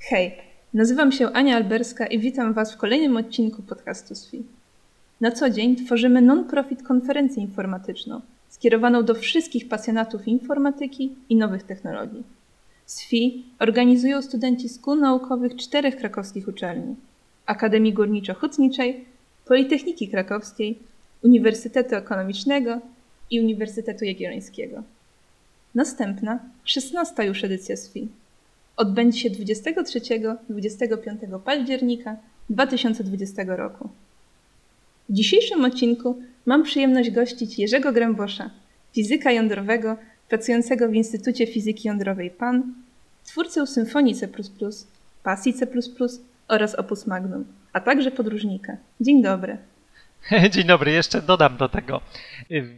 [0.00, 0.34] Hej,
[0.74, 4.42] nazywam się Ania Alberska i witam Was w kolejnym odcinku podcastu SFI.
[5.20, 12.22] Na co dzień tworzymy non-profit konferencję informatyczną skierowaną do wszystkich pasjonatów informatyki i nowych technologii.
[12.86, 16.96] SFI organizują studenci szkół naukowych czterech krakowskich uczelni:
[17.46, 19.04] Akademii Górniczo-Hutniczej,
[19.44, 20.78] Politechniki Krakowskiej,
[21.22, 22.80] Uniwersytetu Ekonomicznego
[23.30, 24.82] i Uniwersytetu Jagiellońskiego.
[25.74, 28.08] Następna, 16 już edycja SFI,
[28.78, 32.16] odbędzie się 23-25 października
[32.50, 33.88] 2020 roku.
[35.08, 38.50] W dzisiejszym odcinku mam przyjemność gościć Jerzego Grębosza,
[38.94, 39.96] fizyka jądrowego
[40.28, 42.74] pracującego w Instytucie Fizyki Jądrowej PAN,
[43.24, 44.28] twórcę symfonii C++,
[45.22, 45.66] pasji C++
[46.48, 48.76] oraz Opus Magnum, a także podróżnika.
[49.00, 49.58] Dzień dobry.
[50.50, 52.00] Dzień dobry, jeszcze dodam do tego.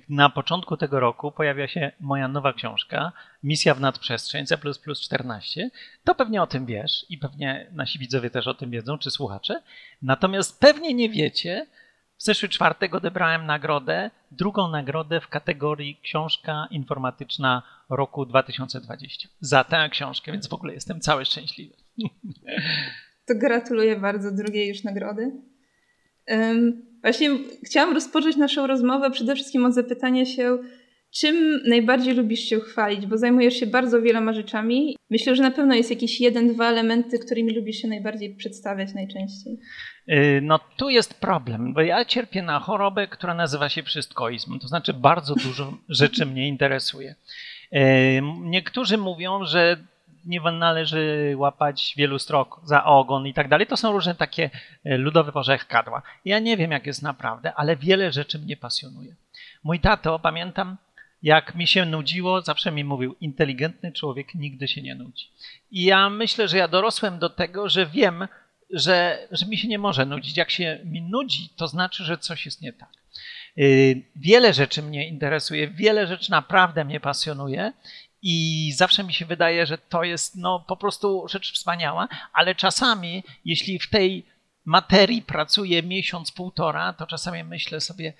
[0.09, 5.69] Na początku tego roku pojawia się moja nowa książka Misja w nadprzestrzeń C++14.
[6.05, 9.63] To pewnie o tym wiesz i pewnie nasi widzowie też o tym wiedzą, czy słuchacze.
[10.03, 11.67] Natomiast pewnie nie wiecie,
[12.17, 19.89] w zeszły czwartek odebrałem nagrodę, drugą nagrodę w kategorii książka informatyczna roku 2020 za tę
[19.91, 21.75] książkę, więc w ogóle jestem cały szczęśliwy.
[23.27, 25.33] To gratuluję bardzo drugiej już nagrody.
[27.03, 27.31] Właśnie
[27.65, 30.59] chciałam rozpocząć naszą rozmowę przede wszystkim od zapytania się,
[31.11, 34.97] czym najbardziej lubisz się chwalić, bo zajmujesz się bardzo wieloma rzeczami.
[35.11, 39.59] Myślę, że na pewno jest jakiś jeden, dwa elementy, którymi lubisz się najbardziej przedstawiać najczęściej.
[40.09, 44.59] Y, no tu jest problem, bo ja cierpię na chorobę, która nazywa się wszystkoizm.
[44.59, 47.15] To znaczy bardzo dużo rzeczy mnie interesuje.
[47.75, 47.79] Y,
[48.41, 49.77] niektórzy mówią, że
[50.31, 53.67] nie należy łapać wielu strok za ogon i tak dalej.
[53.67, 54.51] To są różne takie
[54.87, 56.03] y, ludowe porzechkadła.
[56.25, 59.15] Ja nie wiem, jak jest naprawdę, ale wiele rzeczy mnie pasjonuje.
[59.65, 60.77] Mój tato, pamiętam,
[61.23, 65.27] jak mi się nudziło, zawsze mi mówił, inteligentny człowiek nigdy się nie nudzi.
[65.71, 68.29] I ja myślę, że ja dorosłem do tego, że wiem,
[68.71, 70.37] że, że mi się nie może nudzić.
[70.37, 72.89] Jak się mi nudzi, to znaczy, że coś jest nie tak.
[73.59, 77.73] Y, wiele rzeczy mnie interesuje, wiele rzeczy naprawdę mnie pasjonuje
[78.23, 83.23] i zawsze mi się wydaje, że to jest no, po prostu rzecz wspaniała, ale czasami,
[83.45, 84.27] jeśli w tej
[84.65, 88.13] materii pracuję miesiąc, półtora, to czasami myślę sobie,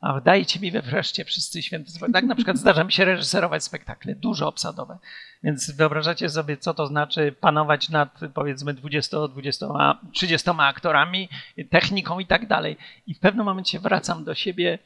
[0.00, 2.12] a dajcie mi we wreszcie wszyscy święty spokój.
[2.12, 4.98] Tak na przykład zdarza mi się reżyserować spektakle, dużo obsadowe.
[5.42, 9.66] Więc wyobrażacie sobie, co to znaczy panować nad powiedzmy 20, 20,
[10.12, 11.28] 30 aktorami,
[11.70, 12.76] techniką i tak dalej.
[13.06, 14.78] I w pewnym momencie wracam do siebie,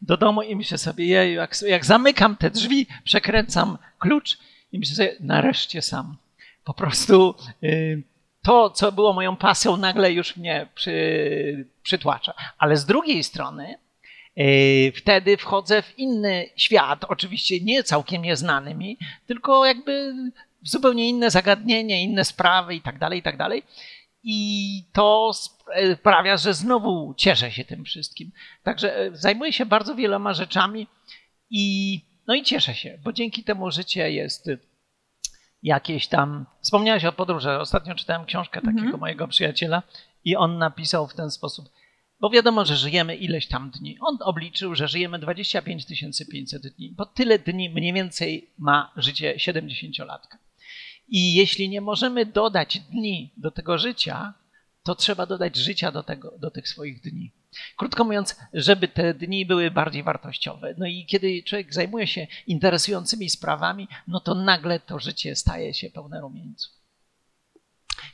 [0.00, 4.38] do domu i myślę sobie, jak, jak zamykam te drzwi, przekręcam klucz
[4.72, 6.16] i myślę sobie, nareszcie sam.
[6.64, 8.02] Po prostu yy,
[8.42, 12.34] to, co było moją pasją, nagle już mnie przy, przytłacza.
[12.58, 13.78] Ale z drugiej strony,
[14.38, 20.14] E, wtedy wchodzę w inny świat, oczywiście nie całkiem nieznany mi, tylko jakby
[20.62, 23.62] zupełnie inne zagadnienie, inne sprawy i tak dalej, i tak dalej.
[24.22, 25.30] I to
[25.94, 28.30] sprawia, że znowu cieszę się tym wszystkim.
[28.62, 30.86] Także e, zajmuję się bardzo wieloma rzeczami
[31.50, 34.50] i no i cieszę się, bo dzięki temu życie jest
[35.62, 36.46] jakieś tam.
[36.60, 37.50] Wspomniałeś o podróży.
[37.50, 39.00] Ostatnio czytałem książkę takiego mm -hmm.
[39.00, 39.82] mojego przyjaciela
[40.24, 41.68] i on napisał w ten sposób.
[42.20, 43.96] Bo wiadomo, że żyjemy ileś tam dni.
[44.00, 45.86] On obliczył, że żyjemy 25
[46.32, 50.36] 500 dni, bo tyle dni mniej więcej ma życie 70-latka.
[51.08, 54.34] I jeśli nie możemy dodać dni do tego życia,
[54.82, 57.32] to trzeba dodać życia do, tego, do tych swoich dni.
[57.76, 60.74] Krótko mówiąc, żeby te dni były bardziej wartościowe.
[60.78, 65.90] No i kiedy człowiek zajmuje się interesującymi sprawami, no to nagle to życie staje się
[65.90, 66.72] pełne rumieńców.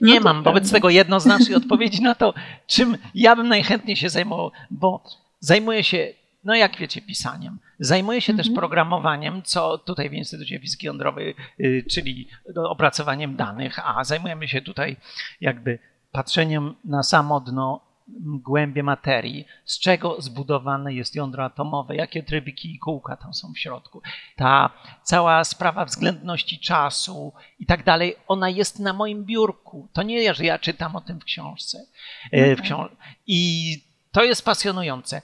[0.00, 2.34] Nie no mam wobec tego jednoznacznej odpowiedzi na to,
[2.66, 5.04] czym ja bym najchętniej się zajmował, bo
[5.40, 6.12] zajmuję się,
[6.44, 7.58] no jak wiecie, pisaniem.
[7.78, 8.56] Zajmuję się też mhm.
[8.56, 14.96] programowaniem, co tutaj w Instytucie Fizyki Jądrowej, y, czyli opracowaniem danych, a zajmujemy się tutaj
[15.40, 15.78] jakby
[16.12, 22.78] patrzeniem na samo dno głębie materii, z czego zbudowane jest jądro atomowe, jakie trybiki i
[22.78, 24.02] kółka tam są w środku.
[24.36, 24.70] Ta
[25.02, 29.88] cała sprawa względności czasu i tak dalej, ona jest na moim biurku.
[29.92, 31.86] To nie, że ja czytam o tym w książce.
[32.32, 32.90] E, w książ
[33.26, 33.80] I
[34.12, 35.22] to jest pasjonujące.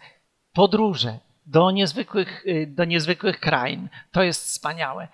[0.53, 1.19] Podróże
[1.50, 5.08] do niezwykłych, e, do niezwykłych krain, to jest wspaniałe.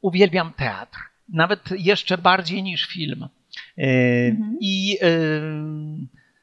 [0.00, 0.98] Uwielbiam teatr,
[1.28, 3.28] nawet jeszcze bardziej niż film.
[3.78, 3.82] E,
[4.26, 4.56] mhm.
[4.60, 4.98] I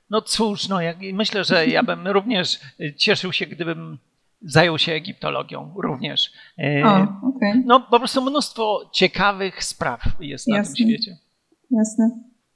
[0.10, 2.60] no cóż, no, jak, myślę, że ja bym również
[2.98, 3.98] cieszył się, gdybym
[4.42, 6.34] zajął się egiptologią również.
[6.86, 7.64] O, okay.
[7.66, 10.62] No po prostu mnóstwo ciekawych spraw jest Jasne.
[10.62, 11.18] na tym świecie.
[11.72, 12.10] Jasne.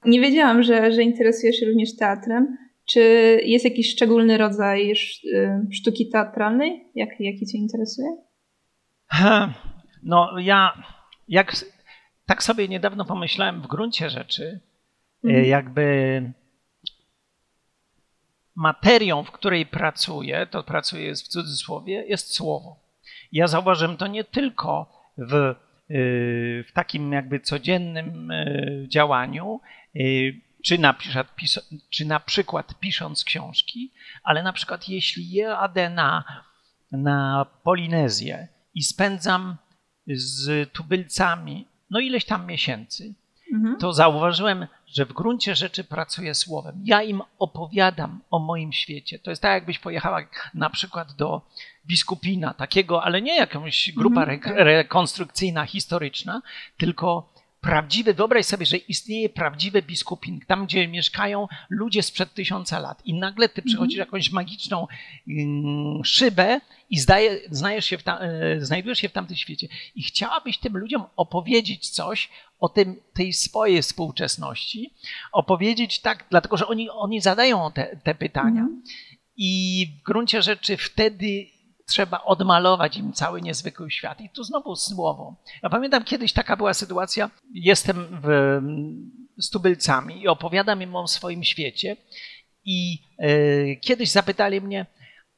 [0.05, 2.57] Nie wiedziałam, że, że interesujesz się również teatrem.
[2.91, 3.01] Czy
[3.45, 4.95] jest jakiś szczególny rodzaj y,
[5.71, 8.07] sztuki teatralnej, jak, jaki cię interesuje?
[10.03, 10.83] No ja
[11.27, 11.55] jak
[12.25, 14.59] tak sobie niedawno pomyślałem w gruncie rzeczy,
[15.23, 15.45] mhm.
[15.45, 16.33] jakby
[18.55, 22.79] materią, w której pracuję, to pracuję w cudzysłowie, jest słowo.
[23.31, 25.55] Ja zauważyłem to nie tylko w, y,
[26.67, 29.59] w takim jakby codziennym y, działaniu,
[29.95, 31.27] y, czy na, przykład,
[31.89, 33.91] czy na przykład pisząc książki,
[34.23, 36.23] ale na przykład jeśli jadę na,
[36.91, 39.57] na Polinezję i spędzam
[40.07, 43.13] z tubylcami no ileś tam miesięcy,
[43.53, 43.77] mhm.
[43.77, 46.81] to zauważyłem, że w gruncie rzeczy pracuję słowem.
[46.85, 49.19] Ja im opowiadam o moim świecie.
[49.19, 50.21] To jest tak, jakbyś pojechała
[50.53, 51.41] na przykład do
[51.85, 54.53] biskupina, takiego, ale nie jakąś grupa mhm, tak.
[54.55, 56.41] rekonstrukcyjna, historyczna,
[56.77, 57.32] tylko
[57.63, 63.13] prawdziwy, wyobraź sobie, że istnieje prawdziwy biskupin, tam gdzie mieszkają ludzie sprzed tysiąca lat i
[63.13, 64.07] nagle ty przychodzisz mm.
[64.07, 64.87] jakąś magiczną
[65.27, 70.57] mm, szybę i zdaje, znajesz się tam, e, znajdujesz się w tamtym świecie i chciałabyś
[70.57, 72.29] tym ludziom opowiedzieć coś
[72.59, 74.93] o tym, tej swojej współczesności,
[75.31, 78.61] opowiedzieć tak, dlatego że oni, oni zadają te, te pytania.
[78.61, 78.83] Mm.
[79.37, 81.45] I w gruncie rzeczy wtedy
[81.85, 84.21] trzeba odmalować im cały niezwykły świat.
[84.21, 85.35] I tu znowu słowo.
[85.63, 88.27] Ja pamiętam kiedyś taka była sytuacja, jestem w,
[89.37, 91.97] z tubylcami i opowiadam im o swoim świecie
[92.65, 94.85] i e, kiedyś zapytali mnie,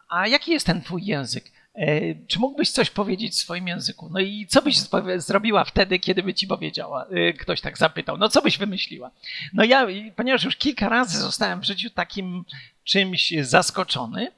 [0.09, 1.51] a jaki jest ten twój język?
[1.75, 4.09] E, czy mógłbyś coś powiedzieć w swoim języku?
[4.11, 4.77] No i co byś
[5.17, 7.05] zrobiła wtedy, kiedy by ci powiedziała?
[7.05, 8.17] E, ktoś tak zapytał.
[8.17, 9.11] No co byś wymyśliła?
[9.53, 12.45] No ja, ponieważ już kilka razy zostałem w życiu takim
[12.83, 14.31] czymś zaskoczony,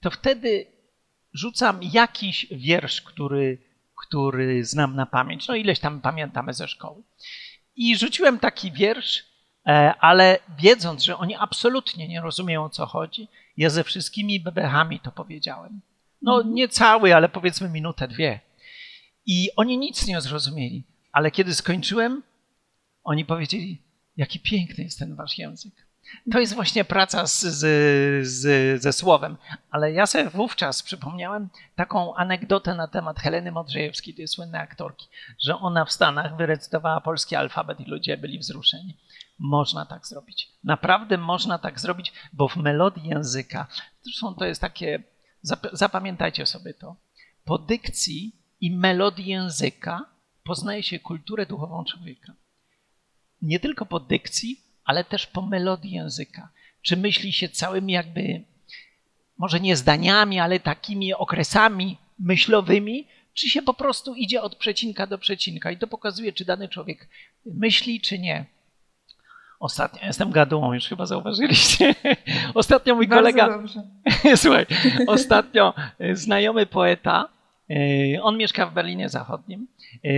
[0.00, 0.66] to wtedy
[1.38, 3.58] rzucam jakiś wiersz, który,
[3.96, 5.48] który znam na pamięć.
[5.48, 7.02] No ileś tam pamiętamy ze szkoły.
[7.76, 9.24] I rzuciłem taki wiersz,
[9.66, 15.00] e, ale wiedząc, że oni absolutnie nie rozumieją o co chodzi, ja ze wszystkimi bebechami
[15.00, 15.80] to powiedziałem.
[16.22, 16.54] No mhm.
[16.54, 18.40] nie cały, ale powiedzmy minutę, dwie.
[19.26, 20.84] I oni nic nie zrozumieli.
[21.12, 22.22] Ale kiedy skończyłem,
[23.04, 23.82] oni powiedzieli,
[24.16, 25.87] jaki piękny jest ten wasz język.
[26.32, 29.36] To jest właśnie praca z, z, z, ze słowem.
[29.70, 35.08] Ale ja sobie wówczas przypomniałem taką anegdotę na temat Heleny Modrzejewskiej, tej słynnej aktorki,
[35.44, 38.96] że ona w Stanach wyrecytowała polski alfabet i ludzie byli wzruszeni.
[39.38, 40.52] Można tak zrobić.
[40.64, 43.66] Naprawdę można tak zrobić, bo w melodii języka,
[44.02, 45.02] zresztą to jest takie,
[45.72, 46.96] zapamiętajcie sobie to,
[47.44, 50.04] po dykcji i melodii języka
[50.44, 52.32] poznaje się kulturę duchową człowieka.
[53.42, 56.48] Nie tylko po dykcji, ale też po melodii języka.
[56.82, 58.42] Czy myśli się całymi jakby,
[59.38, 65.18] może nie zdaniami, ale takimi okresami myślowymi, czy się po prostu idzie od przecinka do
[65.18, 67.08] przecinka i to pokazuje, czy dany człowiek
[67.46, 68.44] myśli, czy nie.
[69.60, 71.94] Ostatnio, jestem gadułą, już chyba zauważyliście.
[72.54, 73.48] Ostatnio mój Bardzo kolega.
[73.48, 73.82] Dobrze.
[74.42, 74.66] Słuchaj,
[75.06, 77.28] ostatnio e, znajomy poeta,
[77.70, 79.66] e, on mieszka w Berlinie Zachodnim,
[80.04, 80.08] e,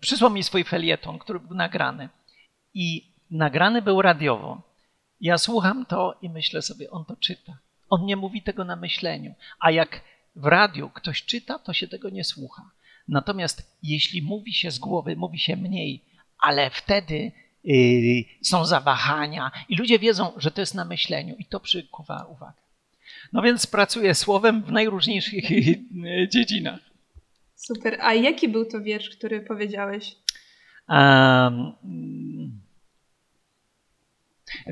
[0.00, 2.08] przysłał mi swój felieton, który był nagrany.
[2.74, 4.62] I nagrany był radiowo.
[5.20, 7.58] Ja słucham to i myślę sobie, on to czyta.
[7.90, 9.34] On nie mówi tego na myśleniu.
[9.60, 10.00] A jak
[10.36, 12.70] w radiu ktoś czyta, to się tego nie słucha.
[13.08, 16.04] Natomiast jeśli mówi się z głowy, mówi się mniej,
[16.38, 17.32] ale wtedy
[17.64, 22.62] yy, są zawahania i ludzie wiedzą, że to jest na myśleniu i to przykuwa uwagę.
[23.32, 25.44] No więc pracuję słowem w najróżniejszych
[26.32, 26.80] dziedzinach.
[27.54, 27.98] Super.
[28.00, 30.16] A jaki był to wiersz, który powiedziałeś?
[30.88, 31.72] Um,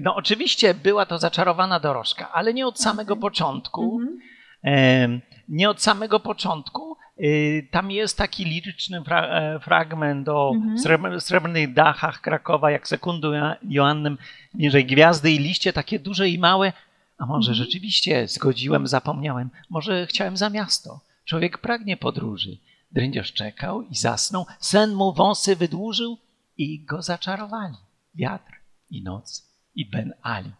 [0.01, 3.21] no oczywiście była to zaczarowana dorożka, ale nie od samego okay.
[3.21, 4.01] początku.
[4.01, 5.21] Mm-hmm.
[5.49, 6.97] Nie od samego początku.
[7.21, 11.21] Y, tam jest taki liryczny fra- e, fragment o mm-hmm.
[11.21, 13.33] srebrnych dachach Krakowa, jak sekundu
[13.63, 14.19] Joannem
[14.55, 16.73] niżej gwiazdy i liście takie duże i małe.
[17.19, 17.55] A może mm-hmm.
[17.55, 19.51] rzeczywiście zgodziłem, zapomniałem.
[19.71, 21.01] Może chciałem za miasto.
[21.25, 22.57] Człowiek pragnie podróży.
[22.93, 24.47] Drędziarz czekał i zasnął.
[24.59, 26.19] Sen mu wąsy wydłużył
[26.57, 27.77] i go zaczarowali.
[28.15, 28.53] Wiatr
[28.91, 29.50] i noc
[29.81, 30.51] i Ben Ali.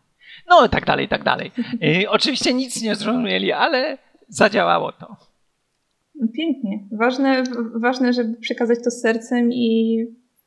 [0.49, 1.51] No i tak dalej, i tak dalej.
[2.03, 3.99] Y, oczywiście nic nie zrozumieli, ale
[4.29, 5.17] zadziałało to.
[6.37, 6.89] Pięknie.
[6.93, 7.43] Ważne,
[7.75, 9.97] ważne żeby przekazać to sercem i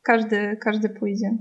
[0.04, 1.38] każdy, każdy pójdzie.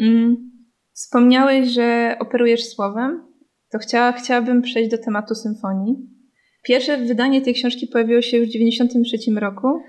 [0.00, 0.50] Mm.
[0.92, 3.22] Wspomniałeś, że operujesz słowem.
[3.70, 5.96] To chciała, chciałabym przejść do tematu symfonii.
[6.62, 9.80] Pierwsze wydanie tej książki pojawiło się już w 1993 roku.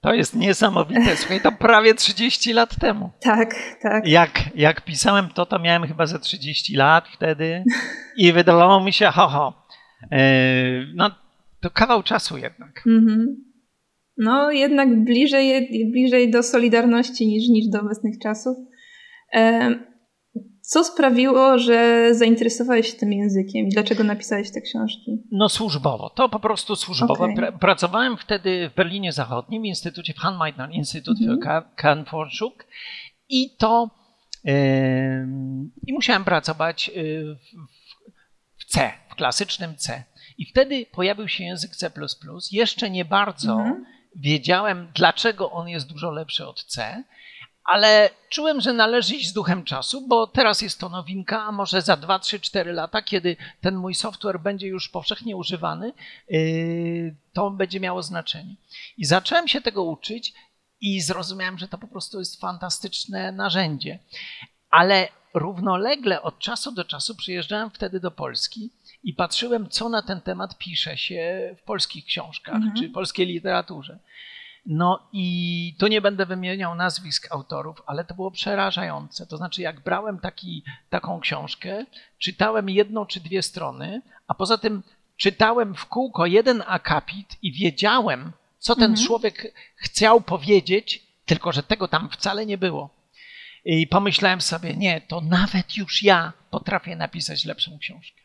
[0.00, 1.16] To jest niesamowite.
[1.16, 3.10] Słuchaj, to prawie 30 lat temu.
[3.20, 4.08] Tak, tak.
[4.08, 7.64] Jak, jak pisałem to, to miałem chyba ze 30 lat wtedy
[8.16, 9.66] i wydawało mi się, ho, ho.
[10.10, 10.18] Yy,
[10.94, 11.10] no,
[11.60, 12.82] to kawał czasu jednak.
[12.86, 13.36] Mhm.
[14.16, 18.56] No, jednak bliżej, bliżej do Solidarności niż, niż do obecnych czasów.
[20.70, 25.22] Co sprawiło, że zainteresowałeś się tym językiem i dlaczego napisałeś te książki?
[25.32, 27.24] No służbowo, to po prostu służbowo.
[27.24, 27.52] Okay.
[27.52, 32.66] Pracowałem wtedy w Berlinie Zachodnim w Instytucie, w Hanmeitner Instytut für Kernforschung
[33.28, 33.90] i to
[35.86, 36.90] I musiałem pracować
[38.58, 40.04] w C, w klasycznym C.
[40.38, 41.90] I wtedy pojawił się język C.
[42.52, 43.84] Jeszcze nie bardzo mhm.
[44.16, 47.04] wiedziałem, dlaczego on jest dużo lepszy od C,
[47.64, 51.82] ale czułem, że należy iść z duchem czasu, bo teraz jest to nowinka, a może
[51.82, 55.92] za 2, 3, 4 lata, kiedy ten mój software będzie już powszechnie używany,
[56.28, 58.56] yy, to będzie miało znaczenie.
[58.96, 60.32] I zacząłem się tego uczyć
[60.80, 63.98] i zrozumiałem, że to po prostu jest fantastyczne narzędzie.
[64.70, 68.70] Ale równolegle od czasu do czasu przyjeżdżałem wtedy do Polski
[69.02, 72.74] i patrzyłem, co na ten temat pisze się w polskich książkach mhm.
[72.76, 73.98] czy polskiej literaturze.
[74.66, 79.26] No i tu nie będę wymieniał nazwisk autorów, ale to było przerażające.
[79.26, 81.86] To znaczy, jak brałem taki, taką książkę,
[82.18, 84.82] czytałem jedną czy dwie strony, a poza tym
[85.16, 89.06] czytałem w kółko jeden akapit i wiedziałem, co ten mhm.
[89.06, 92.90] człowiek chciał powiedzieć, tylko że tego tam wcale nie było.
[93.64, 98.20] I pomyślałem sobie, nie, to nawet już ja potrafię napisać lepszą książkę.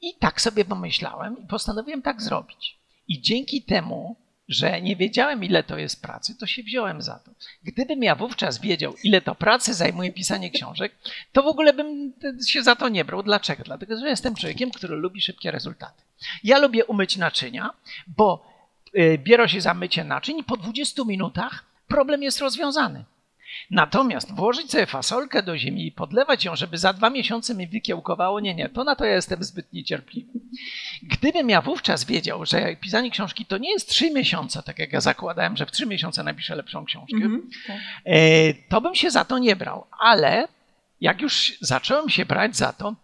[0.00, 2.78] I tak sobie pomyślałem i postanowiłem tak zrobić.
[3.08, 4.16] I dzięki temu,
[4.50, 7.30] że nie wiedziałem, ile to jest pracy, to się wziąłem za to.
[7.62, 10.94] Gdybym ja wówczas wiedział, ile to pracy zajmuje pisanie książek,
[11.32, 12.12] to w ogóle bym
[12.46, 13.22] się za to nie brał.
[13.22, 13.62] Dlaczego?
[13.64, 16.02] Dlatego, że jestem człowiekiem, który lubi szybkie rezultaty.
[16.44, 17.70] Ja lubię umyć naczynia,
[18.06, 18.46] bo
[18.98, 23.04] y, biorę się za mycie naczyń i po 20 minutach problem jest rozwiązany.
[23.70, 28.40] Natomiast włożyć sobie fasolkę do ziemi i podlewać ją, żeby za dwa miesiące mi wykiełkowało,
[28.40, 30.32] nie, nie, to na to ja jestem zbyt niecierpliwy.
[31.02, 35.00] Gdybym ja wówczas wiedział, że pisanie książki to nie jest trzy miesiące, tak jak ja
[35.00, 38.54] zakładałem, że w trzy miesiące napiszę lepszą książkę, mm -hmm.
[38.68, 39.86] to bym się za to nie brał.
[40.00, 40.48] Ale
[41.00, 42.94] jak już zacząłem się brać za to,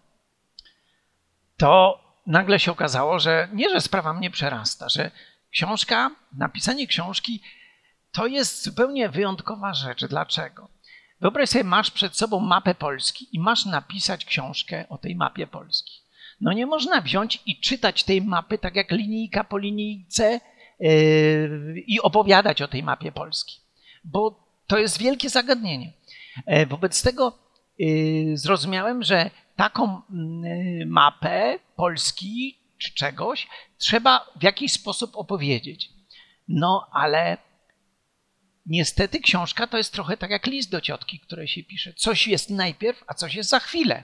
[1.56, 5.10] to nagle się okazało, że nie, że sprawa mnie przerasta, że
[5.50, 7.42] książka, napisanie książki
[8.16, 10.04] to jest zupełnie wyjątkowa rzecz.
[10.04, 10.68] Dlaczego?
[11.20, 16.00] Wyobraź sobie, masz przed sobą mapę Polski i masz napisać książkę o tej mapie Polski.
[16.40, 20.40] No nie można wziąć i czytać tej mapy tak jak linijka po linijce
[20.80, 23.60] yy, i opowiadać o tej mapie Polski,
[24.04, 25.92] bo to jest wielkie zagadnienie.
[26.46, 27.38] E, wobec tego
[27.78, 35.90] yy, zrozumiałem, że taką yy, mapę Polski czy czegoś trzeba w jakiś sposób opowiedzieć.
[36.48, 37.45] No ale
[38.66, 41.92] niestety książka to jest trochę tak jak list do ciotki, które się pisze.
[41.94, 44.02] Coś jest najpierw, a coś jest za chwilę.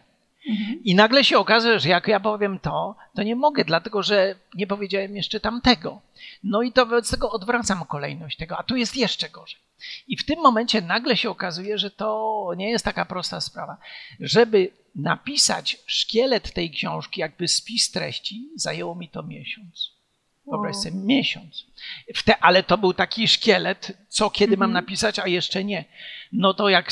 [0.49, 0.85] Mhm.
[0.85, 4.67] I nagle się okazuje, że jak ja powiem to, to nie mogę, dlatego że nie
[4.67, 6.01] powiedziałem jeszcze tamtego.
[6.45, 9.61] No i to wobec tego odwracam kolejność tego, a tu jest jeszcze gorzej.
[10.09, 13.77] I w tym momencie nagle się okazuje, że to nie jest taka prosta sprawa.
[14.21, 20.02] Żeby napisać szkielet tej książki, jakby spis treści, zajęło mi to miesiąc.
[20.47, 21.67] Wyobraź sobie, miesiąc.
[22.25, 24.85] Te, ale to był taki szkielet, co kiedy mam mhm.
[24.85, 25.85] napisać, a jeszcze nie.
[26.33, 26.91] No to jak,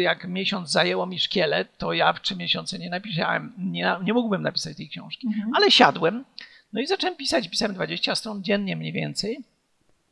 [0.00, 4.42] jak miesiąc zajęło mi szkielet, to ja w trzy miesiące nie napisałem, nie, nie mógłbym
[4.42, 5.26] napisać tej książki.
[5.26, 5.50] Mhm.
[5.54, 6.24] Ale siadłem,
[6.72, 7.48] no i zacząłem pisać.
[7.48, 9.44] Pisałem 20 stron dziennie mniej więcej.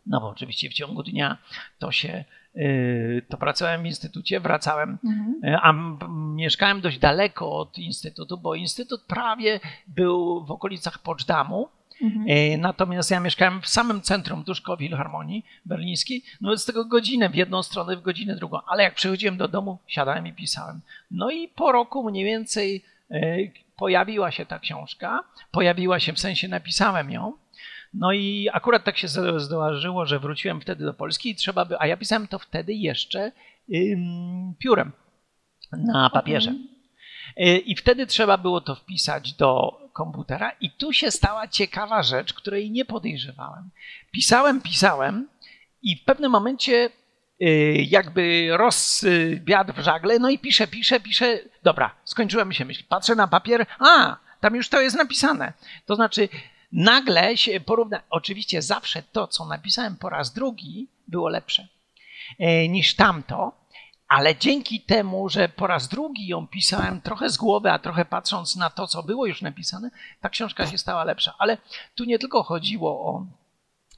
[0.07, 1.39] No bo oczywiście w ciągu dnia
[1.79, 2.25] to się
[2.57, 5.55] y, to pracowałem w instytucie, wracałem, mhm.
[5.55, 5.73] Y, a
[6.09, 11.69] mieszkałem dość daleko od instytutu, bo instytut prawie był w okolicach Poczdamu,
[12.21, 12.55] Mhm.
[12.55, 17.29] E, natomiast ja mieszkałem w samym centrum, tuż koło Wilharmonii berlińskiej, no z tego godzinę
[17.29, 20.81] w jedną stronę, w godzinę drugą, ale jak przychodziłem do domu, siadałem i pisałem.
[21.11, 23.37] No i po roku mniej więcej e,
[23.77, 27.33] pojawiła się ta książka, pojawiła się, w sensie napisałem ją,
[27.95, 29.09] no i akurat tak się
[29.39, 33.33] zdarzyło, że wróciłem wtedy do Polski i trzeba by, a ja pisałem to wtedy jeszcze
[33.75, 34.93] ym, piórem
[35.73, 36.51] na papierze.
[36.51, 37.59] Okay.
[37.59, 42.71] I wtedy trzeba było to wpisać do komputera i tu się stała ciekawa rzecz, której
[42.71, 43.71] nie podejrzewałem.
[44.11, 45.29] Pisałem, pisałem
[45.83, 46.91] i w pewnym momencie
[47.43, 51.39] y, jakby rozwiadł w żagle, no i piszę, piszę, piszę.
[51.63, 52.85] Dobra, skończyłem się myśl.
[52.89, 55.53] Patrzę na papier, a, tam już to jest napisane.
[55.87, 56.29] To znaczy,
[56.73, 58.03] nagle się porówna.
[58.11, 61.69] Oczywiście zawsze to, co napisałem po raz drugi, było lepsze
[62.39, 63.60] e, niż tamto,
[64.11, 68.57] ale dzięki temu, że po raz drugi ją pisałem trochę z głowy, a trochę patrząc
[68.57, 69.91] na to, co było już napisane,
[70.21, 71.35] ta książka się stała lepsza.
[71.39, 71.59] Ale
[71.95, 73.27] tu nie tylko chodziło o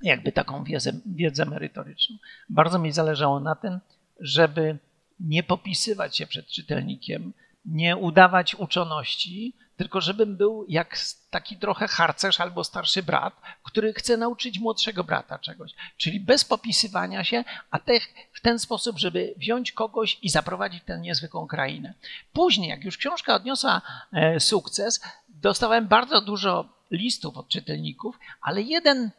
[0.02, 2.16] jakby taką wiedzę, wiedzę merytoryczną.
[2.48, 3.80] Bardzo mi zależało na tym,
[4.20, 4.78] żeby
[5.20, 7.32] nie popisywać się przed czytelnikiem,
[7.64, 10.98] nie udawać uczoności, tylko żebym był jak
[11.30, 15.72] taki trochę harcerz albo starszy brat, który chce nauczyć młodszego brata czegoś.
[15.96, 17.92] Czyli bez popisywania się, a te,
[18.32, 21.94] w ten sposób, żeby wziąć kogoś i zaprowadzić tę niezwykłą krainę.
[22.32, 29.10] Później, jak już książka odniosła e, sukces, dostałem bardzo dużo listów od czytelników, ale jeden,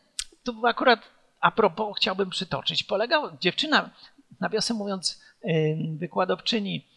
[0.43, 0.99] tu akurat
[1.41, 3.89] a propos chciałbym przytoczyć, polegał, dziewczyna,
[4.39, 5.21] nawiasem mówiąc,
[5.97, 6.87] wykładowczyni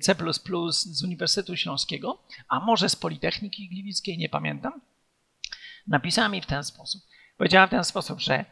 [0.00, 0.14] C
[0.70, 4.80] z Uniwersytetu Śląskiego, a może z Politechniki Gliwickiej, nie pamiętam,
[5.86, 7.02] napisała mi w ten sposób.
[7.36, 8.44] Powiedziała w ten sposób, że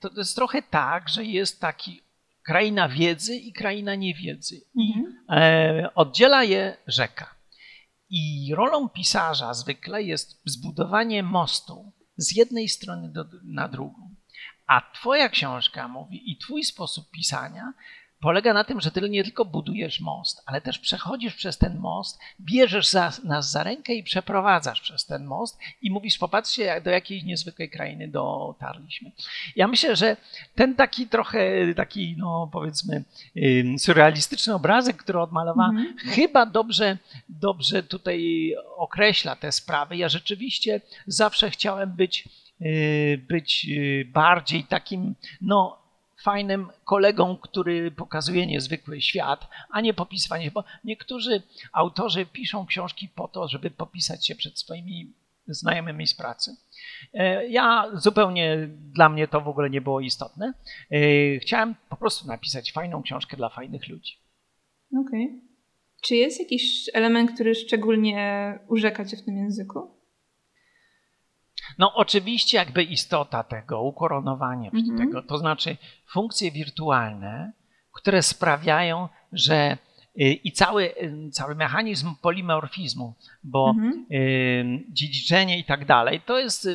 [0.00, 2.02] to jest trochę tak, że jest taki
[2.42, 4.60] kraina wiedzy i kraina niewiedzy.
[4.74, 5.16] I mhm.
[5.30, 7.34] e, oddziela je rzeka.
[8.10, 14.14] I rolą pisarza zwykle jest zbudowanie mostu z jednej strony do, na drugą.
[14.66, 17.72] A twoja książka mówi i twój sposób pisania
[18.20, 22.18] polega na tym, że ty nie tylko budujesz most, ale też przechodzisz przez ten most,
[22.40, 27.24] bierzesz za, nas za rękę i przeprowadzasz przez ten most i mówisz, popatrzcie, do jakiej
[27.24, 29.10] niezwykłej krainy dotarliśmy.
[29.56, 30.16] Ja myślę, że
[30.54, 33.04] ten taki trochę, taki, no powiedzmy,
[33.78, 36.08] surrealistyczny obrazek, który odmalowałam, mm -hmm.
[36.08, 39.96] chyba dobrze, dobrze tutaj określa te sprawy.
[39.96, 42.28] Ja rzeczywiście zawsze chciałem być
[42.60, 45.85] y, być y, bardziej takim, no,
[46.26, 51.42] fajnym kolegą, który pokazuje niezwykły świat, a nie popisywanie, bo niektórzy
[51.72, 55.12] autorzy piszą książki po to, żeby popisać się przed swoimi
[55.48, 56.56] znajomymi z pracy.
[57.14, 60.52] E, ja zupełnie, dla mnie to w ogóle nie było istotne.
[60.90, 64.12] E, chciałem po prostu napisać fajną książkę dla fajnych ludzi.
[65.06, 65.24] Okej.
[65.24, 65.40] Okay.
[66.02, 69.95] Czy jest jakiś element, który szczególnie urzeka cię w tym języku?
[71.78, 74.98] No oczywiście jakby istota tego, ukoronowanie mhm.
[74.98, 77.52] tego, to znaczy funkcje wirtualne,
[77.92, 79.78] które sprawiają, że
[80.20, 83.14] y, i cały, y, cały mechanizm polimorfizmu,
[83.44, 84.06] bo mhm.
[84.12, 86.68] Y, dziedziczenie i tak dalej, to jest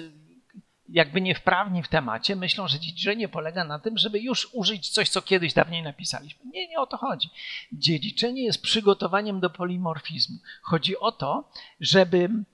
[0.92, 5.22] jakby niewprawni w temacie, myślą, że dziedziczenie polega na tym, żeby już użyć coś, co
[5.22, 6.46] kiedyś dawniej napisaliśmy.
[6.54, 7.30] Nie, nie o to chodzi.
[7.74, 10.38] Dziedziczenie jest przygotowaniem do polimorfizmu.
[10.62, 12.46] Chodzi o to, żebym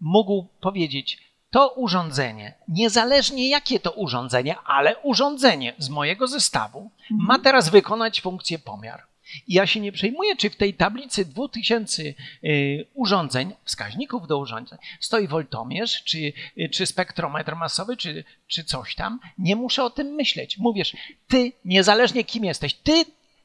[0.00, 1.25] mógł powiedzieć,
[1.56, 7.26] to urządzenie, niezależnie jakie to urządzenie, ale urządzenie z mojego zestawu mhm.
[7.28, 9.02] ma teraz wykonać funkcję pomiar.
[9.48, 14.78] I ja się nie przejmuję, czy w tej tablicy 2000 y, urządzeń, wskaźników do urządzeń,
[15.00, 19.20] stoi woltomierz, czy, y, czy spektrometr masowy, czy, czy coś tam.
[19.38, 20.58] Nie muszę o tym myśleć.
[20.58, 20.96] Mówisz,
[21.28, 23.04] ty, niezależnie kim jesteś, ty,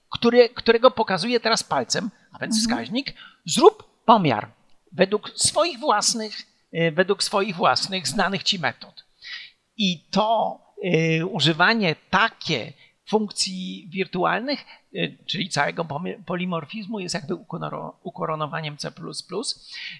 [0.09, 2.61] który, którego pokazuję teraz palcem, a więc mhm.
[2.61, 3.13] wskaźnik,
[3.45, 4.47] zrób pomiar
[4.91, 6.50] według swoich własnych
[6.91, 9.05] według swoich własnych, znanych ci metod.
[9.77, 12.73] I to y, używanie takie
[13.09, 15.87] funkcji wirtualnych, y, czyli całego
[16.25, 17.35] polimorfizmu, jest jakby
[18.03, 18.91] ukoronowaniem C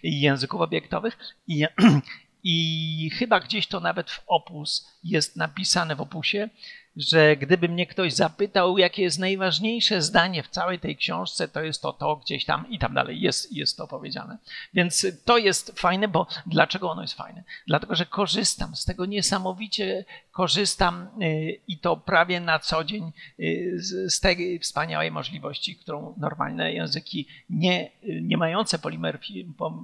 [0.04, 1.18] i języków obiektowych.
[1.48, 1.66] I,
[2.44, 6.50] I chyba gdzieś to nawet w opus jest napisane w opusie,
[6.96, 11.82] że gdyby mnie ktoś zapytał, jakie jest najważniejsze zdanie w całej tej książce, to jest
[11.82, 14.38] to, to gdzieś tam i tam dalej jest, jest to powiedziane.
[14.74, 17.44] Więc to jest fajne, bo dlaczego ono jest fajne?
[17.68, 23.76] Dlatego, że korzystam z tego niesamowicie, korzystam y, i to prawie na co dzień y,
[24.06, 28.80] z tej wspaniałej możliwości, którą normalne języki nie, nie mające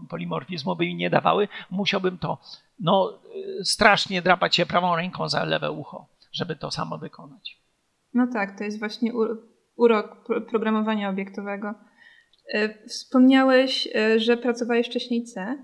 [0.09, 1.47] polimorfizmu by mi nie dawały.
[1.69, 2.37] Musiałbym to
[2.79, 3.19] no,
[3.59, 7.61] y, strasznie drapać się prawą ręką za lewe ucho żeby to samo wykonać.
[8.13, 9.11] No tak, to jest właśnie
[9.75, 11.73] urok programowania obiektowego.
[12.53, 15.57] E, wspomniałeś, e, że pracowałeś wcześniej C.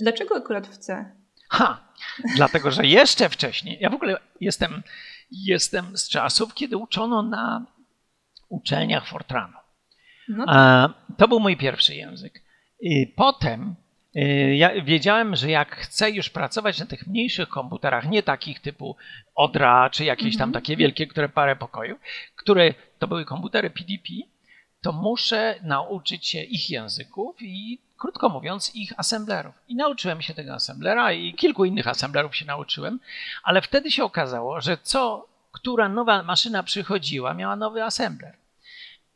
[0.00, 1.12] Dlaczego akurat w C?
[1.48, 1.92] Ha,
[2.36, 3.78] dlatego, że jeszcze wcześniej.
[3.80, 4.82] Ja w ogóle jestem,
[5.30, 7.66] jestem z czasów, kiedy uczono na
[8.48, 9.58] uczelniach Fortrano.
[10.28, 10.92] No tak.
[11.16, 12.42] To był mój pierwszy język.
[13.16, 13.74] Potem
[14.56, 18.96] ja wiedziałem, że jak chcę już pracować na tych mniejszych komputerach, nie takich typu
[19.34, 20.62] Odra, czy jakieś tam mhm.
[20.62, 21.98] takie wielkie, które parę pokojów,
[22.36, 24.08] które to były komputery PDP,
[24.80, 29.54] to muszę nauczyć się ich języków i krótko mówiąc, ich assemblerów.
[29.68, 33.00] I nauczyłem się tego assemblera i kilku innych assemblerów się nauczyłem,
[33.42, 38.36] ale wtedy się okazało, że co, która nowa maszyna przychodziła, miała nowy assembler.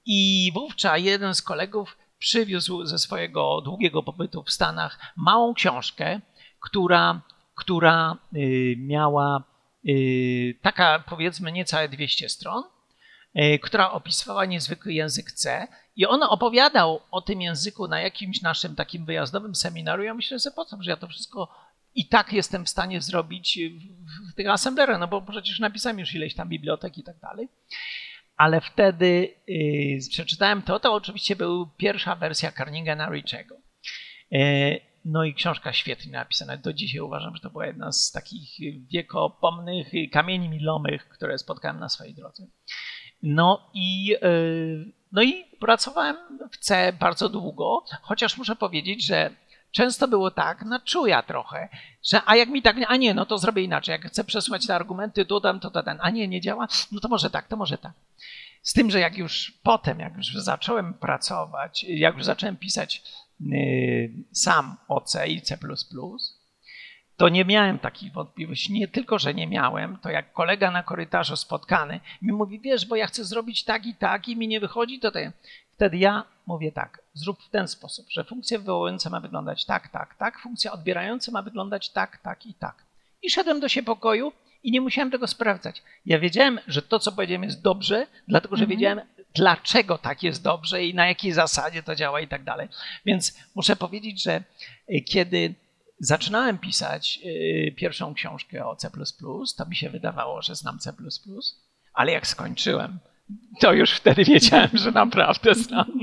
[0.06, 6.20] I wówczas jeden z kolegów przywiózł ze swojego długiego pobytu w Stanach małą książkę,
[6.60, 7.20] która,
[7.54, 9.44] która y, miała
[9.88, 12.64] y, taka powiedzmy niecałe 200 stron,
[13.36, 18.76] y, która opisywała niezwykły język C i on opowiadał o tym języku na jakimś naszym
[18.76, 20.06] takim wyjazdowym seminarium.
[20.06, 21.48] Ja myślę, że po co, że ja to wszystko
[21.94, 23.58] i tak jestem w stanie zrobić
[24.30, 27.48] w tych assemblerach, no bo przecież napisałem już ileś tam bibliotek i tak dalej
[28.36, 33.56] ale wtedy yy, przeczytałem to, to oczywiście był pierwsza wersja Carnegana Richiego.
[34.30, 36.56] Yy, no i książka świetnie napisana.
[36.56, 38.48] Do dzisiaj uważam, że to była jedna z takich
[38.92, 42.46] wiekopomnych kamieni milomych, które spotkałem na swojej drodze.
[43.22, 46.16] No i, yy, no i pracowałem
[46.52, 49.30] w C bardzo długo, chociaż muszę powiedzieć, że
[49.72, 51.68] często było tak, na czuja trochę,
[52.02, 53.92] że a jak mi tak, a nie, no to zrobię inaczej.
[53.92, 57.30] Jak chcę przesłać te argumenty, dodam to, ten, a nie, nie działa, no to może
[57.30, 57.92] tak, to może tak.
[58.62, 63.02] Z tym, że jak już potem, jak już zacząłem pracować, jak już zacząłem pisać
[63.40, 65.58] y, sam o C i C,
[67.16, 68.72] to nie miałem takich wątpliwości.
[68.72, 72.96] Nie tylko, że nie miałem, to jak kolega na korytarzu spotkany mi mówi, wiesz, bo
[72.96, 75.32] ja chcę zrobić tak i tak i mi nie wychodzi, to te...
[75.82, 80.14] wtedy ja mówię tak, zrób w ten sposób, że funkcja wywołująca ma wyglądać tak, tak,
[80.14, 82.84] tak, funkcja odbierająca ma wyglądać tak, tak i tak.
[83.22, 85.82] I szedłem do się pokoju i nie musiałem tego sprawdzać.
[86.06, 88.78] Ja wiedziałem, że to, co powiedziałem, jest dobrze, dlatego że mhm.
[88.78, 89.00] wiedziałem,
[89.34, 92.68] dlaczego tak jest dobrze i na jakiej zasadzie to działa i tak dalej.
[93.04, 94.42] Więc muszę powiedzieć, że
[94.90, 95.54] y, kiedy
[95.98, 98.90] zaczynałem pisać y, pierwszą książkę o C,
[99.56, 100.92] to mi się wydawało, że znam C,
[101.94, 102.98] ale jak skończyłem,
[103.60, 106.00] to już wtedy wiedziałem, że naprawdę znam.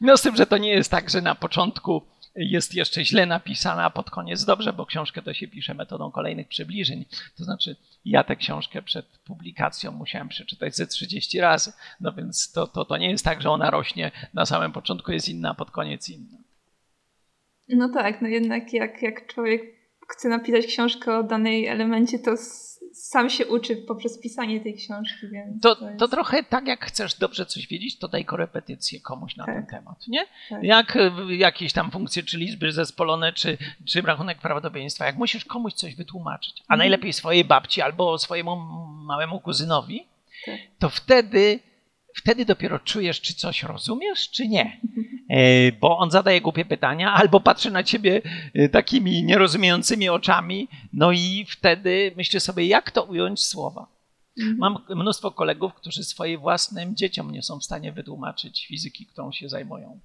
[0.00, 2.02] No z tym, że to nie jest tak, że na początku
[2.36, 6.48] jest jeszcze źle napisana, a pod koniec dobrze, bo książkę to się pisze metodą kolejnych
[6.48, 7.04] przybliżeń.
[7.38, 11.72] To znaczy, ja tę książkę przed publikacją musiałem przeczytać ze 30 razy.
[12.00, 15.28] No więc to, to, to nie jest tak, że ona rośnie na samym początku jest
[15.28, 16.38] inna, a pod koniec inna.
[17.68, 19.62] No tak, no jednak jak, jak człowiek
[20.08, 22.36] chce napisać książkę o danej elemencie, to
[22.98, 25.28] sam się uczy poprzez pisanie tej książki.
[25.28, 25.98] Więc to, to, jest...
[25.98, 29.54] to trochę tak, jak chcesz dobrze coś wiedzieć, to daj korepetycję komuś na tak.
[29.54, 30.26] ten temat, nie?
[30.50, 30.62] Tak.
[30.62, 35.72] Jak y, jakieś tam funkcje, czy liczby zespolone, czy, czy rachunek prawdopodobieństwa, jak musisz komuś
[35.72, 36.78] coś wytłumaczyć, a mhm.
[36.78, 38.56] najlepiej swojej babci albo swojemu
[38.86, 40.06] małemu kuzynowi,
[40.46, 40.58] tak.
[40.78, 41.60] to wtedy
[42.18, 44.80] wtedy dopiero czujesz, czy coś rozumiesz, czy nie.
[45.30, 48.22] E, bo on zadaje głupie pytania, albo patrzy na ciebie
[48.54, 53.86] e, takimi nierozumiejącymi oczami, no i wtedy myślę sobie, jak to ująć słowa.
[54.38, 54.58] Mhm.
[54.58, 59.48] Mam mnóstwo kolegów, którzy swoim własnym dzieciom nie są w stanie wytłumaczyć fizyki, którą się
[59.48, 60.00] zajmują.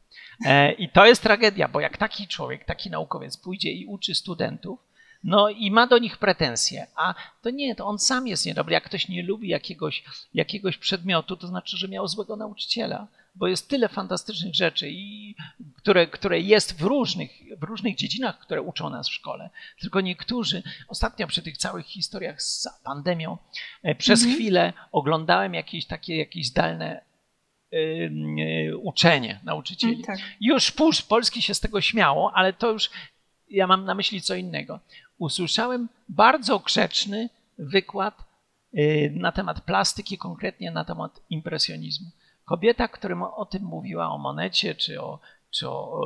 [0.45, 4.79] E, I to jest tragedia, bo jak taki człowiek, taki naukowiec pójdzie i uczy studentów,
[5.23, 8.73] no i ma do nich pretensje, a to nie, to on sam jest niedobry.
[8.73, 13.69] Jak ktoś nie lubi jakiegoś, jakiegoś przedmiotu, to znaczy, że miał złego nauczyciela, bo jest
[13.69, 15.35] tyle fantastycznych rzeczy, i,
[15.75, 19.49] które, które jest w różnych, w różnych dziedzinach, które uczą nas w szkole.
[19.81, 23.37] Tylko niektórzy, ostatnio przy tych całych historiach z pandemią,
[23.83, 24.35] e, przez mhm.
[24.35, 27.01] chwilę oglądałem jakieś takie, jakieś zdalne
[28.81, 29.93] uczenie nauczycieli.
[29.93, 30.19] Mm, tak.
[30.41, 32.89] Już pół Polski się z tego śmiało, ale to już
[33.49, 34.79] ja mam na myśli co innego
[35.17, 38.23] usłyszałem bardzo grzeczny wykład
[38.77, 42.07] y, na temat plastyki, konkretnie na temat impresjonizmu.
[42.45, 46.01] Kobieta, która o tym mówiła, o Monecie czy o, czy o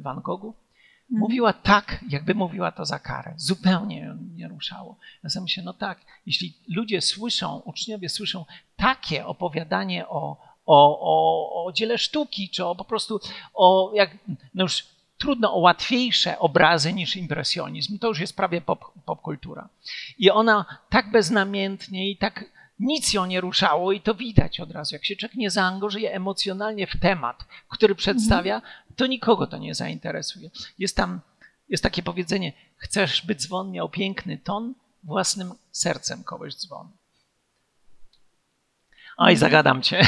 [0.00, 1.20] Van Goghu, mhm.
[1.20, 3.34] mówiła tak, jakby mówiła to za karę.
[3.36, 4.96] Zupełnie ją nie ruszało.
[5.24, 8.44] Ja sobie myślę, no tak, jeśli ludzie słyszą, uczniowie słyszą
[8.76, 13.20] takie opowiadanie o, o, o, o dziele sztuki, czy o po prostu
[13.54, 14.18] o jak,
[14.54, 14.86] no już
[15.20, 17.98] trudno o łatwiejsze obrazy niż impresjonizm.
[17.98, 19.68] To już jest prawie pop, popkultura.
[20.18, 22.44] I ona tak beznamiętnie i tak
[22.78, 24.94] nic ją nie ruszało i to widać od razu.
[24.94, 28.62] Jak się człowiek nie zaangażuje emocjonalnie w temat, który przedstawia,
[28.96, 30.50] to nikogo to nie zainteresuje.
[30.78, 31.20] Jest tam,
[31.68, 36.88] jest takie powiedzenie, chcesz, by dzwon miał piękny ton, własnym sercem kogoś dzwon.
[39.16, 40.00] Oj, zagadam cię.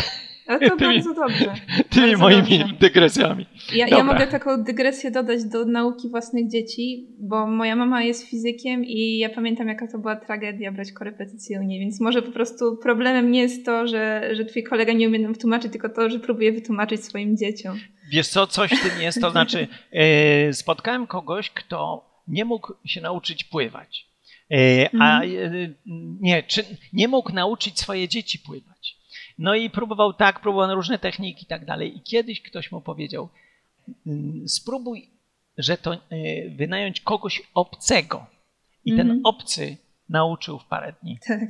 [0.47, 1.55] Ale to tymi, bardzo dobrze.
[1.91, 2.75] Tymi bardzo moimi dobrze.
[2.81, 3.47] dygresjami.
[3.75, 8.85] Ja, ja, mogę taką dygresję dodać do nauki własnych dzieci, bo moja mama jest fizykiem
[8.85, 12.77] i ja pamiętam, jaka to była tragedia brać korepetycję u niej, więc może po prostu
[12.77, 16.19] problemem nie jest to, że, że twój kolega nie umie nam tłumaczyć, tylko to, że
[16.19, 17.79] próbuje wytłumaczyć swoim dzieciom.
[18.13, 20.03] Wiesz co, coś w tym jest, to znaczy yy,
[20.63, 24.07] spotkałem kogoś, kto nie mógł się nauczyć pływać.
[24.51, 25.75] Yy, a yy,
[26.21, 28.72] nie, czy nie mógł nauczyć swoje dzieci pływać.
[29.39, 31.97] No i próbował tak, próbował różne techniki i tak dalej.
[31.97, 33.29] I kiedyś ktoś mu powiedział,
[34.07, 35.11] mm, spróbuj,
[35.59, 35.99] że to e,
[36.49, 38.27] wynająć kogoś obcego.
[38.85, 39.09] I mm -hmm.
[39.09, 39.27] ten mhm.
[39.27, 39.77] obcy
[40.09, 41.19] nauczył w parę dni.
[41.27, 41.41] Tak.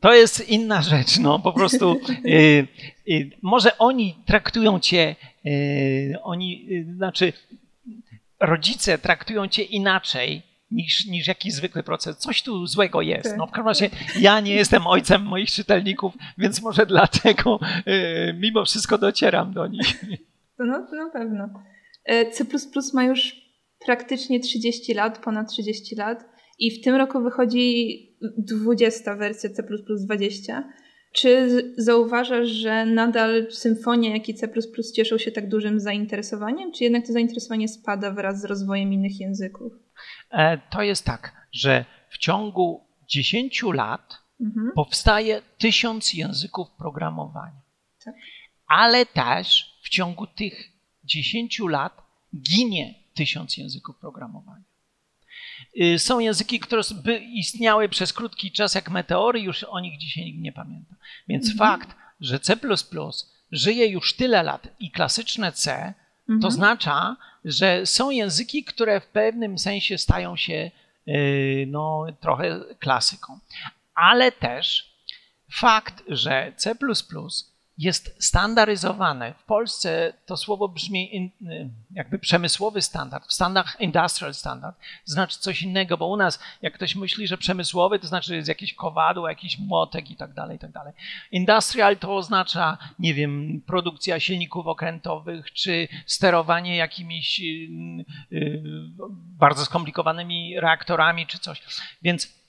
[0.00, 2.28] To jest inna rzecz, no po prostu y,
[3.10, 5.16] y, może oni traktują cię,
[5.46, 7.32] y, oni, znaczy
[8.40, 10.42] rodzice traktują cię inaczej
[10.72, 12.18] niż, niż jakiś zwykły proces.
[12.18, 13.34] Coś tu złego jest.
[13.36, 18.64] No, w każdym razie ja nie jestem ojcem moich czytelników, więc może dlatego y, mimo
[18.64, 20.04] wszystko docieram do nich.
[20.58, 21.48] No, na pewno.
[22.04, 22.44] E, C
[22.94, 23.36] ma już
[23.86, 26.24] praktycznie 30 lat, ponad 30 lat
[26.58, 27.98] i w tym roku wychodzi
[28.38, 29.62] 20 wersja C
[30.06, 30.72] 20.
[31.12, 34.48] Czy zauważasz, że nadal symfonia, jak i C
[34.96, 39.72] cieszą się tak dużym zainteresowaniem, czy jednak to zainteresowanie spada wraz z rozwojem innych języków?
[40.32, 44.72] E, to jest tak, że w ciągu 10 lat mhm.
[44.74, 47.60] powstaje tysiąc języków programowania.
[48.04, 48.14] Tak.
[48.66, 50.72] Ale też w ciągu tych
[51.04, 52.02] 10 lat
[52.36, 54.64] ginie tysiąc języków programowania.
[55.80, 60.24] Y, są języki, które by istniały przez krótki czas jak meteory, już o nich dzisiaj
[60.24, 60.94] nikt nie pamięta.
[61.28, 61.58] Więc mhm.
[61.58, 62.56] fakt, że C
[63.52, 66.40] żyje już tyle lat i klasyczne C, mhm.
[66.40, 70.70] to oznacza, że są języki, które w pewnym sensie stają się
[71.08, 73.38] y, no, trochę klasyką.
[73.94, 74.94] Ale też
[75.52, 76.74] fakt, że C
[77.78, 79.34] jest standaryzowane.
[79.34, 81.30] W Polsce to słowo brzmi in,
[81.90, 86.94] jakby przemysłowy standard, w Stanach industrial standard, znaczy coś innego, bo u nas jak ktoś
[86.94, 90.72] myśli, że przemysłowy, to znaczy jest jakieś kowadło, jakiś młotek i tak dalej, i tak
[90.72, 90.92] dalej.
[91.30, 98.04] Industrial to oznacza, nie wiem, produkcja silników okrętowych, czy sterowanie jakimiś yy,
[99.38, 101.62] bardzo skomplikowanymi reaktorami, czy coś.
[102.02, 102.42] Więc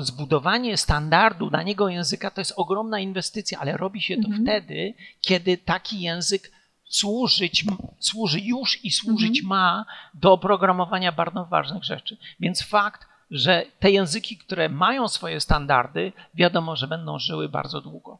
[0.00, 4.42] zbudowanie standardu danego języka to jest ogromna inwestycja, ale robi się to mhm.
[4.42, 6.50] wtedy, kiedy taki język
[6.84, 7.64] służyć,
[7.98, 9.48] służy już i służyć mhm.
[9.48, 9.84] ma
[10.14, 12.16] do oprogramowania bardzo ważnych rzeczy.
[12.40, 18.18] Więc fakt, że te języki, które mają swoje standardy, wiadomo, że będą żyły bardzo długo.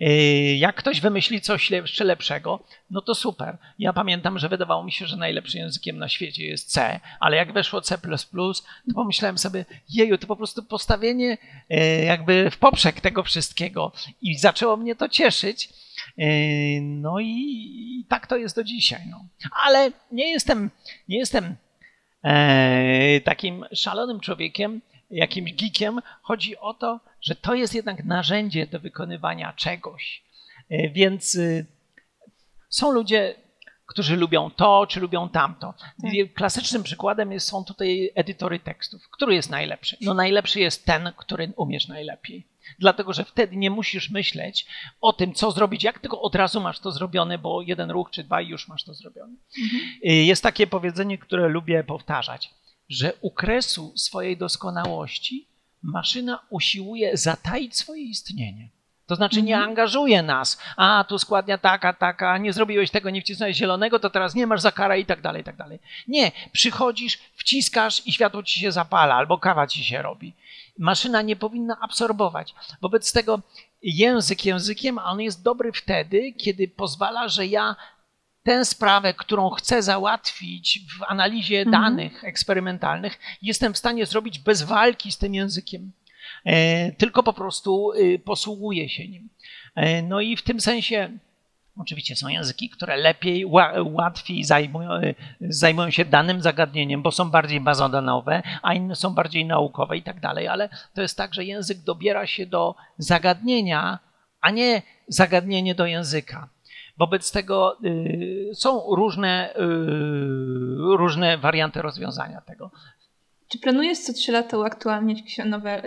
[0.00, 3.58] Yy, jak ktoś wymyśli coś jeszcze lepszego, no to super.
[3.78, 7.52] Ja pamiętam, że wydawało mi się, że najlepszym językiem na świecie jest C, ale jak
[7.52, 11.38] weszło C, to pomyślałem sobie, jeju, to po prostu postawienie
[11.70, 15.68] yy, jakby w poprzek tego wszystkiego i zaczęło mnie to cieszyć.
[16.16, 16.26] Yy,
[16.80, 19.00] no i, tak to jest do dzisiaj.
[19.10, 19.24] No.
[19.66, 20.70] Ale nie jestem,
[21.08, 21.56] nie jestem
[23.24, 24.80] takim szalonym człowiekiem,
[25.10, 26.00] jakimś geekiem.
[26.22, 30.22] Chodzi o to, że to jest jednak narzędzie do wykonywania czegoś.
[30.68, 31.66] E, więc y,
[32.68, 33.34] są ludzie,
[33.86, 35.74] którzy lubią to, czy lubią tamto.
[36.02, 36.12] Tak.
[36.34, 39.08] Klasycznym przykładem są tutaj edytory tekstów.
[39.10, 39.96] Który jest najlepszy?
[40.00, 42.46] No najlepszy jest ten, który umiesz najlepiej.
[42.78, 44.66] Dlatego, że wtedy nie musisz myśleć
[45.00, 48.24] o tym, co zrobić, jak tylko od razu masz to zrobione, bo jeden ruch czy
[48.24, 49.34] dwa i już masz to zrobione.
[49.62, 49.82] Mhm.
[50.04, 52.50] Y, jest takie powiedzenie, które lubię powtarzać,
[52.88, 55.55] że u kresu swojej doskonałości
[55.86, 58.68] maszyna usiłuje zataić swoje istnienie.
[59.06, 59.70] To znaczy nie mhm.
[59.70, 60.58] angażuje nas.
[60.76, 64.60] A, tu składnia taka, taka, nie zrobiłeś tego, nie wcisnąłeś zielonego, to teraz nie masz
[64.60, 65.78] za karę i tak dalej, i tak dalej.
[66.08, 70.32] Nie, przychodzisz, wciskasz i światło ci się zapala, albo kawa ci się robi.
[70.78, 72.54] Maszyna nie powinna absorbować.
[72.80, 73.40] Wobec tego
[73.82, 77.76] język językiem, a on jest dobry wtedy, kiedy pozwala, że ja
[78.46, 81.82] tę sprawę, którą chcę załatwić w analizie mhm.
[81.82, 85.92] danych eksperymentalnych, jestem w stanie zrobić bez walki z tym językiem.
[86.44, 89.28] E, tylko po prostu y, posługuję się nim.
[89.74, 91.18] E, no i w tym sensie
[91.78, 93.44] Oczywiście są języki, które lepiej,
[93.84, 99.44] łatwiej zajmują, y, zajmują, się danym zagadnieniem, bo są bardziej bazodanowe, a inne są bardziej
[99.44, 103.98] naukowe i tak dalej, ale to jest tak, że język dobiera się do zagadnienia,
[104.40, 106.48] a nie zagadnienie do języka.
[106.98, 112.70] Wobec tego y, są różne, y, różne warianty rozwiązania tego.
[113.48, 115.82] Czy planujesz co trzy lata uaktualniać nowe,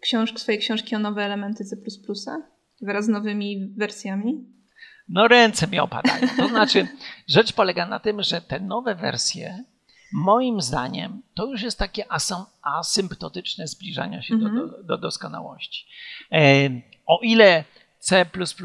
[0.00, 1.76] książ swoje książki o nowe elementy C
[2.82, 4.44] wraz z nowymi wersjami?
[5.08, 6.28] No ręce mi opadają.
[6.36, 6.88] To znaczy,
[7.28, 9.64] rzecz polega na tym, że te nowe wersje,
[10.12, 12.04] moim zdaniem, to już jest takie
[12.62, 14.70] asymptotyczne zbliżanie się do, mhm.
[14.70, 15.86] do, do doskonałości.
[16.32, 16.68] E,
[17.06, 17.64] o ile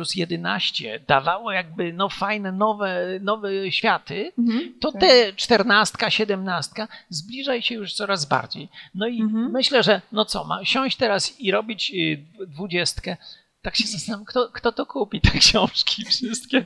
[0.03, 5.01] C11 dawało jakby no fajne nowe, nowe światy, mhm, to tak.
[5.01, 8.69] te 14, 17 zbliża się już coraz bardziej.
[8.95, 9.51] No i mhm.
[9.51, 13.17] myślę, że no co, ma siąść teraz i robić y, dwudziestkę,
[13.61, 16.65] tak się zastanawiam, kto, kto to kupi, te książki wszystkie.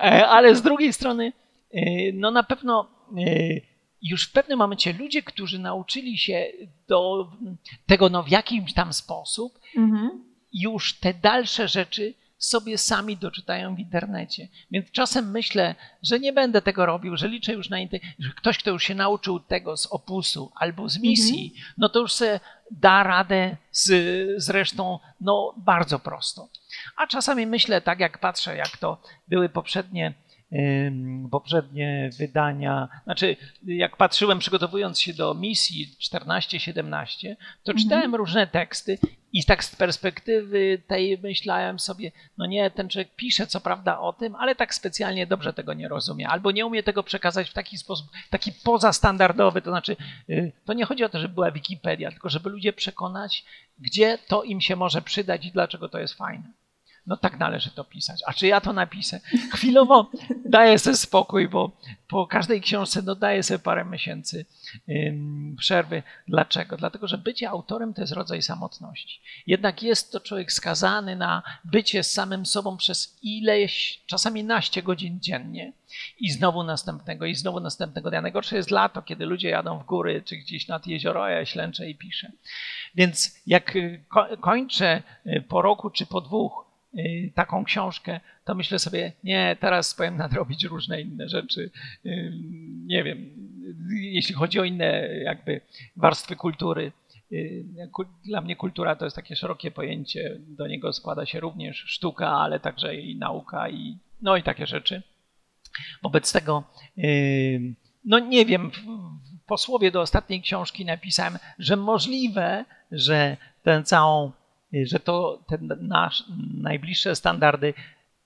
[0.00, 1.32] E, ale z drugiej strony,
[1.74, 3.62] y, no na pewno y,
[4.02, 6.46] już w pewnym momencie ludzie, którzy nauczyli się
[6.88, 7.30] do
[7.86, 13.78] tego no w jakimś tam sposób, mhm już te dalsze rzeczy sobie sami doczytają w
[13.78, 14.48] internecie.
[14.70, 17.78] Więc czasem myślę, że nie będę tego robił, że liczę już na
[18.18, 21.74] że ktoś, kto już się nauczył tego z opusu albo z misji, mhm.
[21.78, 23.86] no to już sobie da radę z,
[24.42, 26.48] z resztą no, bardzo prosto.
[26.96, 30.14] A czasami myślę, tak jak patrzę, jak to były poprzednie
[31.30, 33.36] poprzednie wydania, znaczy
[33.66, 37.78] jak patrzyłem przygotowując się do misji 14-17, to mhm.
[37.78, 38.98] czytałem różne teksty
[39.32, 44.12] i tak z perspektywy tej myślałem sobie, no nie, ten człowiek pisze co prawda o
[44.12, 47.78] tym, ale tak specjalnie dobrze tego nie rozumie, albo nie umie tego przekazać w taki
[47.78, 49.96] sposób, taki pozastandardowy, to znaczy
[50.30, 53.44] y, to nie chodzi o to, żeby była Wikipedia, tylko żeby ludzie przekonać,
[53.78, 56.61] gdzie to im się może przydać i dlaczego to jest fajne.
[57.06, 58.22] No tak należy to pisać.
[58.26, 59.20] A czy ja to napiszę?
[59.52, 60.10] Chwilowo
[60.44, 61.76] daję sobie spokój, bo
[62.08, 64.46] po każdej książce no, daję sobie parę miesięcy
[65.58, 66.02] przerwy.
[66.28, 66.76] Dlaczego?
[66.76, 69.20] Dlatego, że bycie autorem to jest rodzaj samotności.
[69.46, 75.72] Jednak jest to człowiek skazany na bycie samym sobą przez ileś, czasami naście godzin dziennie.
[76.18, 78.22] I znowu następnego, i znowu następnego dnia.
[78.22, 81.90] Najgorsze jest lato, kiedy ludzie jadą w góry, czy gdzieś nad jezioro, a ja ślęczę
[81.90, 82.32] i piszę.
[82.94, 83.74] Więc jak
[84.40, 86.71] kończę y, po roku, czy po dwóch, Y,
[87.34, 91.70] taką książkę, to myślę sobie, nie, teraz powiem nadrobić różne inne rzeczy.
[92.06, 92.32] Y,
[92.86, 93.30] nie wiem,
[93.90, 95.60] jeśli chodzi o inne jakby
[95.96, 96.92] warstwy kultury.
[97.32, 97.64] Y,
[98.24, 102.60] dla mnie kultura to jest takie szerokie pojęcie, do niego składa się również sztuka, ale
[102.60, 105.02] także i nauka i no i takie rzeczy.
[106.02, 106.64] Wobec tego,
[108.04, 114.32] no nie wiem, w posłowie do ostatniej książki napisałem, że możliwe, że tę całą
[114.84, 117.74] że to te nasz, najbliższe standardy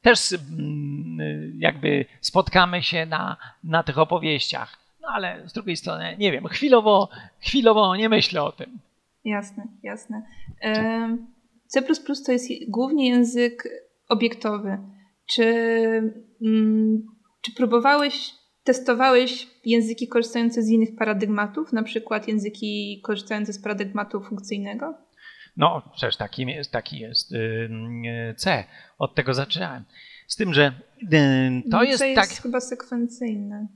[0.02, 1.18] też mm,
[1.58, 4.76] jakby spotkamy się na, na tych opowieściach.
[5.02, 7.08] No ale z drugiej strony, nie wiem, chwilowo,
[7.40, 8.78] chwilowo nie myślę o tym.
[9.24, 10.22] Jasne, jasne.
[11.66, 11.82] C
[12.26, 13.68] to jest głównie język
[14.08, 14.78] obiektowy.
[15.26, 15.44] Czy,
[16.42, 17.06] mm,
[17.42, 25.05] czy próbowałeś, testowałeś języki korzystające z innych paradygmatów, na przykład języki korzystające z paradygmatu funkcyjnego?
[25.56, 27.34] No, przecież taki jest, taki jest
[28.36, 28.64] C.
[28.98, 29.84] Od tego zaczynałem.
[30.26, 30.72] Z tym, że
[31.70, 32.42] to jest, jest tak.
[32.42, 33.66] chyba sekwencyjne.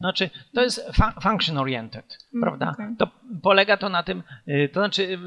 [0.00, 0.90] Znaczy, to jest
[1.22, 2.70] function oriented, mm, prawda?
[2.70, 2.94] Okay.
[2.98, 3.10] To
[3.42, 5.18] polega to na tym, y, to znaczy,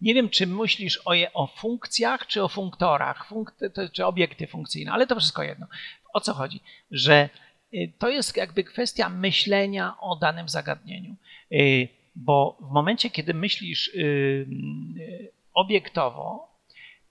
[0.00, 4.46] nie wiem, czy myślisz o, je, o funkcjach, czy o funktorach, funk, to, czy obiekty
[4.46, 5.66] funkcyjne, ale to wszystko jedno.
[6.12, 6.60] O co chodzi?
[6.90, 7.28] Że
[7.74, 11.16] y, to jest jakby kwestia myślenia o danym zagadnieniu.
[12.20, 16.48] Bo w momencie, kiedy myślisz y, y, obiektowo,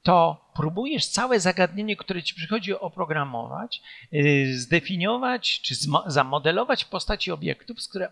[0.03, 3.81] to próbujesz całe zagadnienie, które ci przychodzi oprogramować,
[4.13, 8.11] y, zdefiniować czy zamodelować w postaci obiektów, z które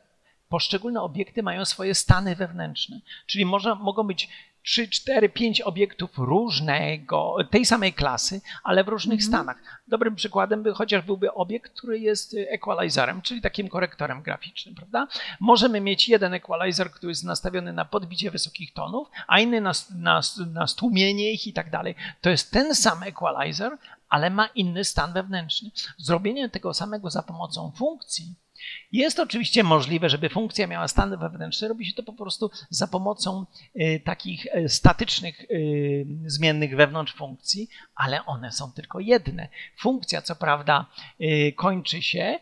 [0.50, 3.02] poszczególne obiekty mają swoje stany wewnętrzne.
[3.26, 4.30] Czyli może, mogą być
[4.66, 9.28] 3, 4, 5 obiektów różnego, tej samej klasy, ale w różnych -hmm.
[9.28, 9.58] stanach.
[9.88, 15.08] Dobrym przykładem by chociaż byłby obiekt, który jest equalizerem, czyli takim korektorem graficznym, prawda?
[15.40, 20.22] Możemy mieć jeden equalizer, który jest nastawiony na podbicie wysokich tonów, a inny na, na,
[20.54, 21.96] na stłumienie ich i tak dalej.
[22.22, 23.78] To jest ten sam equalizer,
[24.10, 25.70] ale ma inny stan wewnętrzny.
[25.98, 28.36] Zrobienie tego samego za pomocą funkcji
[28.92, 31.68] jest oczywiście możliwe, żeby funkcja miała stan wewnętrzny.
[31.68, 37.70] Robi się to po prostu za pomocą y, takich y, statycznych y, zmiennych wewnątrz funkcji,
[37.96, 39.48] ale one są tylko jedne.
[39.80, 40.86] Funkcja, co prawda,
[41.56, 42.40] kończy się,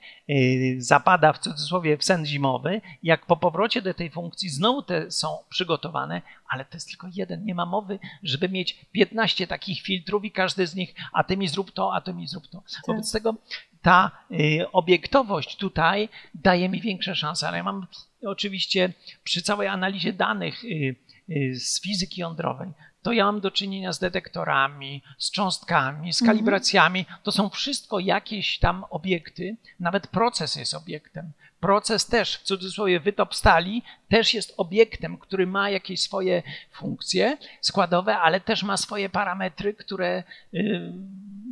[0.77, 2.81] zapada w cudzysłowie w sen zimowy.
[3.03, 7.45] Jak po powrocie do tej funkcji znowu te są przygotowane, ale to jest tylko jeden.
[7.45, 11.47] Nie ma mowy, żeby mieć 15 takich filtrów i każdy z nich, a ty mi
[11.47, 12.63] zrób to, a ty mi zrób to.
[12.87, 13.21] Wobec tak.
[13.21, 13.35] tego
[13.83, 17.87] ta y, obiektowość tutaj daje mi większe szanse, ale ja mam
[18.25, 18.93] oczywiście
[19.23, 20.95] przy całej analizie danych y,
[21.29, 22.69] y, z fizyki jądrowej,
[23.03, 27.05] to ja mam do czynienia z detektorami, z cząstkami, z kalibracjami.
[27.23, 31.31] To są wszystko jakieś tam obiekty, nawet proces jest obiektem.
[31.63, 38.17] Proces też, w cudzysłowie wytop stali, też jest obiektem, który ma jakieś swoje funkcje składowe,
[38.17, 40.23] ale też ma swoje parametry, które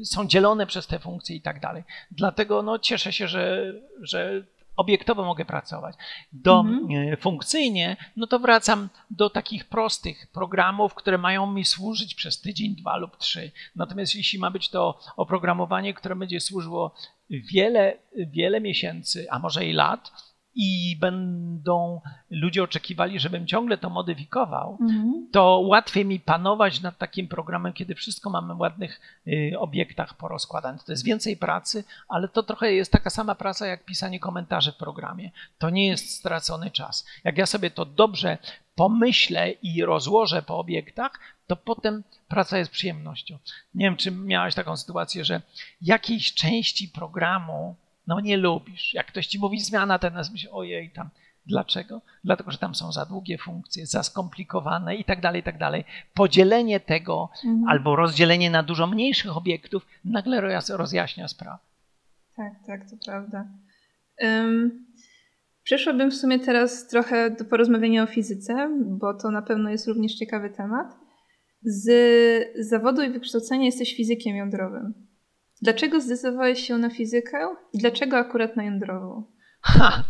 [0.04, 1.84] są dzielone przez te funkcje i tak dalej.
[2.12, 4.44] Dlatego no, cieszę się, że, że
[4.76, 5.96] obiektowo mogę pracować.
[6.34, 7.14] Do mhm.
[7.14, 12.76] E, funkcyjnie, no to wracam do takich prostych programów, które mają mi służyć przez tydzień,
[12.76, 13.52] dwa lub trzy.
[13.76, 16.96] Natomiast jeśli ma być to oprogramowanie, które będzie służyło
[17.32, 20.12] wiele, wiele miesięcy, a może i lat,
[20.56, 25.28] i będą ludzie oczekiwali, żebym ciągle to modyfikował, mhm.
[25.32, 30.84] to łatwiej mi panować nad takim programem, kiedy wszystko mamy w ładnych y, obiektach porozkładanych.
[30.84, 34.78] To jest więcej pracy, ale to trochę jest taka sama praca jak pisanie komentarzy w
[34.78, 35.32] programie.
[35.58, 37.06] To nie jest stracony czas.
[37.24, 38.38] Jak ja sobie to dobrze
[38.76, 41.12] pomyślę i rozłożę po obiektach,
[41.48, 43.38] to potem praca jest przyjemnością.
[43.76, 45.42] Nie wiem, czy miałaś taką sytuację, że
[45.82, 47.76] jakiejś części programu
[48.08, 48.94] no nie lubisz.
[48.94, 51.10] Jak ktoś ci mówi zmiana, teraz myślisz, ojej, tam,
[51.46, 52.02] dlaczego?
[52.24, 55.84] Dlatego, że tam są za długie funkcje, za skomplikowane i tak dalej, i tak dalej.
[56.14, 57.70] Podzielenie tego mhm.
[57.70, 61.58] albo rozdzielenie na dużo mniejszych obiektów nagle rozjaśnia sprawę.
[62.36, 63.46] Tak, tak, to prawda.
[64.22, 64.86] Um,
[65.64, 70.16] przeszłabym w sumie teraz trochę do porozmawiania o fizyce, bo to na pewno jest również
[70.16, 71.02] ciekawy temat.
[71.64, 71.90] Z
[72.60, 74.94] zawodu i wykształcenia jesteś fizykiem jądrowym.
[75.62, 79.24] Dlaczego zdecydowałeś się na fizykę i dlaczego akurat na jądrową?
[79.62, 80.04] Ha,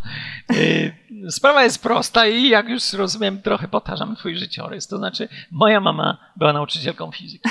[0.54, 0.94] y,
[1.30, 4.88] sprawa jest prosta i jak już rozumiem, trochę powtarzam twój życiorys.
[4.88, 7.50] To znaczy, moja mama była nauczycielką fizyki.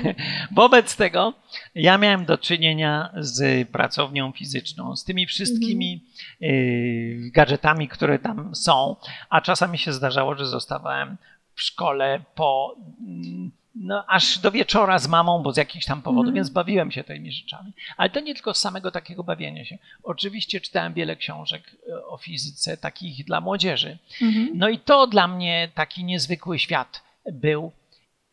[0.56, 1.34] Wobec tego
[1.74, 6.04] ja miałem do czynienia z pracownią fizyczną, z tymi wszystkimi
[6.42, 8.96] y, gadżetami, które tam są,
[9.30, 11.16] a czasami się zdarzało, że zostawałem
[11.62, 16.24] w szkole po mm, no, aż do wieczora z mamą, bo z jakichś tam powodów,
[16.24, 16.34] mm.
[16.34, 17.72] więc bawiłem się tymi rzeczami.
[17.96, 19.78] Ale to nie tylko z samego takiego bawienia się.
[20.02, 23.98] Oczywiście czytałem wiele książek e, o fizyce, takich dla młodzieży.
[24.22, 24.50] Mm.
[24.54, 27.02] No i to dla mnie taki niezwykły świat
[27.32, 27.72] był.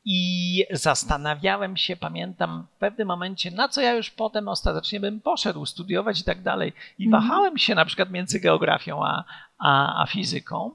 [0.05, 5.65] I zastanawiałem się, pamiętam w pewnym momencie, na co ja już potem ostatecznie bym poszedł
[5.65, 6.73] studiować i tak dalej.
[6.99, 7.21] I mm.
[7.21, 9.23] wahałem się na przykład między geografią a,
[9.59, 10.71] a, a fizyką.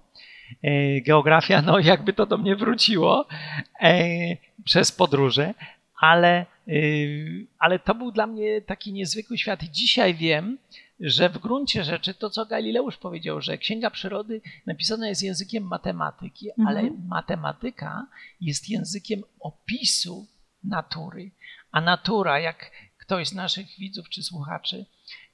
[0.63, 3.27] E, geografia, no jakby to do mnie wróciło
[3.81, 5.55] e, przez podróże,
[6.01, 6.73] ale, e,
[7.59, 9.63] ale to był dla mnie taki niezwykły świat.
[9.63, 10.59] I dzisiaj wiem,
[11.01, 16.51] że w gruncie rzeczy to, co Galileusz powiedział, że Księga Przyrody napisana jest językiem matematyki,
[16.51, 16.69] mhm.
[16.69, 18.07] ale matematyka
[18.41, 20.27] jest językiem opisu
[20.65, 21.31] natury.
[21.73, 24.87] A natura, jak ktoś z naszych widzów czy słuchaczy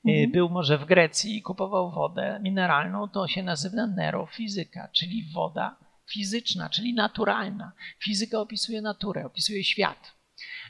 [0.05, 0.31] mhm.
[0.33, 5.77] był może w Grecji i kupował wodę mineralną, to się nazywa nerofizyka, czyli woda
[6.13, 7.73] fizyczna, czyli naturalna.
[7.99, 10.13] Fizyka opisuje naturę, opisuje świat.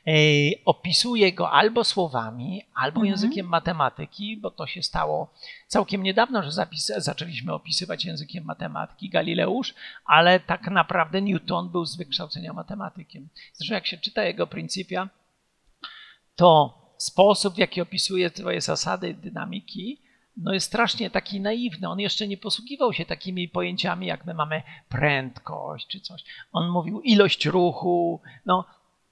[0.07, 0.13] E,
[0.65, 3.07] opisuje go albo słowami, albo mhm.
[3.07, 5.35] językiem matematyki, bo to się stało
[5.67, 9.75] całkiem niedawno, że zapis, zaczęliśmy opisywać językiem matematyki Galileusz,
[10.05, 13.29] ale tak naprawdę Newton był z wykształcenia matematykiem.
[13.53, 15.09] Zresztą jak się czyta jego pryncypia,
[16.37, 20.01] to sposób, w jaki opisuje swoje zasady dynamiki,
[20.37, 21.89] no jest strasznie taki naiwny.
[21.89, 26.25] On jeszcze nie posługiwał się takimi pojęciami, jak my mamy prędkość czy coś.
[26.53, 28.21] On mówił ilość ruchu.
[28.47, 28.65] No,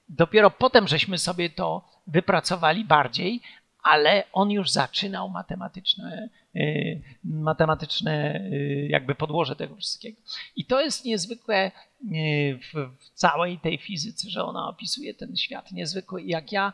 [0.09, 3.41] dopiero potem żeśmy sobie to wypracowali bardziej,
[3.83, 10.21] ale on już zaczynał matematyczne, yy, matematyczne yy, jakby podłoże tego wszystkiego.
[10.55, 11.71] I to jest niezwykłe
[12.03, 16.23] yy, w, całej tej fizyce, że ona opisuje ten świat niezwykły.
[16.23, 16.73] Jak ja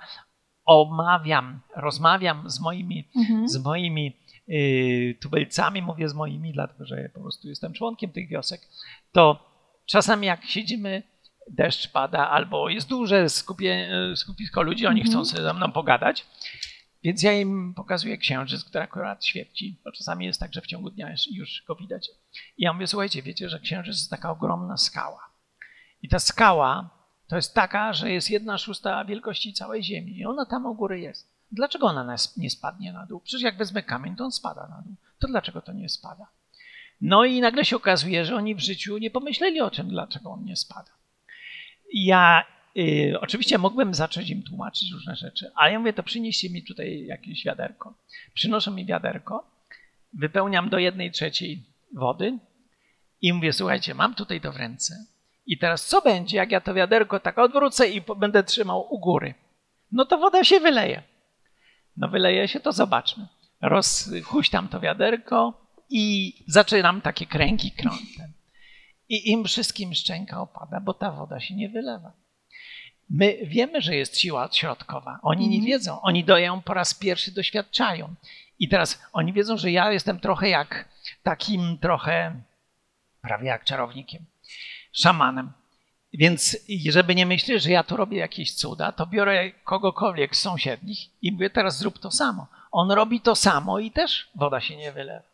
[0.66, 3.50] omawiam, rozmawiam z moimi, mhm.
[3.50, 4.14] z moimi
[4.50, 8.62] y, tubylcami, mówię z moimi, dlatego że ja po prostu jestem członkiem tych wiosek,
[9.12, 9.50] to
[9.86, 11.04] czasami jak siedzimy,
[11.50, 15.12] deszcz pada albo jest duże skupie, y, skupisko ludzi, oni mhm.
[15.12, 16.26] chcą sobie ze mną pogadać,
[17.04, 20.90] więc ja im pokazuję księżyc, który akurat świeci, bo czasami jest tak, że w ciągu
[20.90, 22.10] dnia już go widać.
[22.58, 25.30] I ja mówię, słuchajcie, wiecie, że księżyc jest taka ogromna skała.
[26.02, 26.90] I ta skała
[27.28, 31.00] to jest taka, że jest jedna szósta wielkości całej Ziemi i ona tam u góry
[31.00, 31.36] jest.
[31.52, 33.20] Dlaczego ona nie spadnie na dół?
[33.20, 34.96] Przecież jak wezmę kamień, to on spada na dół.
[35.20, 36.28] To dlaczego to nie spada?
[37.02, 40.46] No i nagle się okazuje, że oni w życiu nie pomyśleli o tym, dlaczego on
[40.46, 40.92] nie spada.
[41.94, 42.46] Ja
[42.78, 47.06] y, oczywiście mógłbym zacząć im tłumaczyć różne rzeczy, ale ja mówię, to przynieście mi tutaj
[47.06, 47.94] jakieś wiaderko.
[48.34, 49.52] Przynoszą mi wiaderko,
[50.14, 51.64] wypełniam do jednej trzeciej
[51.94, 52.38] wody
[53.22, 55.06] i mówię, słuchajcie, mam tutaj to w ręce
[55.46, 59.34] i teraz co będzie, jak ja to wiaderko tak odwrócę i będę trzymał u góry?
[59.92, 61.04] No to woda się wyleje.
[61.98, 63.28] No wyleje się, to zobaczmy.
[63.62, 65.54] Rozhuśtam to wiaderko
[65.90, 68.34] i zaczynam takie kręgi krątem.
[69.10, 72.12] I im wszystkim szczęka opada, bo ta woda się nie wylewa.
[73.10, 75.20] My wiemy, że jest siła odśrodkowa.
[75.22, 75.66] Oni nie mhm.
[75.66, 76.02] wiedzą.
[76.02, 78.16] Oni doją po raz pierwszy doświadczają.
[78.60, 80.90] I teraz oni wiedzą, że ja jestem trochę jak
[81.24, 82.42] takim trochę
[83.22, 84.26] prawie jak czarownikiem
[84.96, 85.52] szamanem.
[86.14, 86.58] Więc
[86.90, 91.32] żeby nie myśleć, że ja tu robię jakieś cuda, to biorę kogokolwiek z sąsiednich i
[91.32, 92.48] mówię, teraz zrób to samo.
[92.72, 95.26] On robi to samo i też woda się nie wylewa.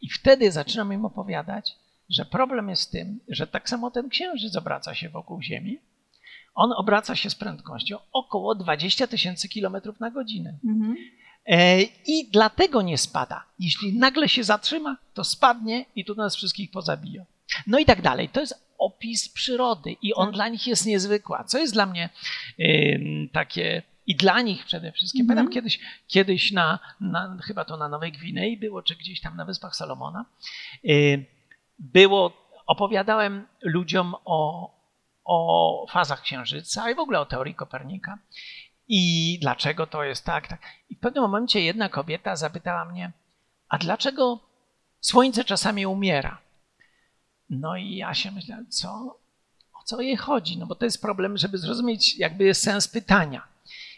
[0.00, 1.72] I wtedy zaczynam im opowiadać,
[2.10, 5.78] że problem jest w tym, że tak samo ten księżyc obraca się wokół Ziemi.
[6.54, 10.58] On obraca się z prędkością około 20 tysięcy kilometrów na godzinę.
[10.64, 10.96] Mhm.
[11.46, 13.44] E, I dlatego nie spada.
[13.58, 17.24] Jeśli nagle się zatrzyma, to spadnie i tu nas wszystkich pozabija.
[17.66, 18.28] No i tak dalej.
[18.28, 20.34] To jest opis przyrody i on tak.
[20.34, 21.44] dla nich jest niezwykła.
[21.44, 22.08] Co jest dla mnie
[22.60, 25.20] y, takie i dla nich przede wszystkim.
[25.20, 25.28] Mm -hmm.
[25.36, 29.44] Pamiętam kiedyś, kiedyś na, na, chyba to na Nowej Gwinei było, czy gdzieś tam na
[29.44, 30.24] Wyspach Salomona,
[30.84, 31.24] y,
[31.78, 32.32] było,
[32.66, 34.70] opowiadałem ludziom o,
[35.24, 38.18] o fazach Księżyca i w ogóle o teorii Kopernika.
[38.88, 40.60] I dlaczego to jest tak, tak.
[40.90, 43.12] I w pewnym momencie jedna kobieta zapytała mnie,
[43.68, 44.52] a dlaczego
[45.02, 46.41] Słońce czasami umiera?
[47.52, 49.18] No i ja się myślałem, co,
[49.80, 50.58] o co jej chodzi?
[50.58, 53.42] No bo to jest problem, żeby zrozumieć jakby jest sens pytania.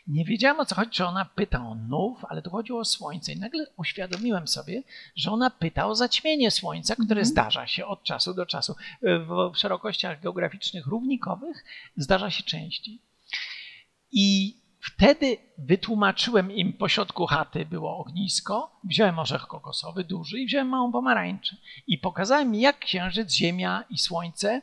[0.07, 3.33] Nie wiedziałam o co chodzi, czy ona pyta o nów, ale tu chodziło o słońce.
[3.33, 4.83] I nagle uświadomiłem sobie,
[5.17, 7.25] że ona pyta o zaćmienie słońca, które mm.
[7.25, 8.75] zdarza się od czasu do czasu.
[9.03, 11.65] W szerokościach geograficznych równikowych
[11.97, 12.99] zdarza się częściej.
[14.13, 14.57] I
[14.87, 20.93] Wtedy wytłumaczyłem im, po środku chaty było ognisko, wziąłem orzech kokosowy duży i wziąłem małą
[20.93, 21.57] pomarańczę.
[21.87, 24.63] I pokazałem jak księżyc, ziemia i słońce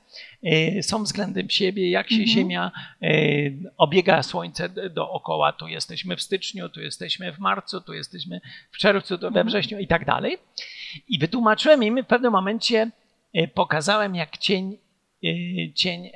[0.78, 2.30] y, są względem siebie, jak się mhm.
[2.30, 2.72] ziemia
[3.04, 5.54] y, obiega słońce dookoła.
[5.54, 8.42] Tu jesteśmy w styczniu, tu jesteśmy w marcu, tu jesteśmy
[8.72, 9.48] w czerwcu, tu we mhm.
[9.48, 10.38] wrześniu i tak dalej.
[11.08, 12.92] I wytłumaczyłem im w pewnym momencie,
[13.38, 14.78] y, pokazałem jak cień,
[15.76, 16.10] cień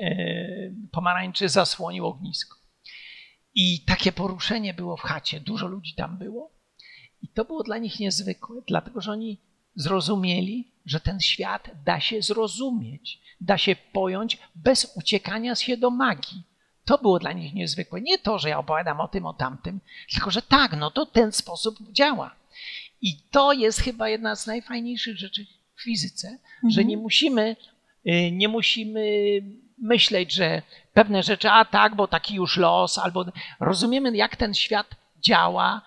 [0.91, 2.64] pomarańczy zasłonił ognisko.
[3.55, 6.51] I takie poruszenie było w chacie, dużo ludzi tam było.
[7.21, 9.37] I to było dla nich niezwykłe, dlatego że oni
[9.75, 16.43] zrozumieli, że ten świat da się zrozumieć, da się pojąć bez uciekania się do magii.
[16.85, 18.01] To było dla nich niezwykłe.
[18.01, 19.79] Nie to, że ja opowiadam o tym, o tamtym,
[20.13, 22.35] tylko że tak, no to ten sposób działa.
[23.01, 25.45] I to jest chyba jedna z najfajniejszych rzeczy
[25.75, 26.71] w fizyce, mhm.
[26.71, 27.55] że nie musimy,
[28.07, 29.01] y, nie musimy
[29.77, 30.61] myśleć, że
[30.93, 33.25] pewne rzeczy, a tak, bo taki już los, albo
[33.59, 34.87] rozumiemy, jak ten świat
[35.19, 35.81] działa,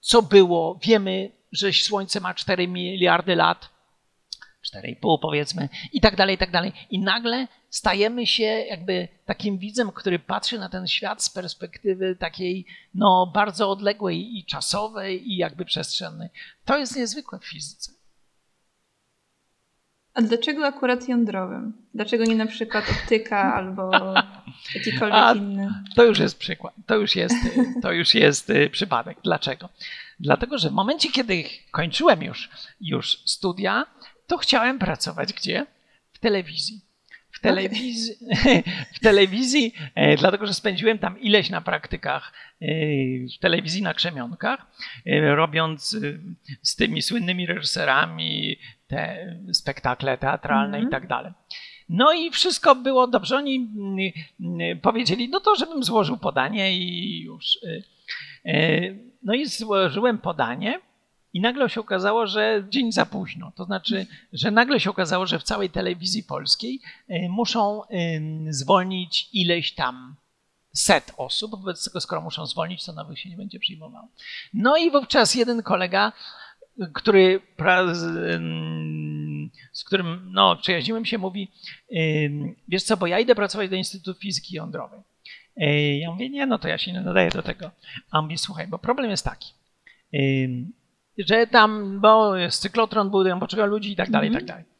[0.00, 3.68] co było, wiemy, że Słońce ma 4 miliardy lat,
[4.74, 6.72] 4,5 powiedzmy, i tak dalej, i tak dalej.
[6.90, 12.66] I nagle stajemy się jakby takim widzem, który patrzy na ten świat z perspektywy takiej
[12.94, 16.28] no, bardzo odległej i czasowej, i jakby przestrzennej.
[16.64, 18.01] To jest niezwykłe w fizyce.
[20.14, 21.72] A dlaczego akurat jądrowym?
[21.94, 23.90] Dlaczego nie na przykład optyka albo
[24.74, 25.72] jakikolwiek A, inny?
[25.96, 27.34] To już jest przykład, to już jest,
[27.82, 29.18] to już jest y, przypadek.
[29.24, 29.68] Dlaczego?
[30.20, 32.50] Dlatego, że w momencie, kiedy kończyłem już,
[32.80, 33.86] już studia,
[34.26, 35.66] to chciałem pracować gdzie?
[36.12, 36.91] W telewizji
[37.42, 38.14] telewizji,
[38.96, 42.66] w telewizji e, dlatego że spędziłem tam ileś na praktykach e,
[43.36, 44.66] w telewizji na Krzemionkach,
[45.06, 45.96] e, robiąc
[46.62, 51.32] z tymi słynnymi reżyserami te spektakle teatralne mm i tak dalej.
[51.88, 53.36] No i wszystko było dobrze.
[53.36, 57.58] Oni mm, mm, powiedzieli, no to żebym złożył podanie i już.
[59.22, 60.80] No i złożyłem podanie.
[61.32, 63.52] I nagle się okazało, że dzień za późno.
[63.56, 66.80] To znaczy, że nagle się okazało, że w całej telewizzji polskiej
[67.10, 67.82] y, muszą
[68.50, 70.16] zwolnić ileś tam
[70.72, 71.50] set osób.
[71.50, 74.08] Wobec tego, skoro muszą zwolnić, to nowych się nie będzie przyjmowało.
[74.54, 76.12] No i wówczas jeden kolega,
[76.92, 77.40] który,
[79.72, 81.50] z którym no, przyjaźniłem się, mówi:
[82.68, 85.00] Wiesz co, bo ja idę pracować do Instytutu Fizyki Jądrowej.
[85.62, 87.70] Y, ja mówię: Nie, no to ja się nie nadaję do tego.
[88.10, 89.52] A on mówi: Słuchaj, bo problem jest taki
[91.28, 94.46] że tam, bo jest cyklotron, budują potrzeba ludzi i tak dalej, i tak mhm.
[94.46, 94.72] dalej.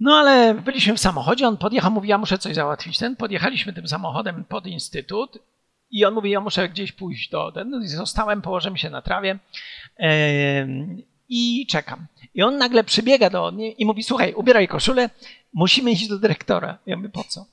[0.00, 2.98] No ale byliśmy w samochodzie, on podjechał, mówi, ja muszę coś załatwić.
[2.98, 5.38] Ten podjechaliśmy tym samochodem pod instytut
[5.90, 7.88] i on mówi, ja muszę gdzieś pójść do ten.
[7.88, 9.38] Zostałem, położyłem się na trawie
[9.98, 10.06] yy,
[11.28, 12.06] i czekam.
[12.34, 15.10] I on nagle przybiega do mnie i mówi, słuchaj, ubieraj koszulę,
[15.52, 16.78] musimy iść do dyrektora.
[16.86, 17.46] Ja mówię, po co?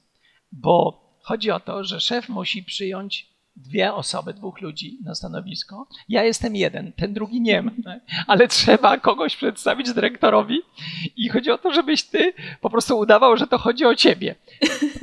[0.52, 5.88] Bo chodzi o to, że szef musi przyjąć dwie osoby, dwóch ludzi na stanowisko.
[6.10, 8.00] Ja jestem jeden, ten drugi nie ma, tak?
[8.28, 10.62] ale trzeba kogoś przedstawić dyrektorowi
[11.18, 14.36] i chodzi o to, żebyś ty po prostu udawał, że to chodzi o ciebie.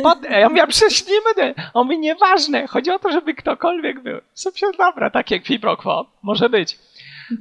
[0.02, 1.62] Pod, ja mówię, przecież nie będę.
[1.74, 4.20] On mówi, nieważne, chodzi o to, żeby ktokolwiek był.
[4.34, 5.42] Sobie dobra, tak jak
[5.78, 6.78] quo, może być.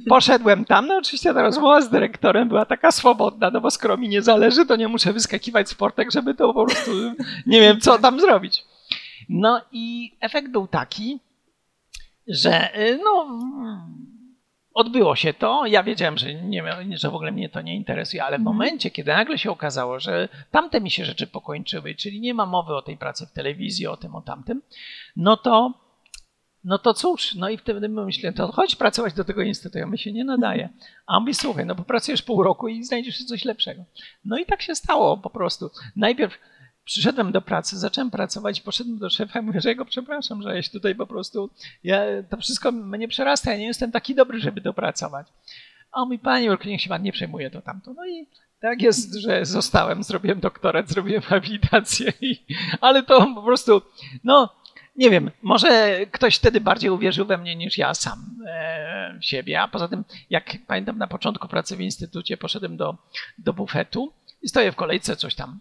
[0.08, 4.08] Poszedłem tam, no oczywiście ta rozmowa z dyrektorem była taka swobodna, no bo skoro mi
[4.08, 6.90] nie zależy, to nie muszę wyskakiwać z portek, żeby to po prostu,
[7.46, 8.64] nie wiem, co tam zrobić.
[9.32, 11.20] No i efekt był taki,
[12.26, 13.38] że y, no,
[14.74, 15.66] odbyło się to.
[15.66, 16.64] Ja wiedziałem, że, nie,
[16.98, 18.56] że w ogóle mnie to nie interesuje, ale w mhm.
[18.56, 22.74] momencie, kiedy nagle się okazało, że tamte mi się rzeczy pokończyły, czyli nie ma mowy
[22.74, 24.62] o tej pracy w telewizji, o tym, o tamtym,
[25.16, 25.74] no to
[26.64, 29.98] no to cóż, no i wtedy myślę, to chodź pracować do tego instytutu, ja mi
[29.98, 30.68] się nie nadaje.
[31.06, 33.84] A on mówi, słuchaj, no popracujesz pół roku i znajdziesz coś lepszego.
[34.24, 35.70] No i tak się stało po prostu.
[35.96, 36.38] Najpierw
[36.84, 40.56] przyszedłem do pracy, zacząłem pracować, poszedłem do szefa i mówię, że ja go przepraszam, że
[40.56, 41.50] jeśli tutaj po prostu,
[41.84, 42.00] ja,
[42.30, 45.26] to wszystko mnie przerasta, ja nie jestem taki dobry, żeby to pracować.
[45.92, 47.94] A on mówi, panie Jurku, niech się pan nie przejmuje to tamto.
[47.94, 48.26] No i
[48.60, 52.36] tak jest, że zostałem, zrobiłem doktorat, zrobiłem habilitację, i,
[52.80, 53.82] ale to po prostu,
[54.24, 54.60] no
[54.96, 59.60] nie wiem, może ktoś wtedy bardziej uwierzył we mnie niż ja sam e, w siebie.
[59.60, 62.96] A poza tym, jak pamiętam na początku pracy w instytucie, poszedłem do,
[63.38, 64.12] do bufetu
[64.42, 65.60] i stoję w kolejce, coś tam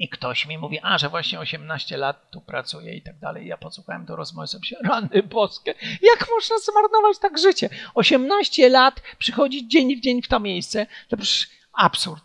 [0.00, 3.46] i ktoś mi mówi, a że właśnie 18 lat tu pracuję i tak dalej.
[3.46, 7.68] Ja podsłuchałem to rozmowę, sobie się, rany boskie, jak można zmarnować tak życie?
[7.94, 12.24] 18 lat, przychodzić dzień w dzień w to miejsce, to przecież absurd.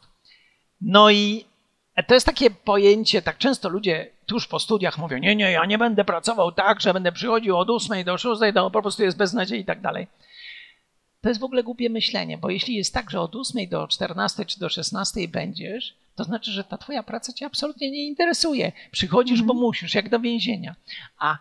[0.82, 1.45] No i
[2.07, 5.78] to jest takie pojęcie, tak często ludzie tuż po studiach mówią, nie, nie, ja nie
[5.78, 9.59] będę pracował tak, że będę przychodził od 8 do 6, to po prostu jest beznadziei
[9.59, 10.07] i tak dalej.
[11.21, 14.45] To jest w ogóle głupie myślenie, bo jeśli jest tak, że od 8 do 14
[14.45, 18.72] czy do 16 będziesz, to znaczy, że ta twoja praca cię absolutnie nie interesuje.
[18.91, 19.59] Przychodzisz, bo mhm.
[19.59, 20.76] musisz, jak do więzienia.
[21.20, 21.38] A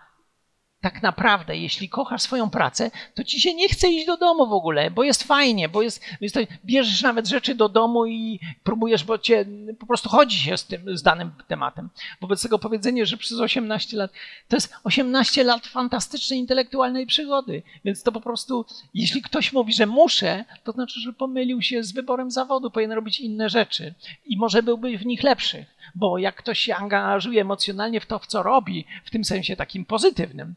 [0.84, 4.52] tak naprawdę, jeśli kochasz swoją pracę, to ci się nie chce iść do domu w
[4.52, 9.18] ogóle, bo jest fajnie, bo jest, jest bierzesz nawet rzeczy do domu i próbujesz, bo
[9.18, 9.44] cię
[9.78, 11.88] po prostu chodzi się z tym, z danym tematem.
[12.20, 14.12] Wobec tego powiedzenie, że przez 18 lat,
[14.48, 18.64] to jest 18 lat fantastycznej intelektualnej przygody, więc to po prostu,
[18.94, 23.20] jeśli ktoś mówi, że muszę, to znaczy, że pomylił się z wyborem zawodu, powinien robić
[23.20, 23.94] inne rzeczy
[24.26, 28.26] i może byłby w nich lepszy bo jak ktoś się angażuje emocjonalnie w to, w
[28.26, 30.54] co robi, w tym sensie takim pozytywnym,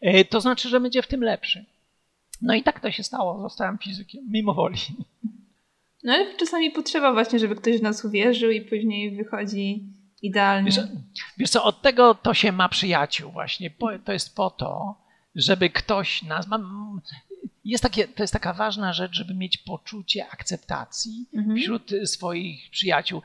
[0.00, 1.64] e, to znaczy, że będzie w tym lepszy.
[2.42, 4.78] No i tak to się stało, zostałem fizykiem, mimo woli.
[6.04, 9.84] No ale czasami potrzeba właśnie, żeby ktoś w nas uwierzył i później wychodzi
[10.22, 10.70] idealnie.
[10.70, 10.80] Wiesz,
[11.38, 13.70] wiesz co, od tego to się ma przyjaciół właśnie.
[14.04, 14.94] To jest po to,
[15.34, 16.48] żeby ktoś nas
[17.70, 21.56] jest takie, to jest taka ważna rzecz, żeby mieć poczucie akceptacji mhm.
[21.56, 23.22] wśród swoich przyjaciół.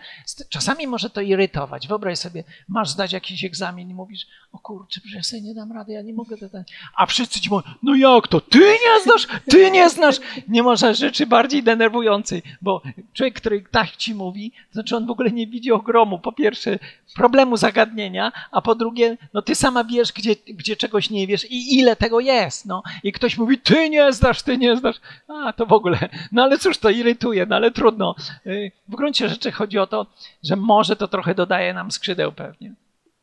[0.50, 1.88] Czasami może to irytować.
[1.88, 5.72] Wyobraź sobie, masz zdać jakiś egzamin i mówisz, o kurczę, że ja sobie nie dam
[5.72, 6.38] rady, ja nie mogę.
[6.38, 6.48] To,
[6.96, 10.16] A wszyscy ci mówią, no jak to, ty nie znasz, ty nie znasz.
[10.48, 12.82] Nie można rzeczy bardziej denerwującej, bo
[13.14, 16.80] człowiek, który tak ci mówi, znaczy on w ogóle nie widzi ogromu, po pierwsze,
[17.16, 21.80] problemu zagadnienia, a po drugie, no ty sama wiesz, gdzie, gdzie czegoś nie wiesz i
[21.80, 22.66] ile tego jest.
[22.66, 22.84] No.
[23.04, 24.96] I ktoś mówi, ty nie znasz, znasz, ty nie znasz.
[25.28, 26.10] A, to w ogóle.
[26.32, 28.16] No ale cóż, to irytuje, no ale trudno.
[28.46, 30.06] Y, w gruncie rzeczy chodzi o to,
[30.44, 32.74] że może to trochę dodaje nam skrzydeł pewnie.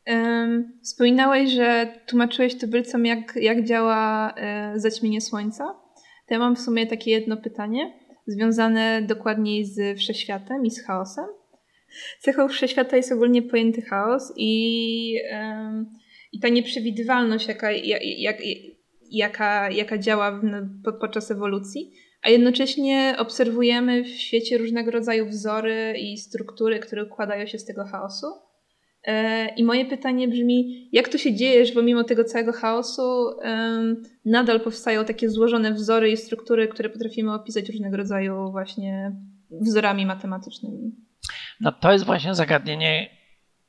[0.07, 5.63] Um, wspominałeś, że tłumaczyłeś tubylcom, jak, jak działa e, zaćmienie słońca.
[6.27, 7.93] To ja mam w sumie takie jedno pytanie,
[8.27, 11.25] związane dokładniej z wszechświatem i z chaosem.
[12.19, 15.15] Cechą wszechświata jest ogólnie pojęty chaos i,
[16.31, 18.37] i ta nieprzewidywalność, jaka, jak, jak,
[19.11, 20.41] jaka, jaka działa
[20.99, 27.59] podczas ewolucji, a jednocześnie obserwujemy w świecie różnego rodzaju wzory i struktury, które układają się
[27.59, 28.27] z tego chaosu.
[29.07, 33.29] E, I moje pytanie brzmi, jak to się dzieje, że pomimo tego całego chaosu
[34.25, 39.11] nadal powstają takie złożone wzory i struktury, które potrafimy opisać różnego rodzaju właśnie
[39.61, 40.91] wzorami matematycznymi?
[41.61, 43.09] No to jest właśnie zagadnienie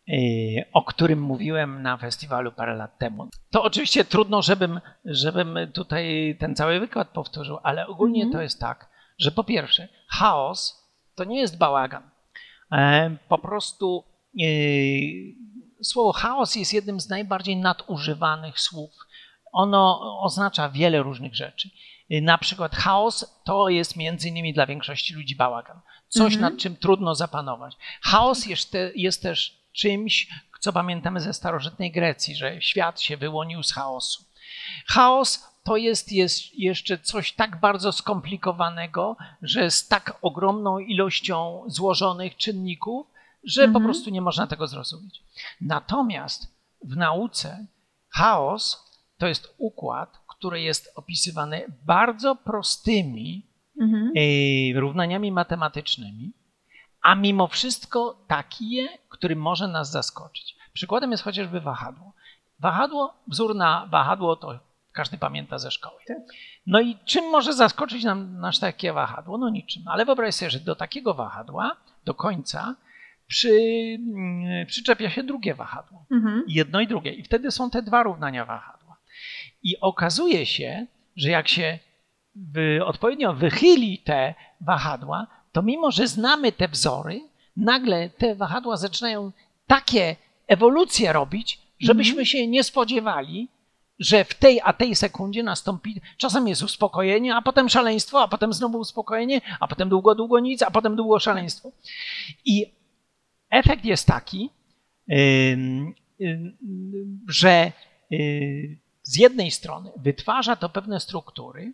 [0.09, 3.29] Y, o którym mówiłem na festiwalu parę lat temu.
[3.51, 8.37] To oczywiście trudno, żebym, żebym tutaj ten cały wykład powtórzył, ale ogólnie mm -hmm.
[8.37, 12.11] to jest tak, że po pierwsze, chaos to nie jest bałagan.
[12.73, 14.05] E, po prostu
[15.83, 18.91] słowo chaos jest jednym z najbardziej nadużywanych słów.
[19.53, 21.71] Ono oznacza wiele różnych rzeczy.
[22.13, 25.81] Y, na przykład chaos to jest między innymi dla większości ludzi bałagan.
[26.09, 26.41] Coś, -hmm.
[26.41, 27.77] nad czym trudno zapanować.
[28.03, 30.29] Chaos jest, te, jest też czymś,
[30.61, 34.25] co pamiętamy ze starożytnej Grecji, że świat się wyłonił z chaosu.
[34.87, 42.37] Chaos to jest, jest jeszcze coś tak bardzo skomplikowanego, że z tak ogromną ilością złożonych
[42.37, 43.07] czynników,
[43.47, 43.73] że mhm.
[43.73, 45.23] po prostu nie można tego zrozumieć.
[45.61, 47.67] Natomiast w nauce
[48.09, 53.47] chaos to jest układ, który jest opisywany bardzo prostymi
[53.81, 54.13] mhm.
[54.17, 56.33] E, równaniami matematycznymi,
[57.03, 60.57] a mimo wszystko taki, który może nas zaskoczyć.
[60.73, 62.13] Przykładem jest chociażby wahadło.
[62.59, 64.59] Wahadło, wzór na wahadło to
[64.93, 66.01] każdy pamięta ze szkoły.
[66.09, 66.17] Tak.
[66.67, 69.39] No i czym może zaskoczyć nam nasz takie wahadło?
[69.39, 69.83] No niczym.
[69.87, 72.75] Ale wyobraź sobie, że do takiego wahadła, do końca,
[73.27, 73.51] przy,
[73.99, 76.07] mm, przyczepia się drugie wahadło.
[76.11, 76.45] Mhm.
[76.49, 77.13] Jedno i drugie.
[77.13, 78.97] I wtedy są te dwa równania wahadła.
[79.63, 81.79] I okazuje się, że jak się
[82.85, 87.21] odpowiednio wychyli te wahadła, to mimo, że znamy te wzory,
[87.57, 89.33] nagle te wahadła zaczynają
[89.67, 90.17] takie
[90.47, 92.27] ewolucje robić, żebyśmy -hmm.
[92.27, 93.49] się nie spodziewali,
[93.99, 98.53] że w tej a tej sekundzie nastąpi, czasem jest uspokojenie, a potem szaleństwo, a potem
[98.53, 101.73] znowu uspokojenie, a potem długo, długo nic, a potem długo szaleństwo.
[102.45, 102.73] I
[103.55, 104.51] efekt jest taki,
[107.29, 107.73] że
[108.13, 111.73] y, z jednej strony wytwarza to pewne struktury,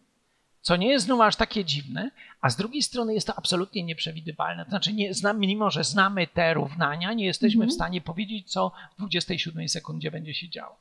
[0.60, 2.10] co nie jest znów aż takie dziwne,
[2.40, 4.64] a z drugiej strony jest to absolutnie nieprzewidywalne.
[4.64, 8.72] To znaczy, nie, znam, mimo że znamy te równania, nie jesteśmy w stanie powiedzieć, co
[8.94, 10.76] w 27 sekundzie będzie się działo.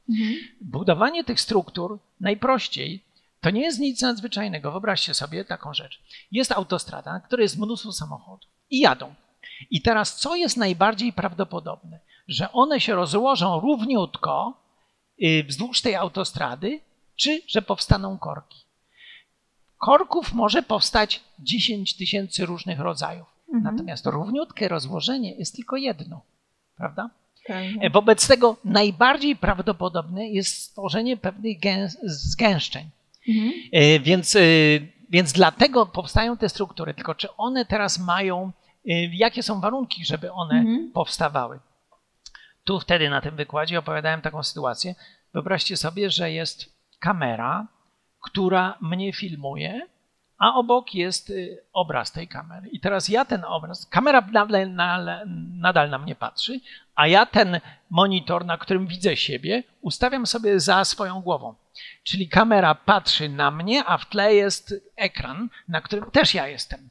[0.62, 3.04] Budowanie tych struktur najprościej
[3.42, 4.72] to nie jest nic nadzwyczajnego.
[4.72, 6.02] Wyobraźcie sobie taką rzecz.
[6.32, 9.14] Jest autostrada, na której jest mnóstwo samochodów i jadą.
[9.72, 12.00] I teraz co jest najbardziej prawdopodobne?
[12.28, 14.54] Że one się rozłożą równiutko
[15.24, 16.80] y, wzdłuż tej autostrady,
[17.16, 18.60] czy że powstaną korki.
[19.78, 23.28] Korków może powstać 10 tysięcy różnych rodzajów.
[23.54, 23.76] Mhm.
[23.76, 26.22] Natomiast równiutkie rozłożenie jest tylko jedno,
[26.78, 27.10] prawda?
[27.82, 31.58] E, wobec tego najbardziej prawdopodobne jest stworzenie pewnych
[32.04, 32.90] zgęszczeń.
[33.28, 33.54] Mhm.
[33.72, 34.40] E, więc, e,
[35.10, 36.94] więc dlatego powstają te struktury.
[36.94, 38.52] Tylko czy one teraz mają,
[39.12, 40.92] jakie są warunki, żeby one mhm.
[40.92, 41.60] powstawały?
[42.64, 44.96] Tu wtedy na tym wykładzie opowiadałem taką sytuację.
[45.34, 47.68] Wyobraźcie sobie, że jest kamera,
[48.22, 49.88] która mnie filmuje,
[50.38, 52.70] a obok jest y, obraz tej kamery.
[52.70, 54.22] I teraz ja ten obraz, kamera
[54.68, 56.60] nadal, nadal na mnie patrzy,
[56.96, 57.60] a ja ten
[57.90, 61.56] monitor, na którym widzę siebie, ustawiam sobie za swoją głową.
[62.04, 66.90] Czyli kamera patrzy na mnie, a w tle jest ekran, na którym też ja jestem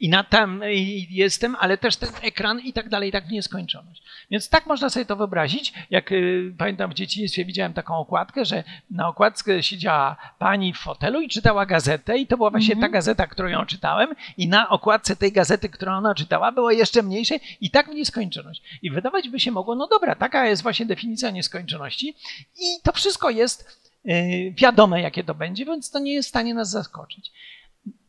[0.00, 0.62] i na tam
[1.10, 4.02] jestem, ale też ten ekran i tak dalej, i tak w nieskończoność.
[4.30, 5.72] Więc tak można sobie to wyobrazić.
[5.90, 11.20] Jak y, pamiętam w dzieciństwie widziałem taką okładkę, że na okładce siedziała pani w fotelu
[11.20, 12.86] i czytała gazetę i to była właśnie mm -hmm.
[12.86, 17.02] ta gazeta, którą ją czytałem i na okładce tej gazety, którą ona czytała, było jeszcze
[17.02, 18.62] mniejsze i tak w nieskończoność.
[18.82, 22.16] I wydawać by się mogło, no dobra, taka jest właśnie definicja nieskończoności
[22.60, 26.54] i to wszystko jest y, wiadome, jakie to będzie, więc to nie jest w stanie
[26.54, 27.32] nas zaskoczyć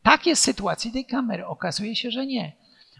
[0.02, 1.46] takie sytuacje tej kamery.
[1.46, 2.52] Okazuje się, że nie,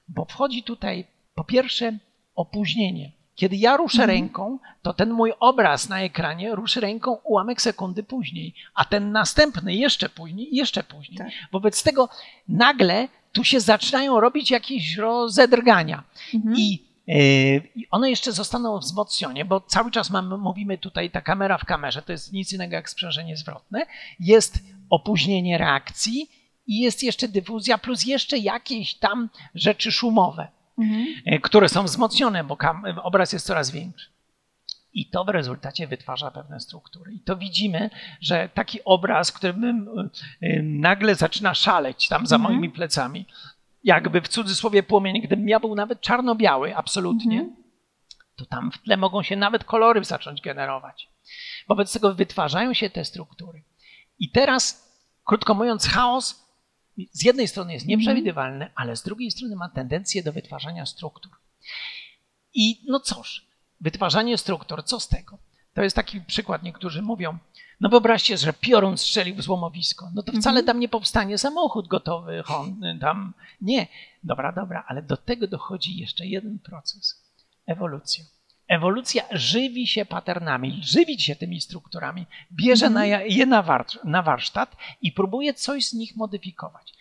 [0.08, 1.04] bo wchodzi tutaj
[1.34, 1.98] po pierwsze
[2.34, 3.12] opóźnienie.
[3.34, 4.10] Kiedy ja ruszę mhm.
[4.10, 9.74] ręką, to ten mój obraz na ekranie ruszy ręką ułamek sekundy później, a ten następny
[9.74, 11.18] jeszcze później jeszcze później.
[11.18, 11.28] Tak.
[11.52, 12.08] Wobec tego
[12.48, 16.04] nagle tu się zaczynają robić jakieś rozedrgania.
[16.34, 16.56] Mhm.
[16.58, 21.58] I e, i one jeszcze zostaną wzmocnione, bo cały czas mamy, mówimy tutaj, ta kamera
[21.58, 23.86] w kamerze, to jest nic innego jak sprzężenie zwrotne.
[24.20, 24.58] Jest
[24.90, 26.30] opóźnienie reakcji,
[26.66, 30.48] i jest jeszcze dyfuzja, plus jeszcze jakieś tam rzeczy szumowe,
[30.78, 31.06] mhm.
[31.24, 32.58] E, które są wzmocnione, bo
[33.02, 34.12] obraz jest coraz większy.
[34.94, 37.12] I to w rezultacie wytwarza pewne struktury.
[37.12, 37.90] I to widzimy,
[38.20, 42.52] że taki obraz, który e, nagle zaczyna szaleć tam za mhm.
[42.52, 43.26] moimi plecami,
[43.84, 47.56] jakby w cudzysłowie płomień, gdybym ja był nawet czarno-biały, absolutnie, mhm.
[48.36, 51.08] to tam w tle mogą się nawet kolory zacząć generować.
[51.68, 53.62] Wobec tego wytwarzają się te struktury.
[54.18, 54.92] I teraz,
[55.24, 56.41] krótko mówiąc, chaos
[57.12, 61.32] z jednej strony jest nieprzewidywalny, ale z drugiej strony ma tendencję do wytwarzania struktur.
[62.54, 63.46] I no cóż,
[63.80, 65.38] wytwarzanie struktur, co z tego?
[65.74, 67.38] To jest taki przykład, niektórzy mówią,
[67.80, 70.66] no wyobraźcie, że piorun strzelił w złomowisko, no to wcale mhm.
[70.66, 72.44] tam nie powstanie samochód gotowy,
[73.00, 73.86] tam nie.
[74.24, 77.24] Dobra, dobra, ale do tego dochodzi jeszcze jeden proces,
[77.66, 78.24] ewolucja.
[78.72, 85.12] Ewolucja żywi się patternami, żywi się tymi strukturami, bierze na je na, na warsztat i
[85.12, 86.94] próbuje coś z nich modyfikować.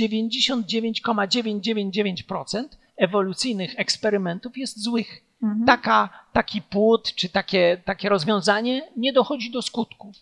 [0.00, 2.64] 99,999%
[2.96, 5.24] ewolucyjnych eksperymentów jest złych.
[5.42, 5.64] Mhm.
[5.64, 10.16] Taka, taki płód czy takie, takie rozwiązanie nie dochodzi do skutków.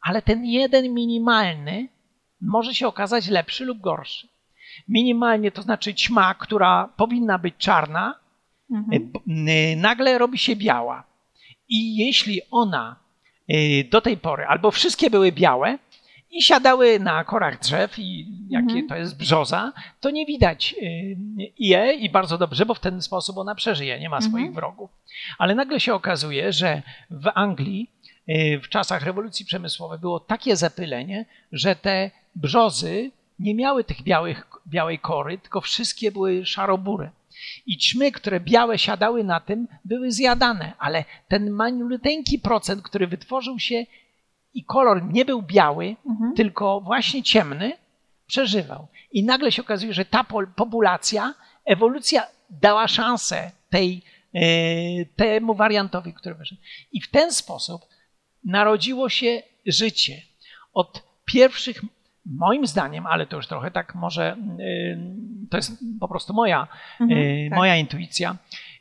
[0.00, 1.88] Ale ten jeden minimalny
[2.40, 4.28] może się okazać lepszy lub gorszy.
[4.88, 8.23] Minimalnie to znaczy ćma, która powinna być czarna,
[8.70, 9.12] mhm.
[9.48, 11.04] E, nagle robi się biała.
[11.68, 12.96] I jeśli ona
[13.48, 15.78] e, do tej pory, albo wszystkie były białe
[16.30, 18.88] i siadały na korach drzew, i jakie mhm.
[18.88, 20.86] to jest brzoza, to nie widać e,
[21.58, 24.32] je i bardzo dobrze, bo w ten sposób ona przeżyje, nie ma mhm.
[24.32, 24.90] swoich wrogów.
[25.38, 27.90] Ale nagle się okazuje, że w Anglii
[28.62, 34.98] w czasach rewolucji przemysłowej było takie zapylenie, że te brzozy nie miały tych białych, białej
[34.98, 37.10] kory, tylko wszystkie były szarobury.
[37.66, 43.58] I ćmy, które białe siadały na tym, były zjadane, ale ten maluteńki procent, który wytworzył
[43.58, 43.86] się
[44.54, 46.34] i kolor nie był biały, mhm.
[46.34, 47.72] tylko właśnie ciemny,
[48.26, 48.86] przeżywał.
[49.12, 50.24] I nagle się okazuje, że ta
[50.56, 54.02] populacja, ewolucja dała szansę tej,
[54.34, 54.40] e,
[55.16, 56.60] temu wariantowi, który wyszedł.
[56.92, 57.86] I w ten sposób
[58.44, 60.22] narodziło się życie.
[60.72, 61.82] Od pierwszych
[62.26, 64.98] moim zdaniem, ale to już trochę tak może, y,
[65.50, 66.68] to jest po prostu moja,
[67.00, 67.58] mhm, y, tak.
[67.58, 68.36] moja intuicja,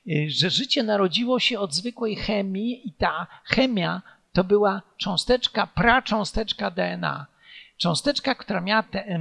[0.08, 4.02] y, że życie narodziło się od zwykłej chemii i ta chemia
[4.34, 7.26] to była cząsteczka, pracząsteczka DNA.
[7.78, 9.20] Cząsteczka, która miała, te,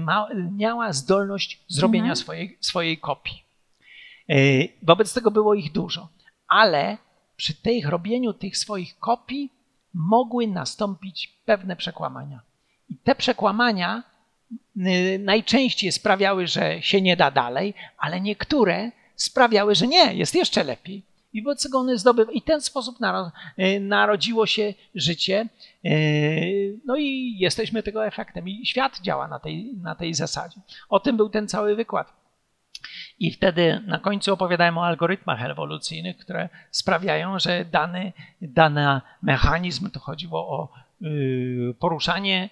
[0.53, 2.17] miała zdolność zrobienia mhm.
[2.17, 3.45] swojej, swojej kopii.
[4.83, 6.09] Wobec tego było ich dużo.
[6.49, 6.97] Ale
[7.37, 9.53] przy tych robieniu tych swoich kopii
[9.95, 12.41] mogły nastąpić pewne przekłamania.
[12.89, 14.03] I te przekłamania
[15.19, 21.03] najczęściej sprawiały, że się nie da dalej, ale niektóre sprawiały, że nie, jest jeszcze lepiej.
[21.33, 22.35] I wobec tego one zdobywały.
[22.35, 22.97] I ten sposób
[23.59, 25.49] y, narodziło się życie.
[25.85, 28.49] Y, no i jesteśmy tego efektem.
[28.49, 30.61] I świat działa na tej, na tej zasadzie.
[30.89, 32.13] O tym był ten cały wykład.
[33.19, 40.01] I wtedy na końcu opowiadałem o algorytmach ewolucyjnych, które sprawiają, że dany, dany mechanizm, to
[40.01, 40.69] chodziło o
[41.79, 42.51] poruszanie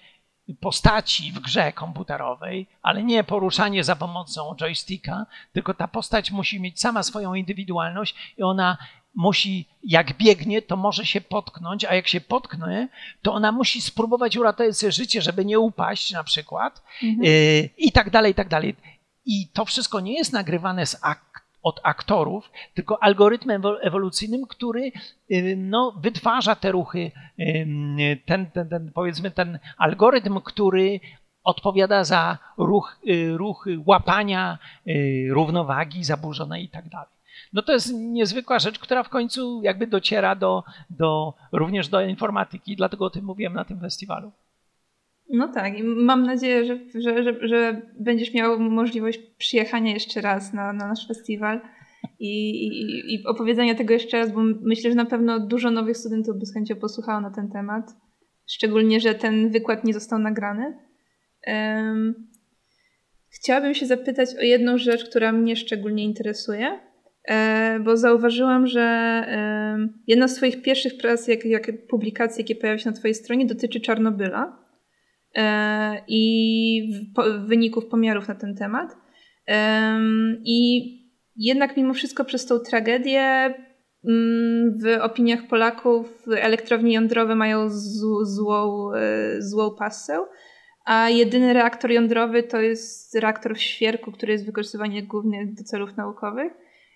[0.55, 6.79] postaci w grze komputerowej, ale nie poruszanie za pomocą joysticka, tylko ta postać musi mieć
[6.79, 8.77] sama swoją indywidualność i ona
[9.15, 12.89] musi, jak biegnie, to może się potknąć, a jak się potknie,
[13.21, 17.25] to ona musi spróbować uratować sobie życie, żeby nie upaść na przykład mhm.
[17.25, 18.75] Y, i tak dalej, i tak dalej.
[19.25, 20.97] I to wszystko nie jest nagrywane z
[21.63, 24.91] od aktorów, tylko algorytmem ewolucyjnym, który
[25.31, 27.11] y, no, wytwarza te ruchy,
[28.25, 30.99] ten, ten, ten, powiedzmy ten algorytm, który
[31.43, 34.57] odpowiada za ruch, y, ruchy łapania
[34.87, 37.21] y, równowagi zaburzonej i tak dalej.
[37.53, 42.75] No to jest niezwykła rzecz, która w końcu jakby dociera do, do, również do informatyki,
[42.75, 44.31] dlatego o tym mówiłem na tym festiwalu.
[45.33, 50.53] No tak, i mam nadzieję, że, że, że, że będziesz miał możliwość przyjechania jeszcze raz
[50.53, 51.61] na, na nasz festiwal
[52.19, 56.39] i, i, i opowiedzenia tego jeszcze raz, bo myślę, że na pewno dużo nowych studentów
[56.39, 57.91] by z chęcią posłuchało na ten temat.
[58.47, 60.77] Szczególnie, że ten wykład nie został nagrany.
[61.47, 62.27] Um,
[63.29, 66.79] chciałabym się zapytać o jedną rzecz, która mnie szczególnie interesuje,
[67.27, 69.25] e, bo zauważyłam, że
[70.07, 73.79] jedna z Twoich pierwszych prac, jak, jak publikacji, jakie pojawiły się na Twojej stronie, dotyczy
[73.79, 74.60] Czarnobyla
[76.07, 78.95] i w, po, wyników pomiarów na ten temat.
[80.45, 80.91] I
[81.35, 83.53] jednak mimo wszystko przez tą tragedię
[84.07, 87.69] mm, w opiniach Polaków elektrownie jądrowe mają
[88.23, 88.91] złą,
[89.39, 90.19] złą pasę
[90.85, 95.97] a jedyny reaktor jądrowy to jest reaktor w świerku, który jest wykorzystywany głównie do celów
[95.97, 96.53] naukowych.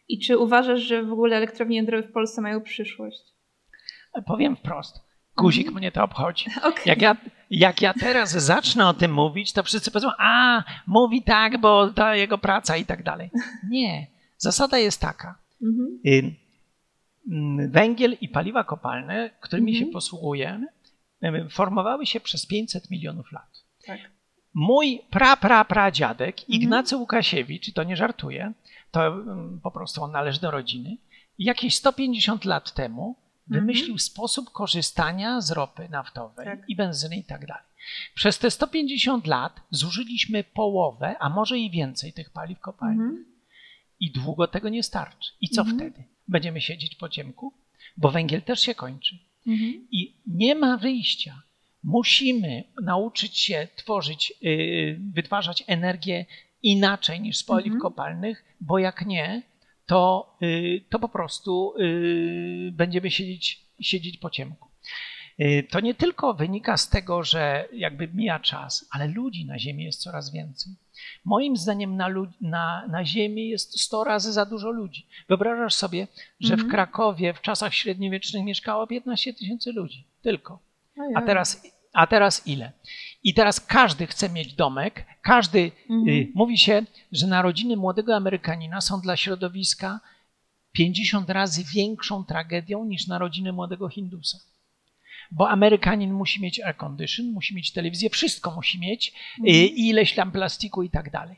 [0.07, 3.23] I czy uważasz, że w ogóle elektrownie jądrowe w Polsce mają przyszłość?
[4.27, 5.04] Powiem wprost.
[5.37, 5.77] Guzik mm.
[5.77, 6.45] mnie to obchodzi.
[6.69, 6.83] Okay.
[6.85, 7.15] Jak, ja,
[7.49, 12.13] jak ja teraz zacznę o tym mówić, to wszyscy powiedzą, a, mówi tak, bo to
[12.13, 13.29] jego praca i tak dalej.
[13.69, 14.07] Nie.
[14.37, 15.35] Zasada jest taka.
[15.61, 16.35] Mm -hmm.
[17.69, 19.79] Węgiel i paliwa kopalne, którymi mm -hmm.
[19.79, 19.93] się mhm.
[19.93, 20.67] posługujemy,
[21.49, 23.63] formowały się przez 500 milionów lat.
[23.87, 23.99] Tak.
[24.53, 26.61] Mój pra, pra, pra dziadek, mhm.
[26.61, 28.53] Ignacy Łukasiewicz, i to nie żartuję,
[28.91, 30.97] to mm, po prostu on należy do rodziny,
[31.39, 33.15] jakieś 150 lat temu
[33.47, 33.99] wymyślił mhm.
[33.99, 36.69] sposób korzystania z ropy naftowej tak.
[36.69, 37.63] i benzyny i tak dalej.
[38.15, 42.99] Przez te 150 lat zużyliśmy połowę, a może i więcej tych paliw kopalnych.
[42.99, 43.25] Mhm.
[43.99, 45.31] I długo tego nie starczy.
[45.41, 45.77] I co mhm.
[45.77, 46.07] wtedy?
[46.27, 47.53] Będziemy siedzieć po ciemku?
[47.97, 49.17] Bo węgiel też się kończy.
[49.47, 49.87] Mhm.
[49.91, 51.41] I nie ma wyjścia
[51.85, 56.25] musimy nauczyć się tworzyć, y, wytwarzać energię
[56.63, 57.81] inaczej niż z paliw mhm.
[57.81, 59.41] kopalnych, bo jak nie,
[59.85, 64.69] to, y, to po prostu y, będziemy siedzieć, siedzieć po ciemku.
[65.69, 70.01] To nie tylko wynika z tego, że jakby mija czas, ale ludzi na Ziemi jest
[70.01, 70.73] coraz więcej.
[71.25, 72.09] Moim zdaniem na,
[72.41, 75.07] na, na Ziemi jest 100 razy za dużo ludzi.
[75.27, 76.07] Wyobrażasz sobie,
[76.39, 76.71] że w mhm.
[76.71, 80.03] Krakowie w czasach średniowiecznych mieszkało 15 tysięcy ludzi.
[80.21, 80.59] Tylko.
[81.15, 81.61] A teraz
[81.95, 82.71] a teraz ile?
[83.25, 86.31] I teraz każdy chce mieć domek, każdy, y, mhm.
[86.35, 89.99] mówi się, że narodziny młodego Amerykanina są dla środowiska
[90.71, 94.37] 50 razy większą tragedią niż narodziny młodego Hindusa.
[95.31, 99.75] Bo Amerykanin musi mieć air condition, musi mieć telewizję, wszystko musi mieć, y, mhm.
[99.75, 101.37] ileś tam plastiku i tak dalej.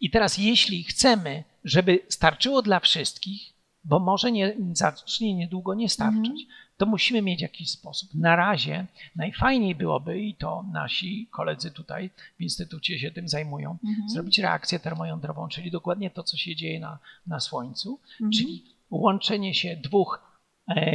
[0.00, 3.52] I teraz jeśli chcemy, żeby starczyło dla wszystkich,
[3.84, 8.14] bo może nie, zacznie niedługo nie starczyć, mhm to musimy mieć jakiś sposób.
[8.14, 14.08] Na razie najfajniej byłoby, i to nasi koledzy tutaj w Instytucie się tym zajmują, mhm.
[14.08, 18.32] zrobić reakcję termojądrową, czyli dokładnie to, co się dzieje na, na Słońcu, mhm.
[18.32, 20.92] czyli łączenie się dwóch, e,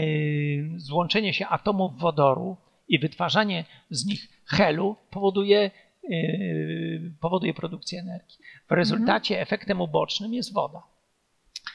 [0.77, 2.57] złączenie się atomów wodoru
[2.88, 5.71] i wytwarzanie z nich helu powoduje,
[6.11, 6.17] e,
[7.19, 8.38] powoduje produkcję energii.
[8.69, 9.43] W rezultacie mhm.
[9.43, 10.93] efektem ubocznym jest woda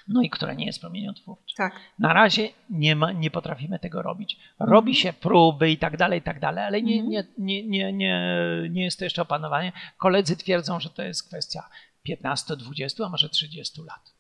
[0.09, 1.55] no i która nie jest promieniotwórcza.
[1.57, 1.81] Tak.
[1.99, 4.39] Na razie nie, ma, nie potrafimy tego robić.
[4.59, 4.95] Robi mhm.
[4.95, 7.11] się próby i tak dalej, i tak dalej, ale nie, mhm.
[7.11, 8.33] nie, nie, nie, nie,
[8.71, 9.73] nie jest to jeszcze opanowanie.
[9.99, 11.69] Koledzy twierdzą, że to jest kwestia
[12.03, 14.15] 15, 20, a może 30 lat.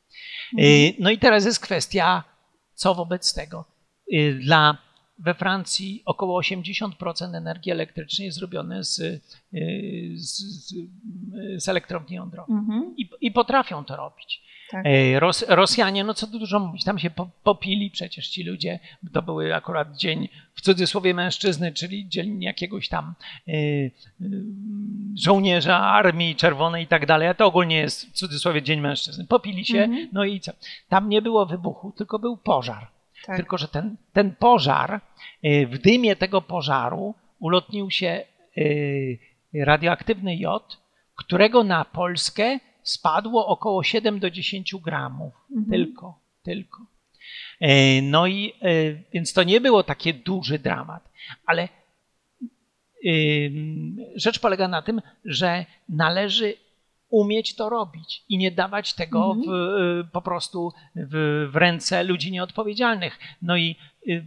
[0.53, 0.73] Mhm.
[0.73, 2.25] Y, no i teraz jest kwestia,
[2.75, 3.65] co wobec tego.
[4.13, 4.79] Y, dla
[5.19, 9.21] we Francji około 80% energii elektrycznej jest zrobione z, y,
[10.15, 10.75] z, z,
[11.57, 12.57] z elektrowni jądrowej.
[12.57, 12.95] Mhm.
[12.97, 14.49] I, I potrafią to robić.
[14.71, 14.85] Tak.
[15.19, 17.11] Ros, Rosjanie, no co tu dużo mówić, tam się
[17.43, 18.79] popili przecież ci ludzie.
[19.13, 23.15] To były akurat dzień w cudzysłowie mężczyzny, czyli dzień jakiegoś tam
[23.49, 23.91] y, y,
[25.15, 29.27] żołnierza armii czerwonej i tak dalej, a to ogólnie jest w cudzysłowie dzień mężczyzny.
[29.27, 30.09] Popili się, mhm.
[30.13, 30.53] no i co?
[30.89, 32.87] Tam nie było wybuchu, tylko był pożar.
[33.27, 33.37] Tak.
[33.37, 35.01] Tylko, że ten, ten pożar,
[35.43, 38.25] w dymie tego pożaru ulotnił się
[39.55, 40.79] radioaktywny jod,
[41.17, 42.59] którego na Polskę
[42.91, 45.35] spadło około 7 do 10 gramów.
[45.51, 45.71] Mhm.
[45.71, 46.87] Tylko, tylko.
[47.61, 51.09] E, no i e, więc to nie było takie duży dramat,
[51.47, 51.69] ale e,
[54.15, 56.55] rzecz polega na tym, że należy
[57.11, 59.47] umieć to robić i nie dawać tego mhm.
[59.47, 63.19] w, po prostu w, w, ręce ludzi nieodpowiedzialnych.
[63.43, 63.77] No i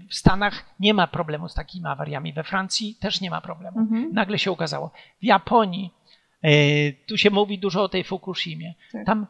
[0.10, 3.80] w Stanach nie ma problemu z takimi awariami, we Francji też nie ma problemu.
[3.80, 4.14] Mhm.
[4.14, 4.92] Nagle się okazało.
[5.22, 5.92] W Japonii
[7.08, 8.74] tu się mówi dużo o tej Fukushimie.
[8.92, 9.06] Tak.
[9.06, 9.28] Tam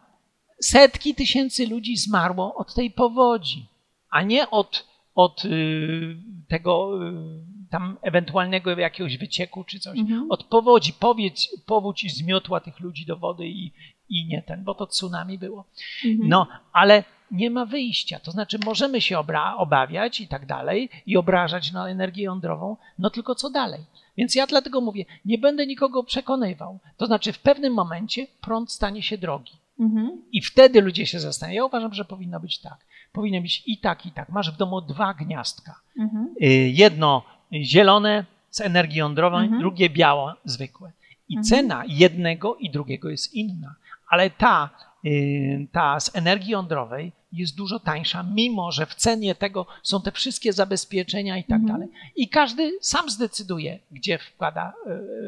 [0.59, 3.65] setki tysięcy ludzi zmarło od tej powodzi,
[4.09, 6.15] a nie od, od y,
[6.47, 9.99] tego y, tam ewentualnego jakiegoś wycieku czy coś.
[9.99, 10.31] Mhm.
[10.31, 13.71] Od powodzi, powódź, powódź zmiotła tych ludzi do wody i,
[14.09, 15.65] i nie ten, bo to tsunami było.
[16.05, 16.29] Mhm.
[16.29, 18.19] No, ale nie ma wyjścia.
[18.19, 23.09] To znaczy, możemy się obra- obawiać i tak dalej, i obrażać na energię jądrową, no
[23.09, 23.79] tylko co dalej?
[24.17, 26.79] Więc ja dlatego mówię, nie będę nikogo przekonywał.
[26.97, 29.53] To znaczy, w pewnym momencie prąd stanie się drogi.
[29.79, 30.21] Mhm.
[30.31, 31.61] I wtedy ludzie się zastanawiają.
[31.61, 32.77] Ja uważam, że powinno być tak.
[33.11, 34.29] Powinno być i tak, i tak.
[34.29, 35.75] Masz w domu dwa gniazdka.
[35.99, 36.33] Mhm.
[36.43, 37.23] Y, Jedno
[37.63, 39.59] zielone z energii jądrowej, Mhm.
[39.61, 40.91] drugie białe, zwykłe.
[41.29, 41.43] I Mhm.
[41.43, 43.75] cena jednego i drugiego jest inna.
[44.09, 44.69] Ale ta,
[45.05, 50.11] y, ta z energii jądrowej jest dużo tańsza, mimo że w cenie tego są te
[50.11, 51.67] wszystkie zabezpieczenia i tak Mhm.
[51.79, 51.89] dalej.
[52.15, 54.73] I każdy sam zdecyduje, gdzie wkłada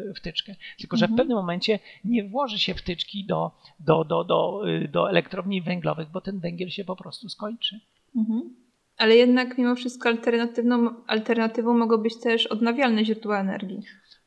[0.10, 0.56] y, wtyczkę.
[0.80, 1.18] Tylko, że w Mhm.
[1.18, 6.22] pewnym momencie nie włoży się wtyczki do, do, do, do, y, do elektrowni węglowych, bo
[6.22, 7.80] ten węgiel się po prostu skończy.
[8.16, 8.56] Mhm.
[8.98, 13.82] Ale jednak mimo wszystko alternatywną, alternatywą mogą być też odnawialne źródła energii.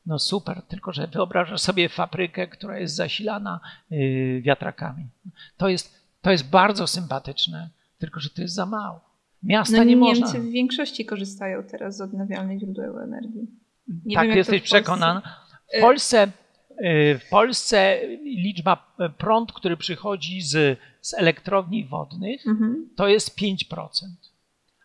[0.05, 3.59] No super, tylko że wyobrażasz sobie fabrykę, która jest zasilana
[4.41, 5.07] wiatrakami.
[5.57, 7.69] To jest, to jest bardzo sympatyczne,
[7.99, 8.99] tylko że to jest za mało.
[9.43, 10.39] Miasta No nie Niemcy można.
[10.39, 13.47] w większości korzystają teraz z odnawialnych źródeł energii.
[14.05, 14.75] nie tak wiem, jesteś w Polsce.
[14.81, 15.21] przekonana.
[15.73, 22.47] W Y- Polsce, y, w Polsce liczba y, prąd, który przychodzi z, z elektrowni wodnych,
[22.47, 22.89] Mhm.
[22.95, 24.31] to jest 5%.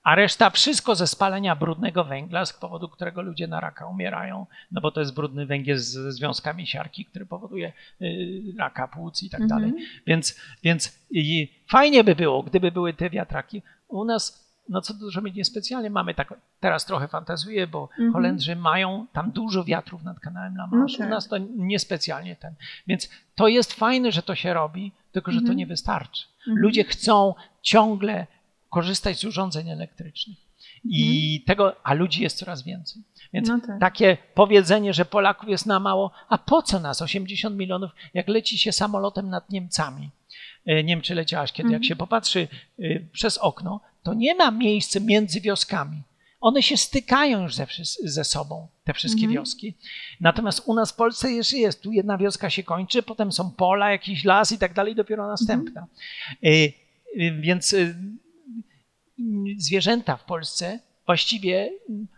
[0.03, 4.81] A reszta wszystko ze spalenia brudnego węgla, z powodu którego ludzie na raka umierają, no
[4.81, 7.73] bo to jest brudny węgiel z związkami siarki, który powoduje
[8.03, 9.61] y, raka płuc i tak Mhm.
[9.61, 9.85] dalej.
[10.07, 10.99] Więc, więc
[11.71, 13.63] fajnie by było, gdyby były te wiatraki.
[13.89, 18.13] U nas, no co dużo my niespecjalnie mamy, tak teraz trochę fantazuję, bo Mhm.
[18.13, 20.93] Holendrzy mają tam dużo wiatrów nad kanałem La Manche.
[20.93, 21.07] No tak.
[21.07, 22.55] U nas to niespecjalnie ten.
[22.87, 25.59] Więc to jest fajne, że to się robi, tylko że to Mhm.
[25.59, 26.25] nie wystarczy.
[26.39, 26.59] Mhm.
[26.59, 28.27] Ludzie chcą ciągle
[28.73, 30.39] korzystać z urządzeń elektrycznych.
[30.85, 33.03] I tego, a ludzi jest coraz więcej.
[33.33, 33.81] Więc No tak.
[33.81, 38.59] takie powiedzenie, że Polaków jest na mało, a po co nas 80 milionów, jak leci
[38.59, 40.11] się samolotem nad Niemcami?
[40.67, 41.89] E, Nie wiem, czy leciałaś kiedy, jak Mhm.
[41.89, 42.49] się popatrzy
[42.79, 46.03] y, przez okno, to nie ma miejsca między wioskami.
[46.41, 47.67] One się stykają już ze,
[48.05, 49.35] ze sobą, te wszystkie Mhm.
[49.35, 49.75] wioski.
[50.21, 51.83] Natomiast u nas w Polsce jeszcze jest.
[51.83, 55.87] Tu jedna wioska się kończy, potem są pola, jakiś las i tak dalej, dopiero następna.
[56.45, 56.73] Y,
[57.41, 57.75] Więc
[59.59, 61.71] zwierzęta w Polsce właściwie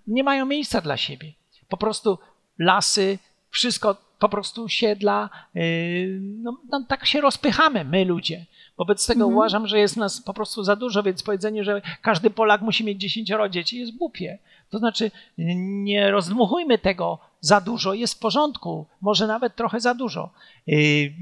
[0.06, 1.32] nie mają miejsca dla siebie.
[1.68, 2.18] Po prostu
[2.58, 3.18] lasy,
[3.50, 8.46] wszystko, po prostu siedla, y, no, no tak się rozpychamy my ludzie.
[8.78, 9.36] Wobec tego Mhm.
[9.36, 13.00] uważam, że jest nas po prostu za dużo, więc powiedzenie, że każdy Polak musi mieć
[13.00, 14.38] dziesięcioro dzieci jest głupie.
[14.70, 20.30] To znaczy nie rozdmuchujmy tego za dużo, jest w porządku, może nawet trochę za dużo.
[20.68, 21.14] Y,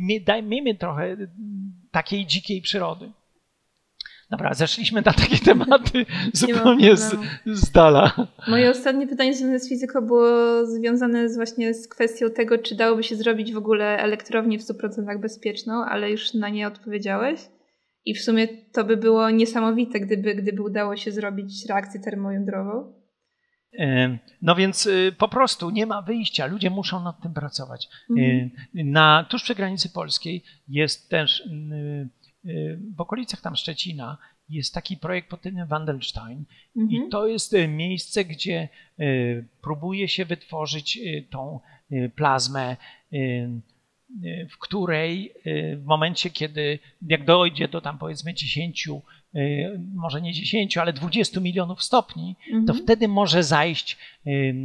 [0.43, 1.17] Miejmy trochę
[1.91, 3.11] takiej dzikiej przyrody.
[4.33, 7.17] Dobra, zeszliśmy na takie tematy zupełnie z,
[7.47, 8.29] z dala.
[8.49, 10.27] Moje ostatnie pytanie związane z fizyką było
[10.67, 15.21] związane z właśnie z kwestią tego, czy dałoby się zrobić w ogóle elektrownię w 100%
[15.21, 17.41] bezpieczną, ale już na nie odpowiedziałeś.
[18.05, 22.93] I w sumie to by było niesamowite, gdyby, gdyby udało się zrobić reakcję termojądrową.
[23.81, 27.89] Y, No więc y, po prostu nie ma wyjścia, ludzie muszą nad tym pracować.
[28.11, 28.51] Mhm.
[28.77, 32.09] Y, Na, tuż przy granicy polskiej jest też y,
[32.97, 34.19] w okolicach tam Szczecina
[34.49, 36.45] jest taki projekt pod tytułem Wandelstein
[36.77, 37.07] Mhm.
[37.07, 38.69] i to jest y, miejsce, gdzie
[39.01, 41.61] y, próbuje się wytworzyć y, tą
[41.93, 42.77] y, plazmę,
[43.13, 43.17] y,
[44.25, 46.79] y, w której y, w momencie, kiedy
[47.09, 48.89] jak dojdzie do tam powiedzmy 10,
[49.35, 52.79] y, może nie 10, ale 20 milionów stopni, to Mhm.
[52.79, 53.99] wtedy może zajść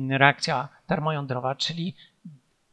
[0.09, 1.93] reakcja termojądrowa, czyli,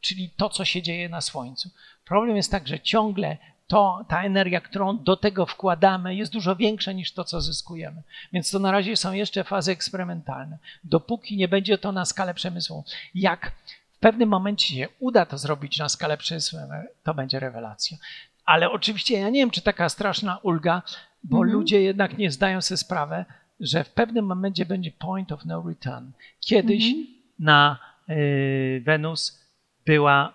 [0.00, 1.70] czyli to, co się dzieje na Słońcu.
[2.04, 3.36] Problem jest tak, że ciągle
[3.66, 8.02] to, ta energia, którą do tego wkładamy, jest dużo większa niż to, co zyskujemy.
[8.32, 10.58] Więc to na razie są jeszcze fazy eksperymentalne.
[10.84, 12.84] Dopóki nie będzie to na skalę przemysłu.
[13.14, 13.52] Jak
[13.92, 17.96] w pewnym momencie się uda to zrobić na skalę przemysłową, to będzie rewelacja.
[18.44, 20.82] Ale oczywiście ja nie wiem, czy taka straszna ulga,
[21.22, 21.52] bo Mhm.
[21.52, 23.24] ludzie jednak nie zdają sobie sprawy,
[23.60, 26.10] że w pewnym momencie będzie point of no return.
[26.40, 27.06] Kiedyś Mhm.
[27.38, 27.78] na
[28.10, 29.40] y, Wenus
[29.86, 30.34] była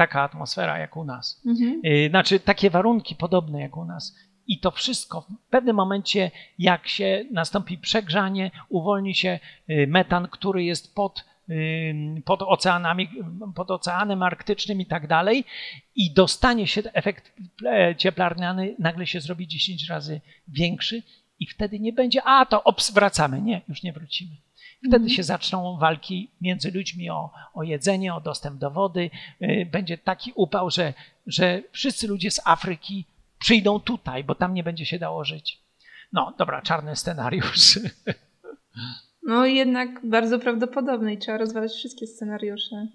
[0.00, 1.42] taka atmosfera jak u nas.
[1.46, 1.80] Mhm.
[1.84, 4.16] Y, Znaczy takie warunki podobne jak u nas.
[4.46, 9.38] I to wszystko w pewnym momencie, jak się nastąpi przegrzanie, uwolni się
[9.70, 13.08] y, metan, który jest pod, y, pod oceanami,
[13.54, 15.44] pod oceanem arktycznym i tak dalej,
[15.94, 17.32] i dostanie się efekt
[17.96, 21.02] cieplarniany, nagle się zrobi 10 razy większy,
[21.40, 23.40] i wtedy nie będzie, a to ops, wracamy.
[23.40, 24.30] Nie, już nie wrócimy.
[24.80, 25.10] Wtedy Mhm.
[25.10, 29.10] się zaczną walki między ludźmi o, o jedzenie, o dostęp do wody.
[29.42, 30.94] Y, Będzie taki upał, że,
[31.26, 33.04] że wszyscy ludzie z Afryki
[33.38, 35.58] przyjdą tutaj, bo tam nie będzie się dało żyć.
[36.12, 37.78] No, dobra, czarny scenariusz.
[39.22, 42.86] No jednak bardzo prawdopodobny i trzeba rozważać wszystkie scenariusze.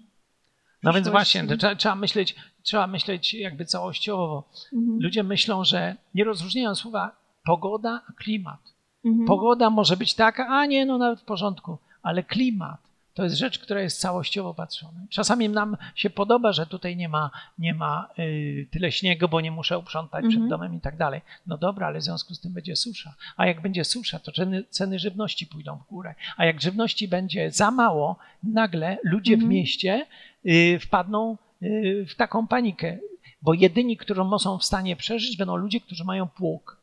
[0.82, 4.48] No więc właśnie, trzeba, trzeba, myśleć, trzeba myśleć jakby całościowo.
[4.74, 4.98] Mhm.
[5.00, 8.60] Ludzie myślą, że nie rozróżniają słowa pogoda, a klimat.
[9.06, 9.26] Mhm.
[9.26, 12.86] Pogoda może być taka, a nie, no nawet w porządku, ale klimat
[13.16, 15.00] to jest rzecz, która jest całościowo patrzona.
[15.10, 19.50] Czasami nam się podoba, że tutaj nie ma, nie ma y, tyle śniegu, bo nie
[19.50, 20.48] muszę uprzątać przed mhm.
[20.48, 21.20] domem i tak dalej.
[21.46, 23.14] No dobra, ale w związku z tym będzie susza.
[23.36, 26.14] A jak będzie susza, to ceny, ceny żywności pójdą w górę.
[26.36, 29.52] A jak żywności będzie za mało, nagle ludzie w mhm.
[29.52, 30.06] mieście
[30.46, 32.98] y, wpadną y, w taką panikę,
[33.42, 36.76] bo jedyni, którzy są w stanie przeżyć, będą ludzie, którzy mają pług.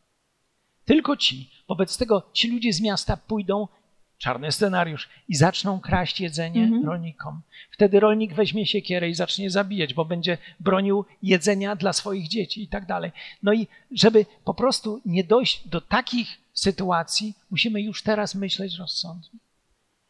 [0.86, 1.49] Tylko ci.
[1.67, 3.67] Wobec tego ci ludzie z miasta pójdą
[4.17, 6.86] czarny scenariusz i zaczną kraść jedzenie mhm.
[6.86, 7.41] rolnikom.
[7.71, 12.67] Wtedy rolnik weźmie siekierę i zacznie zabijać, bo będzie bronił jedzenia dla swoich dzieci i
[12.67, 13.11] tak dalej.
[13.43, 19.39] No i żeby po prostu nie dojść do takich sytuacji, musimy już teraz myśleć rozsądnie.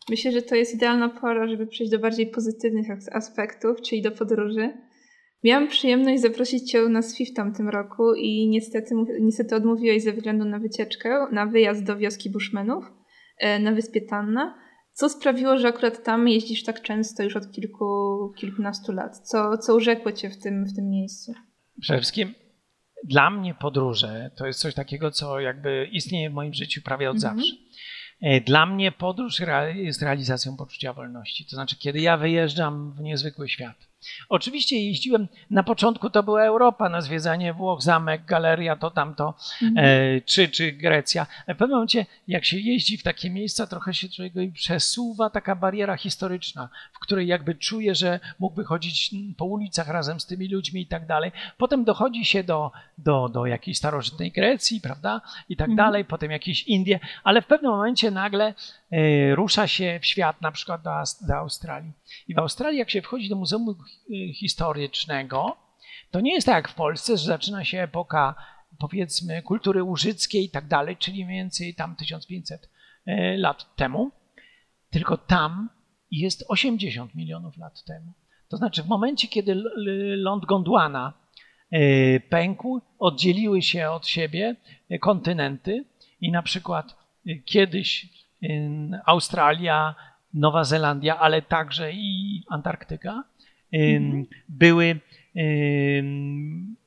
[0.09, 4.73] Myślę, że to jest idealna pora, żeby przejść do bardziej pozytywnych aspektów, czyli do podróży.
[5.43, 10.45] Miałam przyjemność zaprosić Cię na SWIFT w tamtym roku i niestety, niestety odmówiłeś ze względu
[10.45, 12.85] na wycieczkę, na wyjazd do wioski Bushmenów
[13.37, 14.55] e, na wyspie Tanna.
[14.93, 17.85] Co sprawiło, że akurat tam jeździsz tak często już od kilku,
[18.37, 19.17] kilkunastu lat?
[19.17, 21.33] Co, co urzekło Cię w tym, w tym miejscu?
[21.81, 22.33] Przede wszystkim
[23.03, 27.15] dla mnie podróże to jest coś takiego, co jakby istnieje w moim życiu prawie od
[27.15, 27.37] mhm.
[27.37, 27.55] zawsze.
[28.21, 29.41] E, dla mnie podróż
[29.75, 31.45] jest realizacją poczucia wolności.
[31.45, 33.92] To znaczy, kiedy ja wyjeżdżam w niezwykły świat,
[34.29, 39.85] Oczywiście jeździłem, na początku to była Europa, na zwiedzanie Włoch, zamek, galeria, to tamto, mhm.
[39.85, 41.25] e, czy, czy Grecja.
[41.47, 45.97] W pewnym momencie, jak się jeździ w takie miejsca, trochę się człowiek przesuwa taka bariera
[45.97, 50.87] historyczna, w której jakby czuje, że mógłby chodzić po ulicach razem z tymi ludźmi i
[50.87, 51.31] tak dalej.
[51.57, 55.87] Potem dochodzi się do, do, do jakiejś starożytnej Grecji, prawda, i tak mhm.
[55.87, 58.53] dalej, potem jakieś Indie, ale w pewnym momencie nagle
[59.35, 60.91] rusza się w świat, na przykład do,
[61.27, 61.91] do Australii.
[62.27, 63.75] I w Australii, jak się wchodzi do Muzeum
[64.33, 65.57] Historycznego,
[66.11, 68.35] to nie jest tak jak w Polsce, że zaczyna się epoka
[68.79, 72.69] powiedzmy kultury łużyckiej i tak dalej, czyli mniej więcej tam 1500
[73.05, 74.11] e, lat temu,
[74.89, 75.69] tylko tam
[76.11, 78.13] jest 80 milionów lat temu.
[78.47, 79.63] To znaczy w momencie, kiedy
[80.17, 81.13] ląd Gondwana
[81.71, 84.55] e, pękł, oddzieliły się od siebie
[85.01, 85.85] kontynenty
[86.21, 86.95] i na przykład
[87.27, 88.22] e, kiedyś
[89.05, 89.95] Australia,
[90.33, 93.23] Nowa Zelandia, ale także i Antarktyka
[93.73, 94.25] mhm.
[94.49, 94.99] były,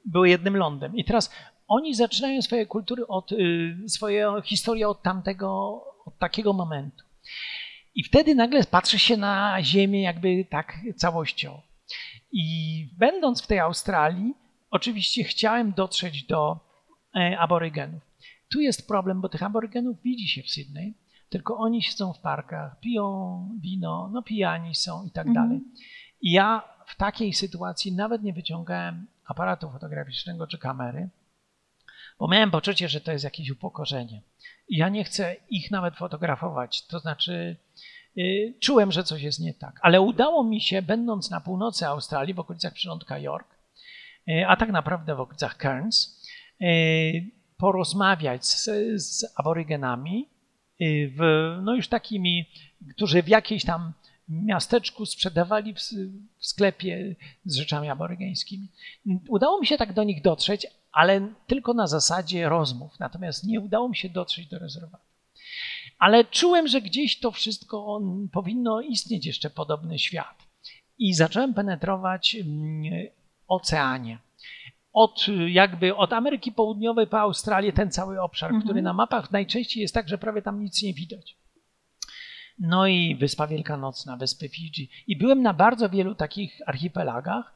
[0.05, 0.97] były jednym lądem.
[0.97, 1.35] I teraz
[1.69, 7.05] oni zaczynają swoje kultury od, y, swoje historię od tamtego, od takiego momentu.
[7.95, 11.63] I wtedy nagle patrzy się na Ziemię jakby tak całościowo.
[12.33, 14.35] I będąc w tej Australii,
[14.71, 16.59] oczywiście chciałem dotrzeć do
[17.17, 18.03] e, aborygenów.
[18.53, 20.95] Tu jest problem, bo tych aborygenów widzi się w Sydney,
[21.29, 25.49] tylko oni siedzą w parkach, piją wino, no pijani są i tak mhm.
[25.49, 25.64] dalej.
[26.20, 31.09] I ja w takiej sytuacji nawet nie wyciągałem aparatu fotograficznego czy kamery,
[32.18, 34.22] bo miałem poczucie, że to jest jakieś upokorzenie.
[34.68, 36.87] I ja nie chcę ich nawet fotografować.
[36.87, 37.57] To znaczy,
[38.16, 39.81] yy, czułem, że coś jest nie tak.
[39.83, 43.49] Ale udało mi się, będąc na północy Australii, w okolicach przylądka York,
[44.27, 46.27] yy, a tak naprawdę w okolicach Cairns,
[46.61, 46.68] yy,
[47.57, 48.64] porozmawiać z,
[49.03, 50.29] z aborygenami,
[50.81, 51.20] w,
[51.62, 52.47] no już takimi,
[52.91, 53.93] którzy w jakiejś tam
[54.29, 55.79] miasteczku sprzedawali w,
[56.39, 58.68] w sklepie z rzeczami aborygeńskimi.
[59.29, 63.89] Udało mi się tak do nich dotrzeć, ale tylko na zasadzie rozmów, natomiast nie udało
[63.89, 65.05] mi się dotrzeć do rezerwatu.
[65.99, 68.01] Ale czułem, że gdzieś to wszystko
[68.33, 70.47] powinno istnieć jeszcze podobny świat.
[70.99, 73.07] I zacząłem penetrować mm,
[73.49, 74.18] oceanie.
[74.97, 78.62] Od, jakby od Ameryki Południowej po Australię, ten cały obszar, mhm.
[78.62, 81.36] który na mapach najczęściej jest tak, że prawie tam nic nie widać.
[82.59, 84.90] No i Wyspa Wielkanocna, Wyspy Fidżi.
[85.07, 87.55] I byłem na bardzo wielu takich archipelagach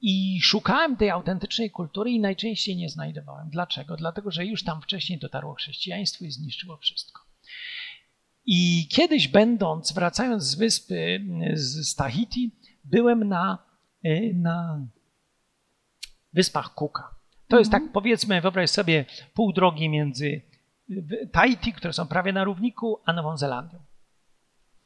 [0.00, 3.50] i szukałem tej autentycznej kultury i najczęściej nie znajdowałem.
[3.50, 3.96] Dlaczego?
[3.96, 7.22] Dlatego, że już tam wcześniej dotarło chrześcijaństwo i zniszczyło wszystko.
[8.46, 11.20] I kiedyś będąc, wracając z wyspy
[11.54, 12.50] z Tahiti,
[12.84, 13.58] byłem na,
[14.02, 14.86] e, na
[16.32, 17.14] wyspach Kuka.
[17.48, 17.92] To jest tak, mhm.
[17.92, 20.42] powiedzmy, wyobraź sobie pół drogi między
[21.32, 23.78] Tahiti, które są prawie na równiku, a Nową Zelandią.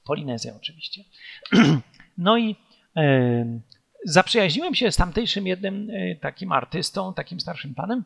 [0.05, 1.05] Polinezja oczywiście.
[2.19, 2.57] No i
[2.97, 3.61] e,
[4.05, 8.05] zaprzyjaźniłem się z tamtejszym jednym e, takim artystą, takim starszym panem,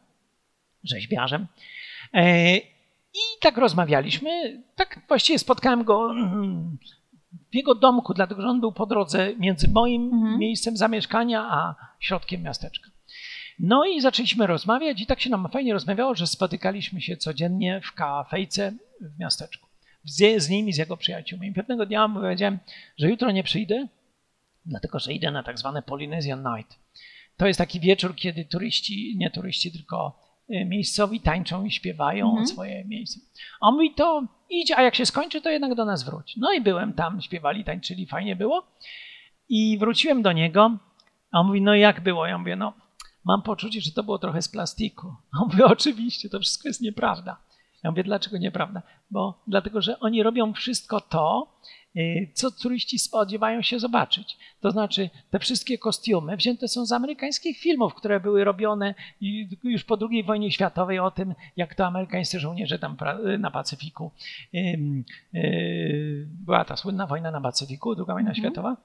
[0.85, 1.47] rzeźbiarzem.
[2.15, 4.63] E, I tak rozmawialiśmy.
[4.75, 6.79] Tak właściwie spotkałem go mm,
[7.53, 10.39] w jego domku, dlatego że on był po drodze między moim mhm.
[10.39, 12.91] miejscem zamieszkania a środkiem miasteczka.
[13.59, 17.93] No i zaczęliśmy rozmawiać i tak się nam fajnie rozmawiało, że spotykaliśmy się codziennie w
[17.93, 19.69] kafejce w miasteczku.
[20.05, 21.49] Z, z nim i z jego przyjaciółmi.
[21.49, 22.59] I pewnego dnia mu powiedziałem,
[22.99, 23.89] że jutro nie przyjdę,
[24.67, 26.79] dlatego że idę na tak zwane Polynesian Night.
[27.37, 30.21] To jest taki wieczór, kiedy turyści, nie turyści, tylko
[30.51, 32.47] y, miejscowi tańczą i śpiewają mhm.
[32.47, 33.21] swoje miejsce.
[33.61, 36.37] On mówi, to idź, a jak się skończy, to jednak do nas wróć.
[36.37, 38.67] No i byłem tam, śpiewali, tańczyli, fajnie było.
[39.49, 40.79] I wróciłem do niego,
[41.31, 42.27] a on mówi, no jak było?
[42.27, 42.86] Ja mówię, no
[43.27, 45.15] mam poczucie, że to było trochę z plastiku.
[45.33, 47.37] A on mówi, oczywiście, to wszystko jest nieprawda.
[47.85, 48.83] Ja mówię, dlaczego nieprawda?
[49.11, 51.53] Bo dlatego, że oni robią wszystko to,
[51.97, 54.39] y, co turyści spodziewają się zobaczyć.
[54.61, 58.95] To znaczy, te wszystkie kostiumy wzięte są z amerykańskich filmów, które były robione
[59.65, 62.97] już po II wojnie światowej o tym, jak to amerykańscy żołnierze tam
[63.39, 64.11] na Pacyfiku.
[64.55, 68.35] Y, była ta słynna wojna na Pacyfiku, II wojna mhm.
[68.35, 68.77] światowa.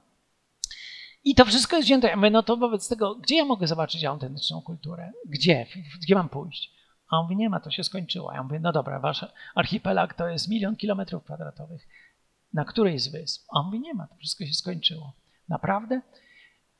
[1.24, 2.08] I to wszystko jest wzięte.
[2.08, 5.12] Ja mówię, no to wobec tego, gdzie ja mogę zobaczyć autentyczną kulturę?
[5.26, 5.66] Gdzie?
[6.02, 6.74] Gdzie mam pójść?
[7.10, 8.34] A on mówi, nie ma, to się skończyło.
[8.34, 9.26] Ja mówię, no dobra, wasz
[9.56, 11.88] archipelag to jest milion kilometrów kwadratowych.
[12.54, 13.48] Na której z wysp?
[13.50, 15.14] A on mówi, nie ma, to wszystko się skończyło.
[15.50, 16.02] Naprawdę?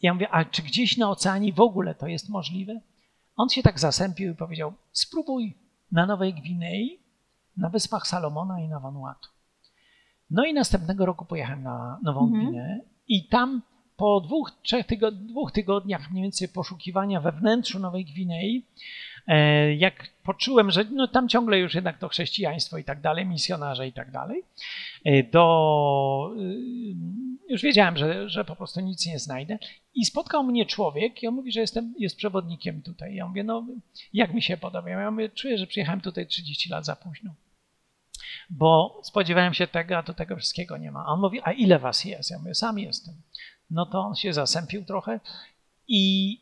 [0.02, 2.82] Ja mówię, a czy gdzieś na oceanie w ogóle to jest możliwe?
[3.36, 5.58] On się tak zasępił i powiedział, spróbuj
[5.92, 7.00] na Nowej Gwinei,
[7.58, 9.30] na Wyspach Salomona i na Vanuatu.
[10.30, 12.44] No i następnego roku pojechałem na Nową mhm.
[12.44, 13.62] Gwineę i tam
[14.02, 18.66] po dwóch, trzech dwóch tygodniach mniej więcej poszukiwania we wnętrzu Nowej Gwinei,
[19.28, 23.88] e, jak poczułem, że no, tam ciągle już jednak to chrześcijaństwo i tak dalej, misjonarze
[23.88, 24.44] i tak dalej,
[25.06, 26.42] e, do, e,
[27.50, 29.58] już wiedziałem, że, że po prostu nic nie znajdę.
[29.96, 33.16] I spotkał mnie człowiek i on mówi, że jestem, jest przewodnikiem tutaj.
[33.16, 33.66] Ja mówię, no
[34.14, 34.90] jak mi się podoba?
[34.90, 37.32] Ja mówię, czuję, że przyjechałem tutaj 30 lat za późno
[38.50, 41.00] bo spodziewałem się tego, a tu tego wszystkiego nie ma.
[41.00, 42.32] A on mówi, a ile was jest?
[42.32, 43.16] Ja mówię, sam jestem
[43.72, 45.20] no to on się zasępił trochę
[45.88, 46.38] i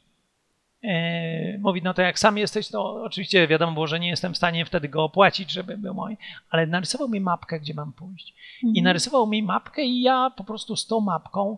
[0.84, 4.38] e, mówi, no to jak sam jesteś, to oczywiście wiadomo było, że nie jestem w
[4.38, 6.18] stanie wtedy go opłacić, żeby był mój,
[6.50, 8.34] ale narysował mi mapkę, gdzie mam pójść.
[8.56, 8.76] Mhm.
[8.76, 11.58] I narysował mi mapkę i ja po prostu z tą mapką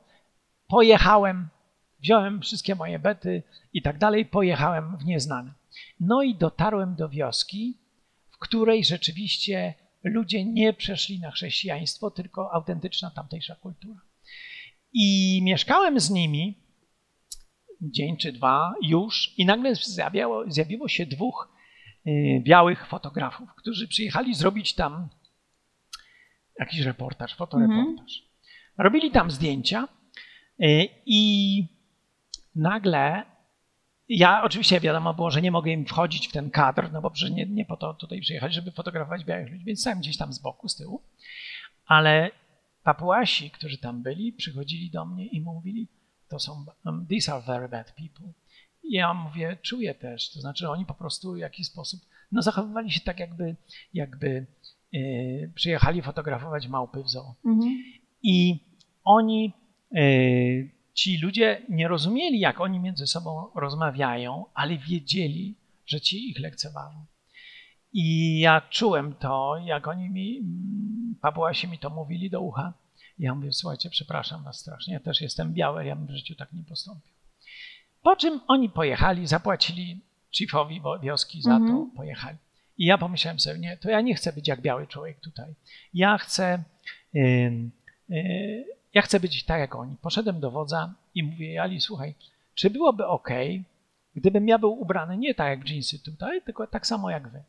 [0.67, 1.47] pojechałem,
[1.99, 3.43] wziąłem wszystkie moje bety
[3.73, 5.53] i tak dalej, pojechałem w nieznane.
[5.99, 7.77] No i dotarłem do wioski,
[8.31, 9.73] w której rzeczywiście
[10.03, 13.99] ludzie nie przeszli na chrześcijaństwo, tylko autentyczna tamtejsza kultura.
[14.93, 16.57] I mieszkałem z nimi
[17.81, 21.49] dzień czy dwa już i nagle zjawiało, zjawiło się dwóch
[22.07, 25.09] y, białych fotografów, którzy przyjechali zrobić tam
[26.59, 28.21] jakiś reportaż, fotoreportaż.
[28.21, 28.31] Mhm.
[28.77, 29.87] Robili tam zdjęcia
[30.61, 31.65] y, i
[32.55, 33.31] nagle
[34.09, 37.35] ja oczywiście wiadomo było, że nie mogę im wchodzić w ten kadr, no bo przecież
[37.35, 40.39] nie, nie po to tutaj przyjechać, żeby fotografować białych ludzi, więc stałem gdzieś tam z
[40.39, 41.01] boku, z tyłu.
[41.85, 42.31] Ale
[42.83, 45.87] Papuasi, którzy tam byli, przychodzili do mnie i mówili,
[46.27, 48.33] to są, um, these are very bad people.
[48.83, 52.01] I ja mówię, czuję też, to znaczy oni po prostu w jakiś sposób,
[52.31, 53.55] no zachowywali się tak jakby,
[53.93, 54.47] jakby
[54.91, 57.35] yy, przyjechali fotografować małpy w zoo.
[57.45, 57.83] Mhm.
[58.23, 58.59] I
[59.03, 59.53] oni,
[59.91, 65.55] yy, ci ludzie nie rozumieli, jak oni między sobą rozmawiają, ale wiedzieli,
[65.85, 67.05] że ci ich lekceważą.
[67.93, 70.41] I ja czułem to, jak oni mi,
[71.21, 72.73] Papuasi mi to mówili do ucha.
[73.19, 76.53] Ja mówię, słuchajcie, przepraszam was strasznie, ja też jestem biały, ja bym w życiu tak
[76.53, 77.11] nie postąpił.
[78.03, 79.99] Po czym oni pojechali, zapłacili
[80.31, 81.91] chiefowi wioski za to, mhm.
[81.91, 82.37] pojechali.
[82.77, 85.53] I ja pomyślałem sobie, nie, to ja nie chcę być jak biały człowiek tutaj.
[85.93, 86.63] Ja chcę,
[87.13, 87.69] yy,
[88.09, 89.97] yy, ja chcę być tak jak oni.
[90.01, 92.13] Poszedłem do wodza i mówię, Jali, słuchaj,
[92.55, 93.29] czy byłoby ok,
[94.15, 97.43] gdybym ja był ubrany nie tak jak jeansy tutaj, tylko tak samo jak wy.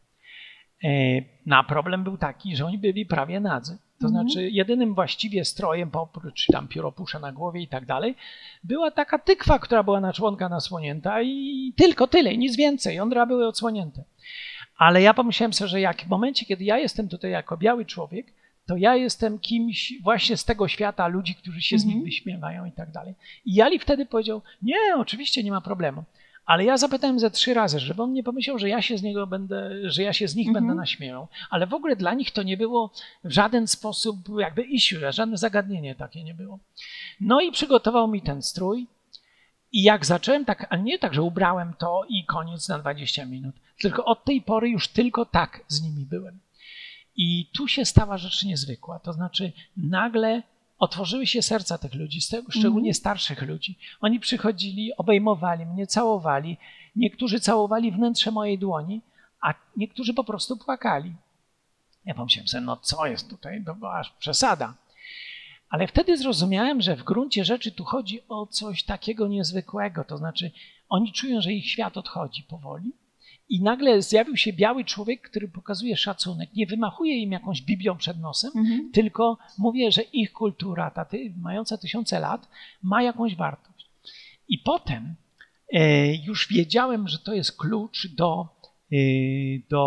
[0.84, 0.88] E,
[1.46, 3.78] na problem był taki, że oni byli prawie nadzy.
[4.00, 4.28] To mhm.
[4.28, 8.14] znaczy, jedynym właściwie strojem, oprócz tam pióropusza na głowie i tak dalej,
[8.64, 12.96] była taka tykwa, która była na członka nasłonięta i tylko tyle, nic więcej.
[12.96, 14.04] Jądra były odsłonięte.
[14.76, 18.26] Ale ja pomyślałem sobie, że jak w momencie, kiedy ja jestem tutaj jako biały człowiek,
[18.66, 22.04] to ja jestem kimś właśnie z tego świata ludzi, którzy się z nich mhm.
[22.04, 23.14] wyśmiewają i tak dalej.
[23.44, 26.04] I Jali wtedy powiedział, nie, oczywiście nie ma problemu.
[26.46, 29.26] Ale ja zapytałem ze trzy razy, żeby on nie pomyślał, że ja się z niego
[29.26, 30.66] będę, że ja się z nich mhm.
[30.66, 31.28] będę naśmiewał.
[31.50, 32.90] Ale w ogóle dla nich to nie było
[33.24, 36.58] w żaden sposób jakby issue, żadne zagadnienie takie nie było.
[37.20, 38.86] No i przygotował mi ten strój.
[39.72, 43.54] I jak zacząłem tak, ale nie tak, że ubrałem to i koniec na 20 minut,
[43.80, 46.38] tylko od tej pory już tylko tak z nimi byłem.
[47.16, 48.98] I tu się stała rzecz niezwykła.
[48.98, 50.42] To znaczy, nagle
[50.82, 52.94] otworzyły się serca tych ludzi, szczególnie mm.
[52.94, 53.78] starszych ludzi.
[54.00, 56.56] Oni przychodzili, obejmowali mnie, całowali.
[56.96, 59.00] Niektórzy całowali wnętrze mojej dłoni,
[59.40, 61.14] a niektórzy po prostu płakali.
[62.04, 64.74] Ja pomyślałem sobie, no co jest tutaj, to była aż przesada.
[65.70, 70.04] Ale wtedy zrozumiałem, że w gruncie rzeczy tu chodzi o coś takiego niezwykłego.
[70.04, 70.50] To znaczy,
[70.88, 72.92] oni czują, że ich świat odchodzi powoli.
[73.52, 76.54] I nagle zjawił się biały człowiek, który pokazuje szacunek.
[76.54, 78.90] Nie wymachuje im jakąś Biblią przed nosem, Mhm.
[78.92, 82.48] tylko mówię, że ich kultura, ta ty, mająca tysiące lat,
[82.82, 83.90] ma jakąś wartość.
[84.48, 85.14] I potem
[85.72, 88.48] e, już wiedziałem, że to jest klucz do,
[88.92, 88.96] e,
[89.68, 89.84] do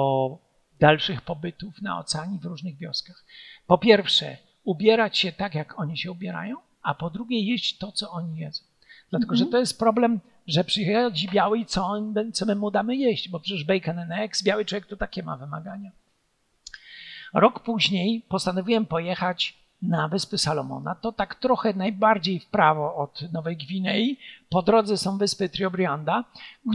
[0.79, 3.25] dalszych pobytów na oceanie w różnych wioskach.
[3.67, 8.11] Po pierwsze, ubierać się tak, jak oni się ubierają, a po drugie, jeść to, co
[8.11, 8.63] oni jedzą.
[9.09, 9.45] Dlatego, Mhm.
[9.47, 13.30] że to jest problem, że przychodzi biały i co, on, co my mu damy jeść,
[13.30, 15.91] bo przecież bacon and eggs, biały człowiek to takie ma wymagania.
[17.34, 20.95] Rok później postanowiłem pojechać na Wyspy Salomona.
[20.95, 24.19] To tak trochę najbardziej w prawo od Nowej Gwinei.
[24.49, 26.23] Po drodze są wyspy Triobrianda,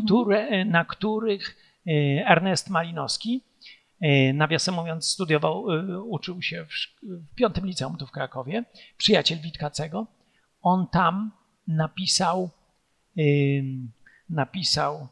[0.04, 1.56] które, na których
[1.86, 1.90] e,
[2.26, 3.40] Ernest Malinowski,
[4.00, 8.64] e, nawiasem mówiąc, studiował, e, uczył się w, w piątym liceum tu w Krakowie,
[8.96, 10.06] przyjaciel Witkacego.
[10.62, 11.30] On tam
[11.68, 12.50] napisał,
[14.30, 15.08] napisał,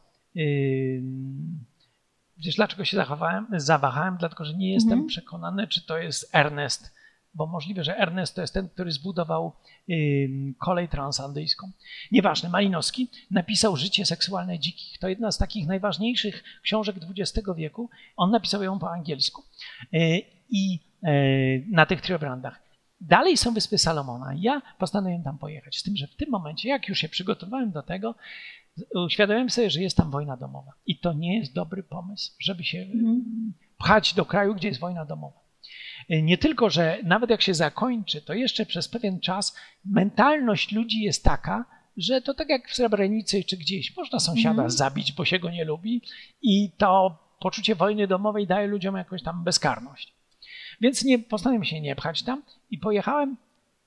[2.37, 4.17] wiesz dlaczego się zachowałem, zawahałem?
[4.19, 5.07] Dlatego, że nie jestem Mhm.
[5.07, 6.93] przekonany, czy to jest Ernest,
[7.33, 9.51] bo możliwe, że Ernest to jest ten, który zbudował
[10.59, 11.71] kolej transandyjską.
[12.11, 14.99] Nieważne, Malinowski napisał Życie seksualne dzikich.
[14.99, 17.89] To jedna z takich najważniejszych książek XX wieku.
[18.17, 19.43] On napisał ją po angielsku.
[19.93, 22.68] Y, I y, na tych triobrandach.
[23.01, 24.33] Dalej są Wyspy Salomona.
[24.37, 25.77] Ja postanowiłem tam pojechać.
[25.77, 28.15] Z tym, że w tym momencie, jak już się przygotowałem do tego,
[29.05, 30.71] uświadomiłem sobie, że jest tam wojna domowa.
[30.85, 33.53] I to nie jest dobry pomysł, żeby się Mhm.
[33.77, 35.39] pchać do kraju, gdzie jest wojna domowa.
[36.09, 39.55] Nie tylko, że nawet jak się zakończy, to jeszcze przez pewien czas
[39.85, 41.65] mentalność ludzi jest taka,
[41.97, 44.69] że to tak jak w Srebrenicy czy gdzieś, można sąsiada Mhm.
[44.69, 46.01] zabić, bo się go nie lubi
[46.41, 50.13] i to poczucie wojny domowej daje ludziom jakąś tam bezkarność.
[50.81, 53.37] Więc nie, postanowiłem się nie pchać tam i pojechałem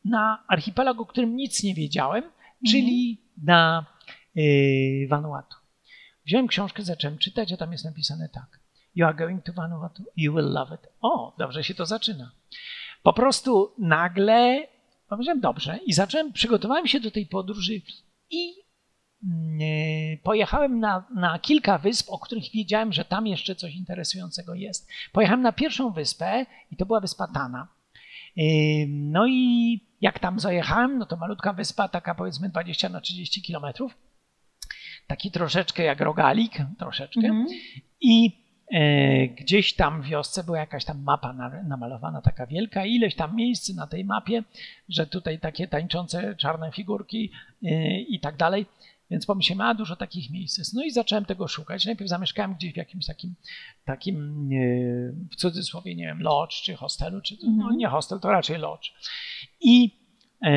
[0.05, 2.24] na archipelag, o którym nic nie wiedziałem,
[2.70, 3.86] czyli na
[4.36, 5.56] y, Vanuatu.
[6.27, 8.60] Wziąłem książkę, zacząłem czytać, a tam jest napisane tak.
[8.94, 10.81] You are going to Vanuatu, you will love it.
[11.01, 12.32] O, dobrze się to zaczyna.
[13.02, 14.66] Po prostu nagle
[15.09, 17.81] powiedziałem dobrze i zacząłem, przygotowałem się do tej podróży
[18.31, 18.55] i
[20.23, 24.89] pojechałem na, na kilka wysp, o których wiedziałem, że tam jeszcze coś interesującego jest.
[25.12, 27.69] Pojechałem na pierwszą wyspę i to była wyspa Tana.
[28.89, 33.94] No i jak tam zajechałem, no to malutka wyspa, taka powiedzmy 20 na 30 kilometrów.
[35.07, 37.27] Taki troszeczkę jak rogalik, troszeczkę.
[37.27, 37.47] Mhm.
[38.01, 38.43] I
[38.73, 43.36] e, gdzieś tam w wiosce była jakaś tam mapa na- namalowana, taka wielka, ileś tam
[43.36, 44.43] miejsc na tej mapie,
[44.89, 47.31] że tutaj takie tańczące czarne figurki
[47.65, 48.66] e, i tak dalej.
[49.12, 50.74] Więc pomyślałem, a dużo takich miejsc jest.
[50.74, 51.86] No i zacząłem tego szukać.
[51.86, 53.34] Najpierw zamieszkałem gdzieś w jakimś takim,
[53.84, 57.76] takim e, w cudzysłowie, nie wiem, lodge czy hostelu, czy no Mhm.
[57.76, 58.93] nie hostel, to raczej lodge.
[59.60, 59.90] I
[60.43, 60.52] e,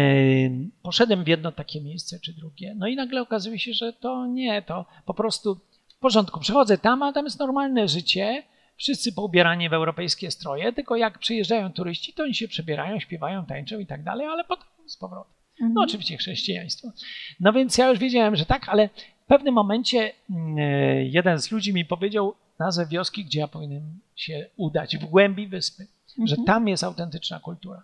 [0.82, 2.76] poszedłem w jedno takie miejsce czy drugie.
[2.78, 5.56] No i nagle okazuje się, że to nie, to po prostu
[5.96, 6.40] w porządku.
[6.40, 8.44] Przychodzę tam, a tam jest normalne życie.
[8.78, 13.80] Wszyscy poubierani w europejskie stroje, tylko jak przyjeżdżają turyści, to oni się przebierają, śpiewają, tańczą
[13.80, 15.35] i tak dalej, ale potem z powrotem.
[15.60, 15.78] No Mhm.
[15.88, 16.92] oczywiście chrześcijaństwo.
[17.40, 18.90] No więc ja już wiedziałem, że tak, ale
[19.24, 24.00] w pewnym momencie mm, e, jeden z ludzi mi powiedział nazwę wioski, gdzie ja powinienem
[24.16, 25.88] się udać, w głębi wyspy,
[26.18, 26.46] że Mhm.
[26.46, 27.84] tam jest autentyczna kultura.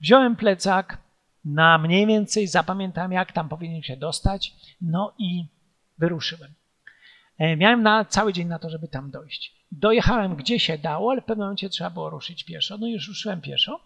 [0.00, 0.98] Wziąłem plecak,
[1.44, 5.44] na mniej więcej zapamiętałem, jak tam powinien się dostać, no i
[5.98, 6.50] wyruszyłem.
[7.38, 9.52] E, Miałem na cały dzień na to, żeby tam dojść.
[9.72, 12.78] Dojechałem gdzie się dało, ale w pewnym momencie trzeba było ruszyć pieszo.
[12.78, 13.80] No i już ruszyłem pieszo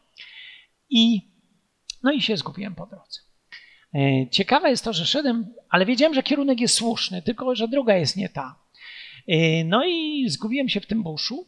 [0.91, 1.23] i,
[2.07, 3.21] no i się zgubiłem po drodze.
[3.95, 7.97] E, Ciekawe jest to, że szedłem, ale wiedziałem, że kierunek jest słuszny, tylko że droga
[7.97, 8.59] jest nie ta.
[9.29, 11.47] E, No i zgubiłem się w tym buszu,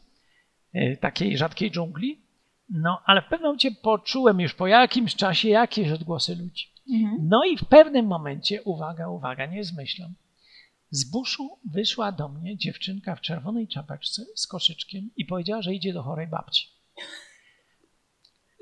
[0.73, 2.19] e, takiej rzadkiej dżungli.
[2.69, 6.65] No, ale w pewnym momencie poczułem już po jakimś czasie jakieś odgłosy ludzi.
[6.93, 7.17] Mhm.
[7.29, 10.13] No i w pewnym momencie, uwaga, uwaga, nie zmyślam,
[10.91, 15.93] z buszu wyszła do mnie dziewczynka w czerwonej czapeczce z koszyczkiem i powiedziała, że idzie
[15.93, 16.67] do chorej babci.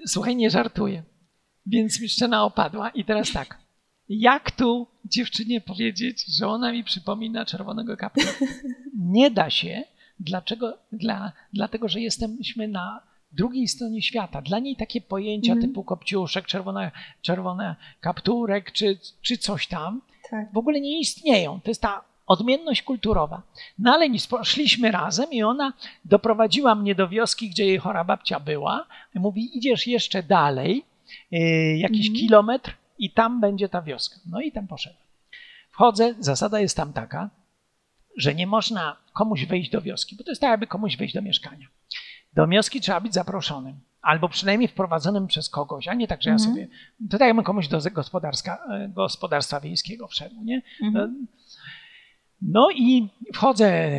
[0.08, 1.04] Słuchaj, nie żartuję.
[1.68, 3.58] Więc mi szczena opadła i teraz tak.
[4.10, 8.32] Jak tu dziewczynie powiedzieć, że ona mi przypomina czerwonego kapłana?
[8.98, 9.84] Nie da się.
[10.20, 10.78] Dlaczego?
[10.92, 14.42] Dla, dlatego, że jesteśmy na drugiej stronie świata.
[14.42, 15.68] Dla niej takie pojęcia Mhm.
[15.70, 16.92] typu kopciuszek, czerwona,
[17.22, 20.54] czerwona kapturek czy, czy coś tam Tak.
[20.54, 21.60] w ogóle nie istnieją.
[21.62, 23.42] To jest ta odmienność kulturowa.
[23.80, 25.74] No ale nic, poszliśmy razem i ona
[26.06, 28.86] doprowadziła mnie do wioski, gdzie jej chora babcia była.
[29.16, 30.84] Mówi, idziesz jeszcze dalej,
[31.78, 32.26] jakiś Mhm.
[32.28, 34.16] kilometr i tam będzie ta wioska.
[34.30, 35.04] No i tam poszedłem.
[35.72, 37.30] Wchodzę, zasada jest tam taka,
[38.18, 41.22] że nie można komuś wejść do wioski, bo to jest tak, jakby komuś wejść do
[41.22, 41.68] mieszkania.
[42.34, 46.36] Do wioski trzeba być zaproszonym, albo przynajmniej wprowadzonym przez kogoś, a nie tak, że ja
[46.36, 46.52] Mhm.
[46.52, 46.68] sobie.
[47.10, 50.62] To tak jakbym komuś do gospodarstwa, e, gospodarstwa wiejskiego wszedł, nie?
[50.84, 51.28] Mhm.
[52.42, 53.92] No i wchodzę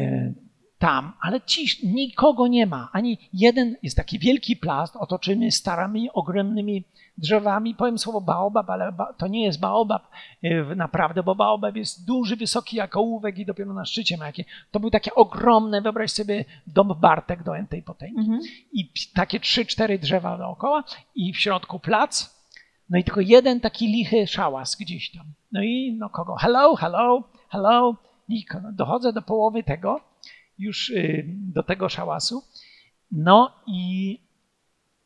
[0.79, 2.89] tam, ale cisz, nikogo nie ma.
[2.93, 6.85] Ani jeden, jest taki wielki plast otoczony starami, ogromnymi
[7.19, 7.75] drzewami.
[7.75, 10.03] Powiem słowo baobab, ale to nie jest baobab
[10.45, 14.45] y, naprawdę, bo baobab jest duży, wysoki jak ołówek i dopiero na szczycie ma jakie.
[14.71, 18.19] To były takie ogromne, wyobraź sobie dom Bartek do Entej Potęgi.
[18.19, 18.41] Mhm.
[18.73, 20.85] I takie trzy, cztery drzewa dookoła
[21.15, 22.39] i w środku plac.
[22.91, 25.27] No i tylko jeden taki lichy szałas gdzieś tam.
[25.53, 26.37] No i no kogo?
[26.41, 27.97] Hello, hello, hello.
[28.29, 30.01] I dochodzę do połowy tego,
[30.59, 32.45] już y, do tego szałasu.
[33.13, 34.19] No i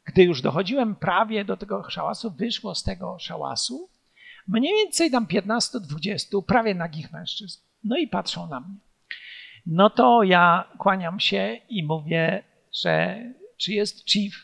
[0.04, 3.88] gdy już dochodziłem prawie do tego szałasu, wyszło z tego szałasu
[4.48, 7.60] mniej więcej tam 15-20 prawie nagich mężczyzn.
[7.84, 8.76] No i patrzą na mnie.
[9.66, 12.44] No to ja kłaniam się i mówię,
[12.82, 13.24] że
[13.56, 14.34] czy jest chief.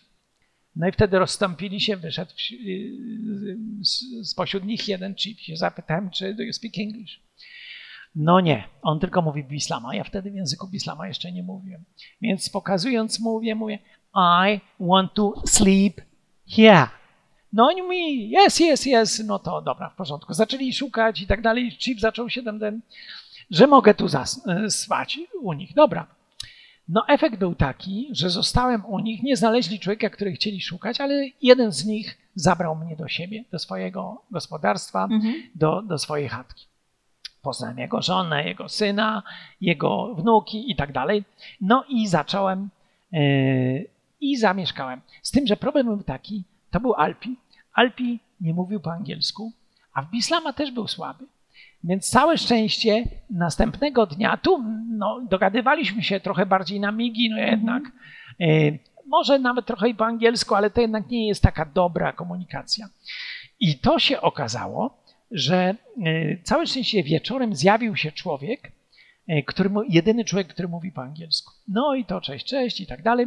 [0.77, 2.33] No i wtedy rozstąpili się, wyszedł
[4.25, 5.59] spośród nich jeden chief.
[5.59, 7.28] Zapytałem, czy do you speak English?
[8.15, 9.95] No nie, on tylko mówi Bislama.
[9.95, 11.85] Ja wtedy w języku Bislama jeszcze nie mówiłem.
[12.21, 13.79] Więc pokazując mówię, mówię
[14.17, 16.01] I want to sleep
[16.57, 16.89] here.
[17.53, 20.35] No oni mówi, yes, yes, yes, no to dobra, w porządku.
[20.35, 21.71] Zaczęli szukać i tak dalej.
[21.71, 22.81] Chief zaczął się ten, ten
[23.51, 24.07] że mogę tu
[24.47, 25.75] e, spać u nich.
[25.75, 26.07] Dobra.
[26.89, 31.25] No efekt był taki, że zostałem u nich, nie znaleźli człowieka, który chcieli szukać, ale
[31.43, 35.35] jeden z nich zabrał mnie do siebie, do swojego gospodarstwa, mhm.
[35.55, 36.67] do, do swojej chatki.
[37.43, 39.23] Poznałem jego żonę, jego syna,
[39.61, 41.25] jego wnuki i tak dalej.
[41.61, 42.69] No i zacząłem
[43.13, 43.87] yy,
[44.21, 45.01] i zamieszkałem.
[45.23, 47.37] Z tym, że problem był taki, to był Alpi.
[47.75, 49.53] Alpi nie mówił po angielsku,
[49.93, 51.25] a w Bislama też był słaby.
[51.85, 57.83] Więc całe szczęście następnego dnia, tu no, dogadywaliśmy się trochę bardziej na migi, no jednak.
[58.39, 62.89] Yy, może nawet trochę i po angielsku, ale to jednak nie jest taka dobra komunikacja.
[63.61, 65.75] I to się okazało, że e,
[66.43, 68.73] całe szczęście wieczorem zjawił się człowiek,
[69.29, 71.53] e, który, jedyny człowiek, który mówi po angielsku.
[71.69, 73.27] No i to cześć, cześć i tak dalej.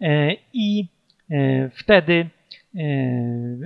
[0.00, 0.88] E, I
[1.72, 2.30] wtedy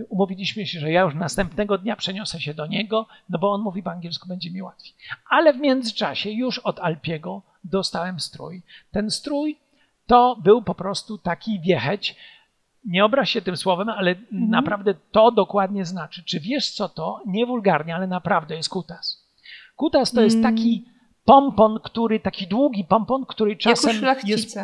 [0.09, 3.82] umówiliśmy się, że ja już następnego dnia przeniosę się do niego, no bo on mówi
[3.82, 4.93] po angielsku, będzie mi łatwiej.
[5.31, 8.62] Ale w międzyczasie już od Alpiego dostałem strój.
[8.90, 9.59] Ten strój
[10.07, 12.16] to był po prostu taki wiecheć,
[12.85, 14.51] nie obraź się tym słowem, ale mhm.
[14.51, 16.23] naprawdę to dokładnie znaczy.
[16.24, 17.20] Czy wiesz, co to?
[17.27, 19.27] Nie wulgarnie, ale naprawdę jest kutas.
[19.77, 20.55] Kutas to jest mm.
[20.55, 20.85] taki
[21.24, 24.59] pompon, który, taki długi pompon, który czasem jest...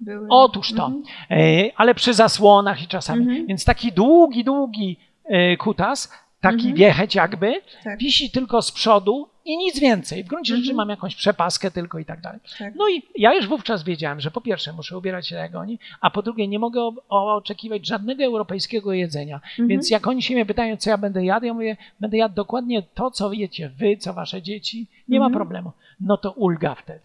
[0.00, 0.26] Były.
[0.30, 1.04] Otóż to, mhm.
[1.30, 3.22] E, ale przy zasłonach i czasami.
[3.22, 3.46] Mhm.
[3.46, 6.74] Więc taki długi, długi e, kutas, taki mhm.
[6.74, 7.54] wiecheć jakby,
[7.84, 7.98] tak.
[7.98, 10.24] wisi tylko z przodu i nic więcej.
[10.24, 10.76] W gruncie rzeczy mhm.
[10.76, 12.40] mam jakąś przepaskę tylko i tak dalej.
[12.58, 12.74] Tak.
[12.74, 16.10] No i ja już wówczas wiedziałem, że po pierwsze muszę ubierać się jak oni, a
[16.10, 19.34] po drugie nie mogę oczekiwać żadnego europejskiego jedzenia.
[19.34, 19.68] Mhm.
[19.68, 22.82] Więc jak oni się mnie pytają, co ja będę jadł, ja mówię, będę jadł dokładnie
[22.82, 24.86] to, co jecie wy, co wasze dzieci.
[25.08, 25.38] Nie ma mhm.
[25.38, 25.72] problemu.
[26.00, 27.00] No to ulga wtedy.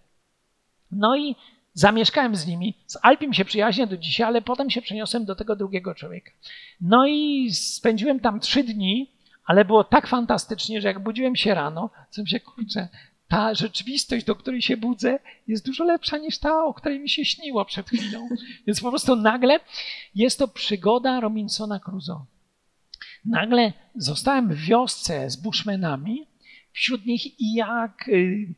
[0.91, 1.35] No i
[1.75, 2.73] Zamieszkałem z nimi.
[2.85, 6.31] Z Alpim się przyjaźnię do dzisiaj, ale potem się przeniosłem do tego drugiego człowieka.
[6.81, 9.09] No i spędziłem tam trzy dni
[9.45, 12.87] ale było tak fantastycznie, że jak budziłem się rano, to się, kurczę,
[13.27, 17.25] ta rzeczywistość, do której się budzę, jest dużo lepsza niż ta, o której mi się
[17.25, 18.29] śniło przed chwilą.
[18.67, 19.59] Więc po prostu nagle
[20.15, 22.25] jest to przygoda Robinsona Crusoe.
[23.25, 26.27] Nagle zostałem w wiosce z bushmenami,
[26.71, 28.53] wśród nich i jak y,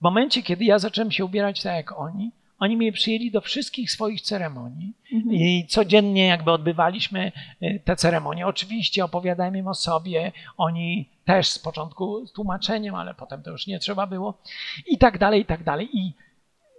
[0.00, 3.90] w momencie, kiedy ja zacząłem się ubierać tak jak oni, oni mnie przyjęli do wszystkich
[3.90, 5.34] swoich ceremonii mhm.
[5.34, 7.32] i codziennie jakby odbywaliśmy
[7.62, 8.46] y, te ceremonie.
[8.46, 13.66] Oczywiście opowiadałem im o sobie, oni też z początku z tłumaczeniem, ale potem to już
[13.66, 14.42] nie trzeba było
[14.86, 15.88] i tak dalej, i tak dalej.
[15.92, 16.14] I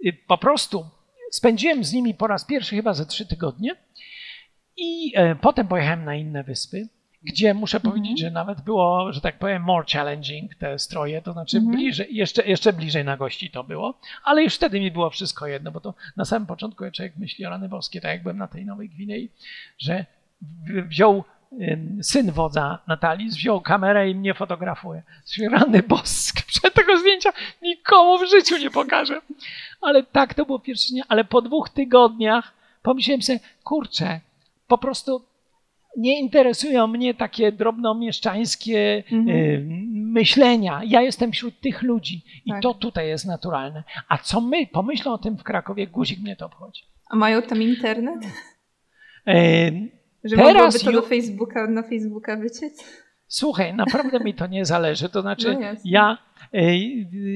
[0.06, 0.86] y, po prostu
[1.30, 3.76] spędziłem z nimi po raz pierwszy chyba ze trzy tygodnie
[4.76, 6.88] i y, potem pojechałem na inne wyspy
[7.22, 7.82] gdzie muszę -hmm.
[7.82, 11.70] powiedzieć, że nawet było, że tak powiem, more challenging te stroje, to znaczy -hmm.
[11.70, 15.70] bliżej, jeszcze, jeszcze bliżej na gości to było, ale już wtedy mi było wszystko jedno,
[15.70, 18.48] bo to na samym początku jak człowiek myśli o rany boskie, tak jak byłem na
[18.48, 19.30] tej Nowej Gwinei,
[19.78, 20.04] że
[20.88, 21.24] wziął
[22.02, 25.02] syn wodza Natalii, wziął kamerę i mnie fotografuje.
[25.50, 27.32] Rany boskie, przed tego zdjęcia
[27.62, 29.20] nikomu w życiu nie pokażę.
[29.80, 32.52] Ale tak, to było pierwszy dzień, ale po dwóch tygodniach
[32.82, 34.20] pomyślałem sobie, kurczę,
[34.68, 35.24] po prostu
[35.96, 39.28] nie interesują mnie takie drobnomieszczańskie mhm.
[39.28, 40.80] Y, myślenia.
[40.86, 42.62] Ja jestem wśród tych ludzi i tak.
[42.62, 43.84] to tutaj jest naturalne.
[44.08, 46.82] A co my pomyślą o tym w Krakowie, guzik mnie to obchodzi.
[47.10, 48.20] A mają tam internet?
[49.26, 49.70] E,
[50.24, 53.02] Że teraz to do Facebooka, na Facebooka wyciec?
[53.26, 55.08] Słuchaj, naprawdę mi to nie zależy.
[55.08, 56.18] To znaczy, no ja,
[56.54, 56.58] y,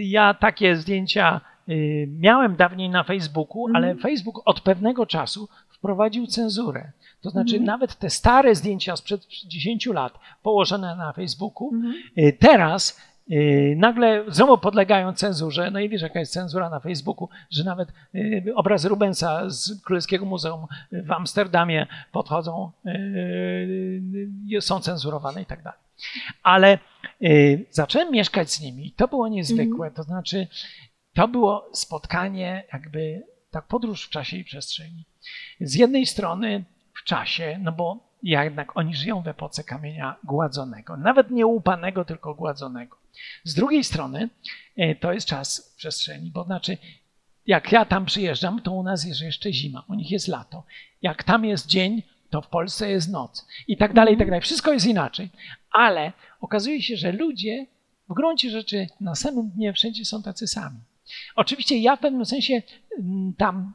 [0.02, 3.76] ja takie zdjęcia y, miałem dawniej na Facebooku, mhm.
[3.76, 6.92] ale Facebook od pewnego czasu wprowadził cenzurę.
[7.24, 7.64] To znaczy, mhm.
[7.64, 11.94] nawet te stare zdjęcia sprzed 10 lat położone na Facebooku, mhm.
[12.18, 15.70] Y, teraz yy, nagle znowu podlegają cenzurze.
[15.70, 20.24] No i wiesz, jaka jest cenzura na Facebooku, że nawet yy, obrazy Rubensa z Królewskiego
[20.24, 22.70] Muzeum w Amsterdamie podchodzą,
[24.60, 25.78] są cenzurowane i tak dalej.
[26.42, 26.78] Ale
[27.70, 29.90] zacząłem mieszkać z nimi i to było niezwykłe.
[29.90, 30.46] To znaczy,
[31.14, 35.04] to było spotkanie, jakby tak podróż w czasie i przestrzeni.
[35.60, 36.64] Z jednej strony
[37.04, 42.34] w czasie, no bo jednak oni żyją w epoce kamienia gładzonego, nawet nie łupanego, tylko
[42.34, 42.96] gładzonego.
[43.44, 44.28] Z drugiej strony
[44.76, 46.78] e, to jest czas przestrzeni, bo znaczy
[47.46, 50.64] jak ja tam przyjeżdżam, to u nas jest jeszcze zima, u nich jest lato.
[51.02, 54.40] Jak tam jest dzień, to w Polsce jest noc i tak dalej, i tak dalej.
[54.40, 55.30] Wszystko jest inaczej,
[55.70, 57.66] ale okazuje się, że ludzie
[58.08, 60.78] w gruncie rzeczy na samym dnie wszędzie są tacy sami.
[61.36, 62.62] Oczywiście ja w pewnym sensie
[62.98, 63.74] mm, tam,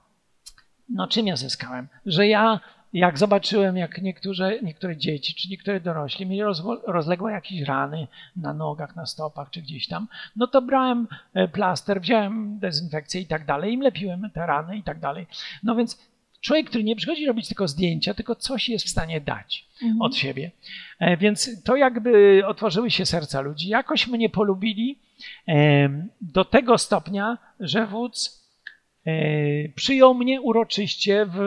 [0.90, 1.88] no czym ja zyskałem?
[2.06, 2.60] Że ja
[2.94, 6.42] jak zobaczyłem, jak niektóre, niektóre dzieci czy niektóre dorośli mieli
[6.88, 12.02] rozległe jakieś rany na nogach, na stopach czy gdzieś tam, no to brałem e, plaster,
[12.02, 15.28] wziąłem dezynfekcję i tak dalej, im lepiłem te rany i tak dalej.
[15.64, 16.10] No więc
[16.42, 20.02] człowiek, który nie przychodzi robić tylko zdjęcia, tylko coś jest w stanie dać mhm.
[20.02, 20.52] od siebie.
[21.00, 23.70] E, więc to jakby otworzyły się serca ludzi.
[23.70, 25.00] Jakoś mnie polubili
[26.22, 28.39] do tego stopnia, że wódz
[29.76, 31.40] przyjął mnie uroczyście w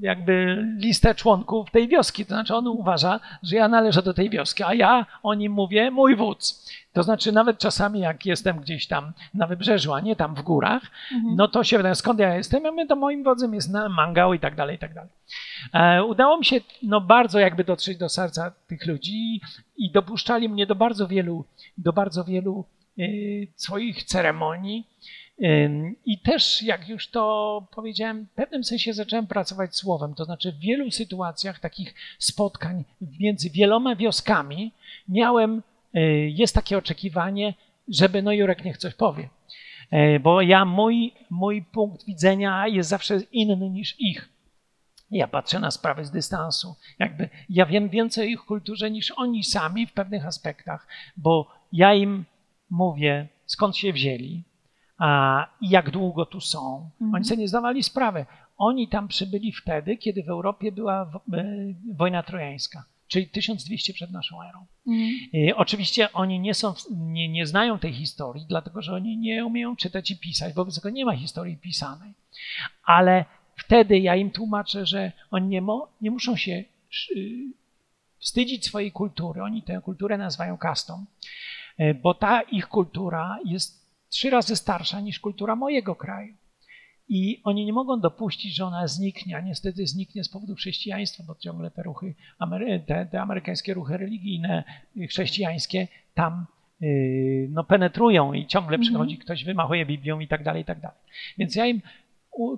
[0.00, 2.26] jakby listę członków tej wioski.
[2.26, 5.90] To znaczy on uważa, że ja należę do tej wioski, a ja o nim mówię
[5.90, 6.68] mój wódz.
[6.92, 10.82] To znaczy nawet czasami jak jestem gdzieś tam na wybrzeżu, a nie tam w górach,
[11.12, 11.36] mhm.
[11.36, 12.64] no to się wydaje, skąd ja jestem?
[12.64, 15.10] Ja mówię, to moim wodzem jest na Mangał i tak dalej, i tak dalej.
[15.74, 19.40] E, udało mi się no bardzo jakby dotrzeć do serca tych ludzi
[19.76, 21.44] i dopuszczali mnie do bardzo wielu,
[21.78, 22.64] do bardzo wielu
[22.98, 23.02] e,
[23.56, 24.86] swoich ceremonii.
[26.06, 30.14] I też, jak już to powiedziałem, w pewnym sensie zacząłem pracować słowem.
[30.14, 32.84] To znaczy, w wielu sytuacjach takich spotkań
[33.20, 34.72] między wieloma wioskami
[35.08, 35.62] miałem,
[35.94, 37.54] e, jest takie oczekiwanie,
[37.88, 39.28] żeby no Jurek niech coś powie.
[39.90, 44.28] E, bo ja, mój, mój punkt widzenia jest zawsze inny niż ich.
[45.10, 46.74] Ja patrzę na sprawy z dystansu.
[46.98, 50.86] Jakby ja wiem więcej o ich kulturze niż oni sami w pewnych aspektach,
[51.16, 52.24] bo ja im
[52.70, 54.42] mówię, skąd się wzięli,
[55.60, 56.90] i jak długo tu są.
[57.00, 57.14] Mhm.
[57.14, 58.26] Oni sobie nie zdawali sprawy.
[58.58, 61.44] Oni tam przybyli wtedy, kiedy w Europie była e,
[61.94, 64.66] wojna trojańska, czyli 1200 przed naszą erą.
[64.86, 65.54] Mhm.
[65.56, 70.10] Oczywiście oni nie, są, nie, nie znają tej historii, dlatego że oni nie umieją czytać
[70.10, 72.12] i pisać, wobec tego nie ma historii pisanej.
[72.84, 73.24] Ale
[73.56, 76.64] wtedy ja im tłumaczę, że oni nie, mo, nie muszą się
[78.18, 79.42] wstydzić swojej kultury.
[79.42, 81.04] Oni tę kulturę nazywają kastą,
[81.78, 83.77] e, bo ta ich kultura jest
[84.10, 86.34] trzy razy starsza niż kultura mojego kraju.
[87.08, 91.34] I oni nie mogą dopuścić, że ona zniknie, a niestety zniknie z powodu chrześcijaństwa, bo
[91.34, 92.14] ciągle te ruchy,
[92.86, 94.64] te, te amerykańskie ruchy religijne,
[95.08, 96.46] chrześcijańskie tam
[96.80, 98.82] yy, no, penetrują i ciągle mhm.
[98.82, 100.98] przychodzi ktoś, wymachuje Biblią i tak dalej, i tak dalej.
[101.38, 101.80] Więc ja im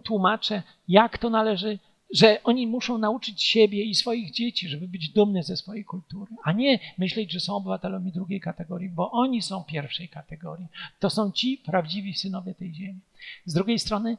[0.04, 1.78] tłumaczę, jak to należy
[2.14, 6.52] że oni muszą nauczyć siebie i swoich dzieci, żeby być dumny ze swojej kultury, a
[6.52, 10.66] nie myśleć, że są obywatelami drugiej kategorii, bo oni są pierwszej kategorii.
[10.98, 13.00] To są ci prawdziwi synowie tej ziemi.
[13.44, 14.16] Z drugiej strony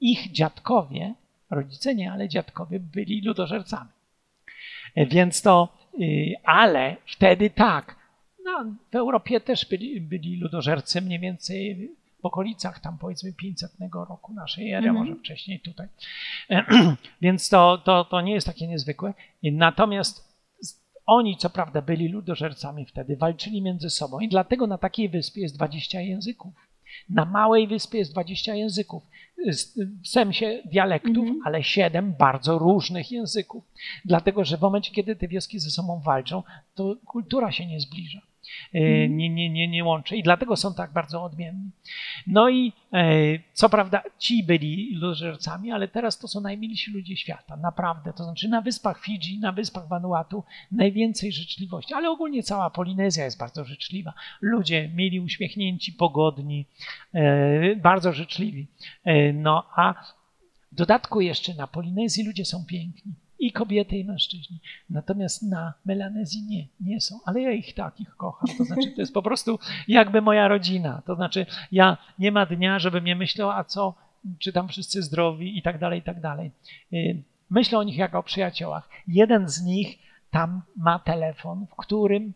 [0.00, 1.14] ich dziadkowie,
[1.50, 3.90] rodzice nie, ale dziadkowie byli ludożercami.
[4.96, 7.96] Więc to, y, ale wtedy tak,
[8.44, 11.90] no, w Europie też byli, byli ludożercy mniej więcej
[12.22, 14.98] w okolicach tam powiedzmy 500 roku naszej ery, mm -hmm.
[14.98, 15.88] może wcześniej tutaj.
[17.22, 19.14] Więc to, to, to nie jest takie niezwykłe.
[19.42, 20.36] Natomiast
[21.06, 25.56] oni, co prawda, byli ludożercami wtedy, walczyli między sobą i dlatego na takiej wyspie jest
[25.56, 26.54] 20 języków.
[27.08, 29.02] Na małej wyspie jest 20 języków,
[30.02, 31.40] w sensie dialektów, mm -hmm.
[31.44, 33.64] ale 7 bardzo różnych języków.
[34.04, 36.42] Dlatego, że w momencie, kiedy te wioski ze sobą walczą,
[36.74, 38.20] to kultura się nie zbliża.
[38.74, 39.16] E, mhm.
[39.16, 41.70] nie, nie, nie, nie łączy i dlatego są tak bardzo odmienni.
[42.26, 43.04] No i e,
[43.52, 48.12] co prawda ci byli ilożercami, ale teraz to są najmilsi ludzie świata, naprawdę.
[48.12, 53.38] To znaczy na wyspach Fidżi, na wyspach Vanuatu najwięcej życzliwości, ale ogólnie cała Polinezja jest
[53.38, 54.12] bardzo życzliwa.
[54.40, 56.66] Ludzie mieli uśmiechnięci, pogodni,
[57.14, 58.66] e, bardzo życzliwi.
[59.34, 59.94] No a
[60.72, 64.58] w dodatku jeszcze na Polinezji ludzie są piękni i kobiety, i mężczyźni.
[64.90, 68.56] Natomiast na Melanezji nie, nie są, ale ja ich takich kocham.
[68.58, 69.58] To znaczy, to jest po prostu
[69.88, 71.02] jakby moja rodzina.
[71.06, 73.94] To znaczy, ja nie ma dnia, żebym nie myślał, a co,
[74.38, 76.50] czy tam wszyscy zdrowi i tak dalej, i tak dalej.
[76.92, 78.88] Y, myślę o nich jak o przyjaciołach.
[79.08, 79.98] Jeden z nich
[80.30, 82.32] tam ma telefon, w którym,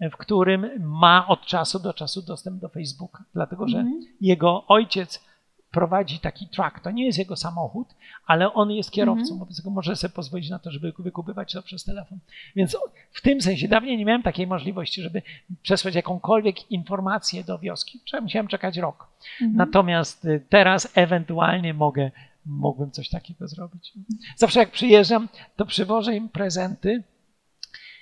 [0.00, 4.00] w którym ma od czasu do czasu dostęp do Facebooka, dlatego że mm.
[4.20, 5.27] jego ojciec
[5.70, 6.80] prowadzi taki truck.
[6.80, 7.88] To nie jest jego samochód,
[8.26, 9.38] ale on jest kierowcą, Mhm.
[9.38, 12.18] wobec tego może sobie pozwolić na to, żeby wykupywać to przez telefon.
[12.56, 12.76] Więc
[13.12, 15.22] w tym sensie dawniej nie miałem takiej możliwości, żeby
[15.62, 18.00] przesłać jakąkolwiek informację do wioski.
[18.04, 19.06] Trzeba, musiałem czekać rok.
[19.40, 19.56] Mhm.
[19.56, 22.10] Natomiast y, teraz ewentualnie mogę,
[22.46, 23.92] mógłbym coś takiego zrobić.
[24.36, 27.02] Zawsze jak przyjeżdżam, to przywożę im prezenty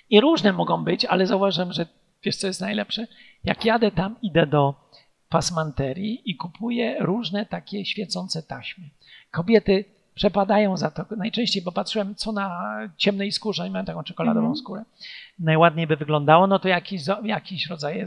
[0.09, 1.85] i różne mogą być, ale zauważyłem, że
[2.23, 3.07] wiesz co jest najlepsze?
[3.43, 4.86] Jak jadę tam, idę do
[5.29, 8.83] pasmanterii i kupuję różne takie świecące taśmy.
[9.31, 9.85] Kobiety
[10.15, 11.05] przepadają za to.
[11.17, 14.55] Najczęściej, bo patrzyłem, co na ciemnej skórze, oni mają taką czekoladową Mhm.
[14.55, 14.83] skórę,
[15.39, 18.05] najładniej by wyglądało, no to jakiś, jakiś rodzaj y,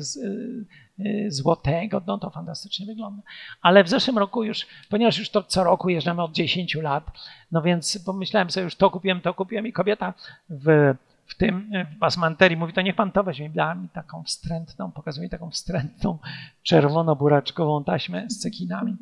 [1.00, 3.22] y, złotego, no to fantastycznie wygląda.
[3.62, 7.04] Ale w zeszłym roku już, ponieważ już to co roku jeżdżamy od 10 lat,
[7.52, 10.14] no więc pomyślałem sobie, już to kupiłem, to kupiłem i kobieta
[10.50, 10.94] w,
[11.30, 13.50] w tym w pasmanterii mówi, to niech pan to weźmie.
[13.50, 16.18] Dała mi taką wstrętną, pokazuje taką wstrętną,
[16.62, 18.96] czerwono-buraczkową taśmę z cekinami.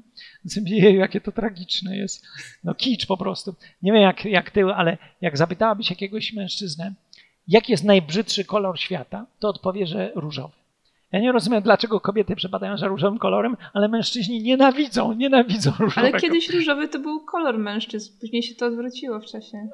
[0.64, 2.26] Jeju, jakie to tragiczne jest.
[2.64, 3.54] No kicz po prostu.
[3.82, 6.92] Nie wiem jak, jak ty, ale jak zapytałabyś jakiegoś mężczyznę,
[7.48, 10.54] jaki jest najbrzydszy kolor świata, to odpowie, że różowy.
[11.12, 16.08] Ja nie rozumiem, dlaczego kobiety przepadają za różowym kolorem, ale mężczyźni nienawidzą, nienawidzą różowego.
[16.08, 19.68] Ale kiedyś różowy to był kolor mężczyzn, później się to odwróciło w czasie.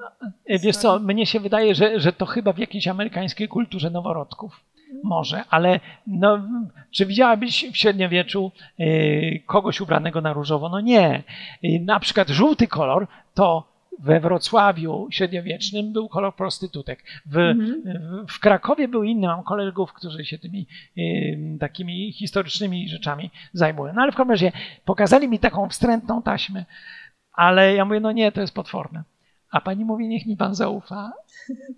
[0.47, 4.61] E, Wiesz co, mnie się wydaje, że, że to chyba w jakiejś amerykańskiej kulturze noworodków.
[5.05, 6.39] Może, ale no,
[6.91, 10.69] czy widziałabyś w średniowieczu y, kogoś ubranego na różowo?
[10.69, 11.23] No nie.
[11.65, 17.05] Y, na przykład żółty kolor to we Wrocławiu średniowiecznym był kolor prostytutek.
[17.27, 18.27] W, Mhm.
[18.29, 19.27] w, Krakowie był inny.
[19.27, 20.67] Mam kolegów, którzy się tymi
[20.99, 23.93] y, takimi historycznymi rzeczami zajmują.
[23.95, 24.53] No ale w każdym razie
[24.85, 26.65] pokazali mi taką wstrętną taśmę,
[27.33, 29.03] ale ja mówię, no nie, to jest potworne.
[29.51, 31.13] A pani mówi, niech mi pan zaufa,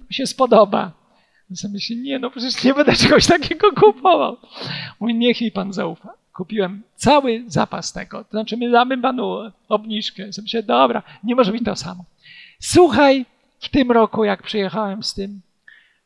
[0.07, 0.93] to się spodoba.
[1.63, 4.37] Ja myślę, nie, no przecież nie będę czegoś takiego kupował.
[5.01, 6.13] Mówi, niech mi pan zaufa.
[6.37, 8.25] Kupiłem cały zapas tego.
[8.25, 10.25] To znaczy, my damy panu obniżkę.
[10.43, 12.05] Myślę, dobra, nie może być to samo.
[12.61, 13.27] Słuchaj,
[13.61, 15.41] w tym roku, jak przyjechałem z tym,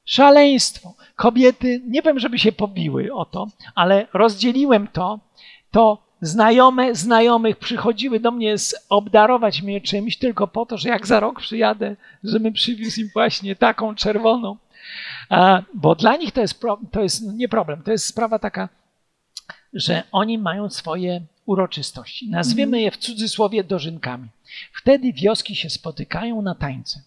[0.04, 0.94] szaleństwo.
[1.16, 5.18] Kobiety, nie wiem, żeby się pobiły o to, ale rozdzieliłem to,
[5.70, 11.06] to znajome znajomych przychodziły do mnie z, obdarować mnie czymś tylko po to, że jak
[11.06, 14.56] za rok przyjadę, żebym przywiózł im właśnie taką czerwoną.
[15.74, 18.68] Bo dla nich to jest, pro, to jest nie problem, to jest sprawa taka,
[19.72, 22.30] że oni mają swoje uroczystości.
[22.30, 24.28] Nazwiemy je w cudzysłowie dożynkami.
[24.72, 27.02] Wtedy wioski się spotykają na tańce.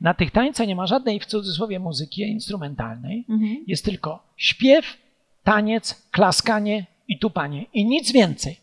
[0.00, 3.24] Na tych tańcach nie ma żadnej w cudzysłowie muzyki instrumentalnej.
[3.28, 3.64] Mhm.
[3.66, 4.96] Jest tylko śpiew,
[5.44, 8.56] taniec, klaskanie i tupanie i nic więcej.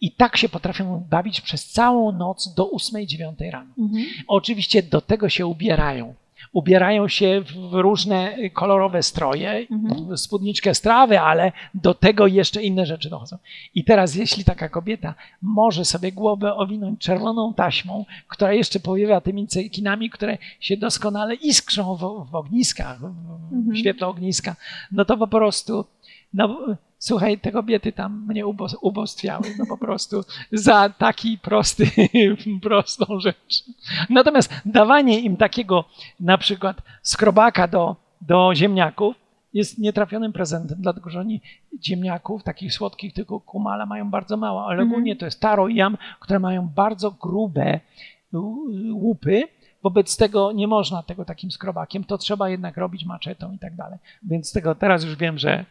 [0.00, 3.74] I tak się potrafią bawić przez całą noc do 8-9 rano.
[3.78, 4.04] Mhm.
[4.26, 6.14] Oczywiście do tego się ubierają.
[6.52, 10.18] Ubierają się w różne kolorowe stroje, Mhm.
[10.18, 13.36] spódniczkę strawy, ale do tego jeszcze inne rzeczy dochodzą.
[13.74, 19.46] I teraz, jeśli taka kobieta może sobie głowę owinąć czerwoną taśmą, która jeszcze powiewa tymi
[19.46, 23.04] cekinami, które się doskonale iskrzą w, w ogniskach, w
[23.52, 23.76] Mhm.
[23.76, 24.56] świetle ogniska,
[24.92, 25.84] no to po prostu,
[26.34, 26.58] no
[26.98, 30.20] słuchaj, te kobiety tam mnie ubo- ubostwiały, no po prostu
[30.52, 31.90] za taki prosty,
[32.62, 33.64] prostą rzecz.
[34.10, 35.84] Natomiast dawanie im takiego
[36.20, 39.16] na przykład skrobaka do, do ziemniaków
[39.54, 41.40] jest nietrafionym prezentem, dlatego że oni
[41.84, 44.88] ziemniaków, takich słodkich, tylko kumala mają bardzo mało, ale Mhm.
[44.90, 47.80] ogólnie to jest taro i jam, które mają bardzo grube
[48.92, 49.42] łupy,
[49.82, 53.98] Wobec tego nie można tego takim skrobakiem, to trzeba jednak robić maczetą i tak dalej.
[54.22, 55.64] Więc tego teraz już wiem, że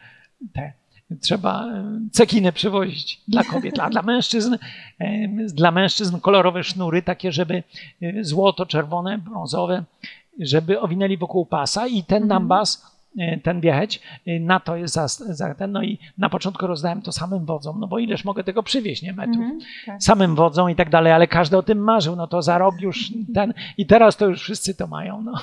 [0.52, 0.72] te
[1.20, 4.56] trzeba e, cekiny przywozić dla kobiet, a dla mężczyzn,
[4.98, 7.62] e, dla mężczyzn kolorowe sznury, takie, żeby
[8.02, 9.84] e, złoto, czerwone, brązowe,
[10.40, 12.28] żeby owinęli wokół pasa i ten Mhm.
[12.28, 12.98] nambas,
[13.42, 14.00] ten wiecheć,
[14.40, 15.72] na to jest za, za ten.
[15.72, 19.12] No i na początku rozdałem to samym wodzom, no bo ileż mogę tego przywieźć, nie
[19.12, 19.60] metrów Mhm.
[19.86, 20.02] Tak.
[20.02, 23.12] samym wodzą i tak dalej, ale każdy o tym marzył, no to za rok już
[23.34, 25.34] ten i teraz to już wszyscy to mają, no.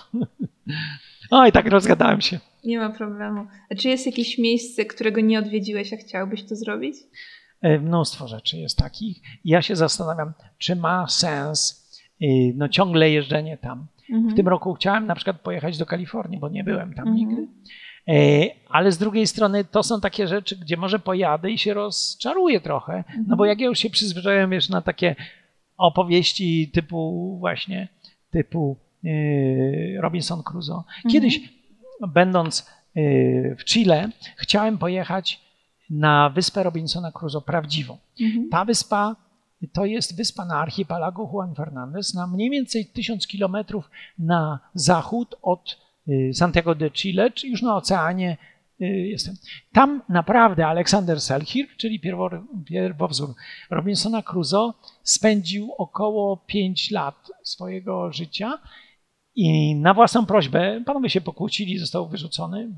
[1.32, 2.40] Oj, tak rozgadałem się.
[2.66, 3.48] Nie ma problemu.
[3.72, 6.96] A czy jest jakieś miejsce, którego nie odwiedziłeś, a chciałbyś to zrobić?
[7.62, 9.18] E, Mnóstwo rzeczy jest takich.
[9.46, 11.90] Ja się zastanawiam, czy ma sens
[12.22, 12.26] y,
[12.56, 13.88] no, ciągle jeżdżenie tam.
[14.10, 14.34] Mhm.
[14.34, 17.16] W tym roku chciałem na przykład pojechać do Kalifornii, bo nie byłem tam Mhm.
[17.16, 17.48] nigdy.
[18.08, 18.14] E,
[18.70, 23.04] Ale z drugiej strony to są takie rzeczy, gdzie może pojadę i się rozczaruję trochę.
[23.28, 25.16] No bo jak ja już się przyzwyczaiłem wiesz, na takie
[25.78, 27.88] opowieści typu właśnie,
[28.32, 28.78] typu
[30.02, 30.84] Robinson Crusoe.
[31.12, 31.54] Kiedyś
[32.08, 35.42] będąc yy, w Chile chciałem pojechać
[35.90, 37.98] na wyspę Robinsona Crusoe prawdziwą.
[38.22, 38.50] Mhm.
[38.50, 39.16] Ta wyspa
[39.74, 45.78] to jest wyspa na archipelagu Juan Fernandez, na mniej więcej 1000 kilometrów na zachód od
[46.08, 48.38] y, Santiago de Chile, czy już na oceanie
[48.80, 49.36] jestem.
[49.74, 52.00] Tam naprawdę Aleksander Selkirk, czyli
[52.66, 53.34] pierwowzór
[53.70, 54.74] Robinsona Crusoe,
[55.04, 58.60] spędził około 5 lat swojego życia
[59.36, 62.70] i na własną prośbę panowie się pokłócili, został wyrzucony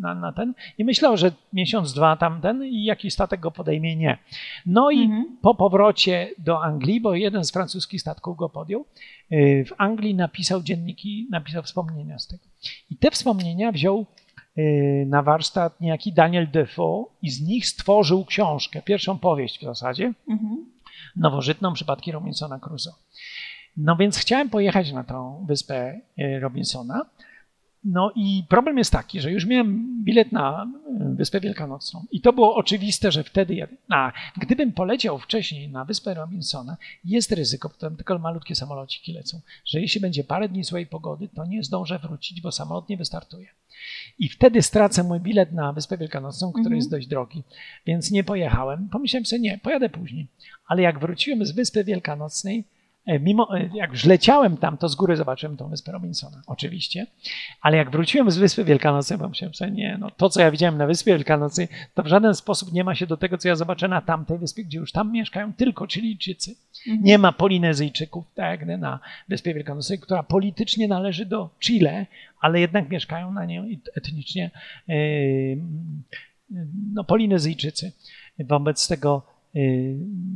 [0.00, 4.18] na, na ten i myślał, że miesiąc, dwa tamten i jakiś statek go podejmie, nie.
[4.66, 5.36] No i mhm.
[5.42, 8.84] po powrocie do Anglii, bo jeden z francuskich statków go podjął,
[9.32, 12.44] y, w Anglii napisał dzienniki, napisał wspomnienia z tego.
[12.90, 14.06] I te wspomnienia wziął
[14.58, 20.12] y, na warsztat niejaki Daniel Defoe i z nich stworzył książkę, pierwszą powieść w zasadzie,
[20.28, 20.66] mhm.
[21.16, 22.92] nowożytną Przypadki Robinsona Crusoe.
[23.76, 27.06] No więc chciałem pojechać na tą wyspę e, Robinsona.
[27.84, 30.66] No i problem jest taki, że już miałem bilet na
[31.00, 33.76] e, Wyspę Wielkanocną i to było oczywiste, że wtedy jadę.
[33.88, 39.40] A gdybym poleciał wcześniej na Wyspę Robinsona, jest ryzyko, bo tam tylko malutkie samolociki lecą,
[39.64, 43.46] że jeśli będzie parę dni złej pogody, to nie zdążę wrócić, bo samolot nie wystartuje.
[44.18, 46.76] I wtedy stracę mój bilet na Wyspę Wielkanocną, który mhm.
[46.76, 47.42] jest dość drogi,
[47.86, 48.88] więc nie pojechałem.
[48.88, 50.26] Pomyślałem sobie, nie, pojadę później.
[50.66, 52.64] Ale jak wróciłem z Wyspy Wielkanocnej,
[53.06, 57.06] mimo, e, jak już leciałem tam, to z góry zobaczyłem tą wyspę Robinsona, oczywiście,
[57.60, 60.86] ale jak wróciłem z Wyspy Wielkanocnej, pomyślałem sobie, nie, no to, co ja widziałem na
[60.86, 64.00] Wyspie Wielkanocnej, to w żaden sposób nie ma się do tego, co ja zobaczę na
[64.00, 66.54] tamtej wyspie, gdzie już tam mieszkają tylko Chilijczycy.
[66.86, 67.04] Mhm.
[67.04, 72.06] Nie ma Polinezyjczyków, tak jak na Wyspie Wielkanocnej, która politycznie należy do Chile,
[72.40, 74.50] ale jednak mieszkają na niej etnicznie
[74.88, 75.58] yy,
[76.92, 77.92] no, Polinezyjczycy.
[78.38, 79.34] Wobec tego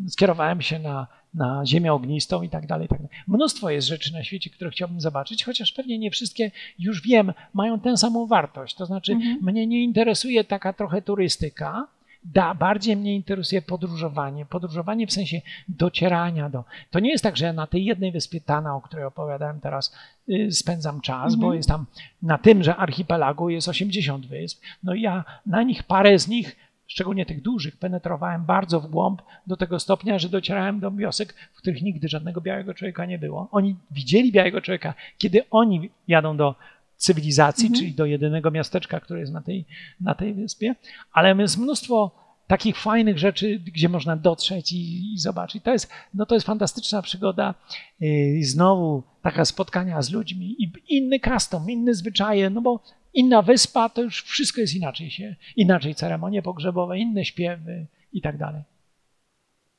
[0.09, 3.17] skierowałem się na na ziemię ognistą i tak dalej, i tak dalej.
[3.27, 7.81] Mnóstwo jest rzeczy na świecie, które chciałbym zobaczyć, chociaż pewnie nie wszystkie, już wiem, mają
[7.81, 8.75] tę samą wartość.
[8.75, 9.39] To znaczy, mhm.
[9.43, 11.87] mnie nie interesuje taka trochę turystyka,
[12.25, 14.47] da, bardziej mnie interesuje podróżowanie.
[14.47, 16.65] Podróżowanie w sensie docierania do.
[16.91, 19.95] To nie jest tak, że na tej jednej wyspie Tana, o której opowiadałem teraz,
[20.27, 21.57] yy, spędzam czas, bo mhm.
[21.57, 21.87] jest tam
[22.23, 24.61] na tymże archipelagu jest 80 wysp.
[24.83, 26.57] No i ja na nich parę z nich
[26.89, 31.59] szczególnie tych dużych, penetrowałem bardzo w głąb do tego stopnia, że docierałem do wiosek, w
[31.59, 33.49] których nigdy żadnego białego człowieka nie było.
[33.51, 36.55] Oni widzieli białego człowieka, kiedy oni jadą do
[36.97, 37.81] cywilizacji, mhm.
[37.81, 39.65] czyli do jedynego miasteczka, które jest na tej,
[40.01, 40.75] na tej wyspie,
[41.13, 42.11] ale jest mnóstwo
[42.47, 45.63] takich fajnych rzeczy, gdzie można dotrzeć i, i zobaczyć.
[45.63, 47.55] To jest, no to jest fantastyczna przygoda
[48.01, 52.81] i znowu taka spotkania z ludźmi i inny custom, inne zwyczaje, no bo
[53.15, 58.39] Inna wyspa to już wszystko jest inaczej się, inaczej ceremonie pogrzebowe, inne śpiewy i tak
[58.39, 58.63] dalej.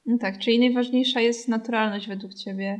[0.06, 2.80] No tak, czyli najważniejsza jest naturalność według ciebie.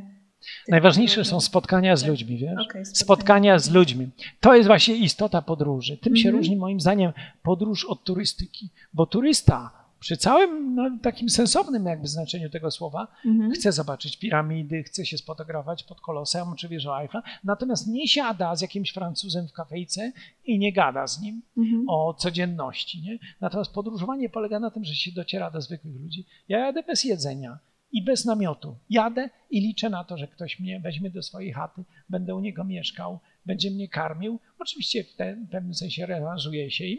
[0.68, 2.10] Najważniejsze są spotkania z tak.
[2.10, 2.52] ludźmi, wiesz?
[2.52, 2.94] Okay, spotkania.
[2.94, 3.58] spotkania.
[3.58, 4.08] z ludźmi.
[4.40, 5.96] To jest właśnie istota podróży.
[5.96, 6.36] Tym się mhm.
[6.36, 7.12] różni moim zdaniem
[7.42, 13.52] podróż od turystyki, bo turysta przy całym no, takim sensownym jakby znaczeniu tego słowa, mhm.
[13.52, 18.60] chce zobaczyć piramidy, chce się sfotografować pod kolosem czy wieżą Eiffla, natomiast nie siada z
[18.60, 20.12] jakimś Francuzem w kafejce
[20.44, 21.84] i nie gada z nim mhm.
[21.88, 23.02] o codzienności.
[23.02, 23.18] Nie?
[23.40, 26.26] Natomiast podróżowanie polega na tym, że się dociera do zwykłych ludzi.
[26.48, 27.58] Ja jadę bez jedzenia
[27.92, 28.76] i bez namiotu.
[28.90, 32.64] Jadę i liczę na to, że ktoś mnie weźmie do swojej chaty, będę u niego
[32.64, 34.40] mieszkał, będzie mnie karmił.
[34.58, 36.98] Oczywiście w, te, w pewnym sensie rewanżuję się im,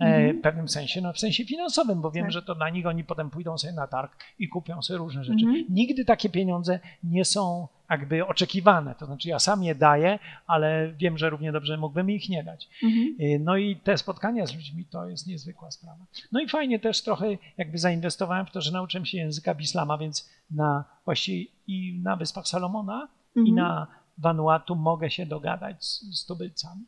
[0.00, 0.38] e, mhm.
[0.38, 2.32] w pewnym sensie, no w sensie finansowym, bo wiem, tak.
[2.32, 5.44] że to na nich oni potem pójdą sobie na targ i kupią sobie różne rzeczy.
[5.44, 5.64] Mhm.
[5.68, 8.94] Nigdy takie pieniądze nie są jakby oczekiwane.
[8.94, 12.68] To znaczy ja sam je daję, ale wiem, że równie dobrze mógłbym ich nie dać.
[12.82, 13.16] Mhm.
[13.20, 16.04] E, no i te spotkania z ludźmi to jest niezwykła sprawa.
[16.32, 17.26] No i fajnie też trochę
[17.58, 22.48] jakby zainwestowałem w to, że nauczyłem się języka Bislama, więc na właściwie i na Wyspach
[22.48, 23.56] Salomona i mhm.
[23.56, 23.86] na
[24.18, 26.84] Vanuatu mogę się dogadać z, z tubylcami.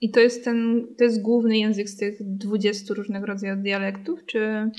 [0.00, 4.70] I to jest ten, to jest główny język z tych 20 różnego rodzaju dialektów, czy...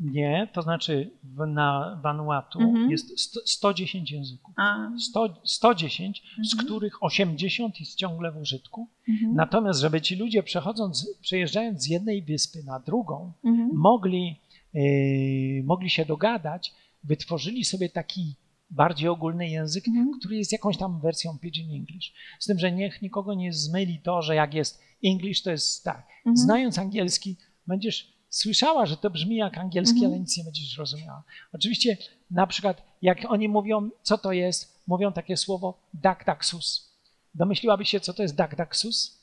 [0.00, 2.90] Nie, to znaczy w, na Vanuatu mhm.
[2.90, 4.54] jest 100, 110 języków.
[4.98, 6.44] 100, 110, mhm.
[6.44, 8.88] z których 80 jest ciągle w użytku.
[9.08, 9.34] Mhm.
[9.34, 13.70] Natomiast, żeby ci ludzie przechodząc, przejeżdżając z jednej wyspy na drugą, mhm.
[13.74, 14.36] mogli,
[14.74, 18.36] yy, mogli się dogadać, wytworzyli sobie taki
[18.70, 20.10] bardziej ogólny język, mm.
[20.18, 22.12] który jest jakąś tam wersją Pidgin English.
[22.38, 26.06] Z tym, że niech nikogo nie zmyli to, że jak jest English, to jest tak.
[26.26, 26.36] Mm.
[26.36, 30.10] Znając angielski, będziesz słyszała, że to brzmi jak angielski, mm.
[30.10, 31.22] ale nic nie będziesz rozumiała.
[31.52, 31.96] Oczywiście
[32.30, 36.92] na przykład jak oni mówią, co to jest, mówią takie słowo daktaxus.
[37.34, 39.18] Domyśliłabyś się, co to jest daktaxus?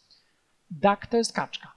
[0.72, 1.72] Dak to jest kaczka.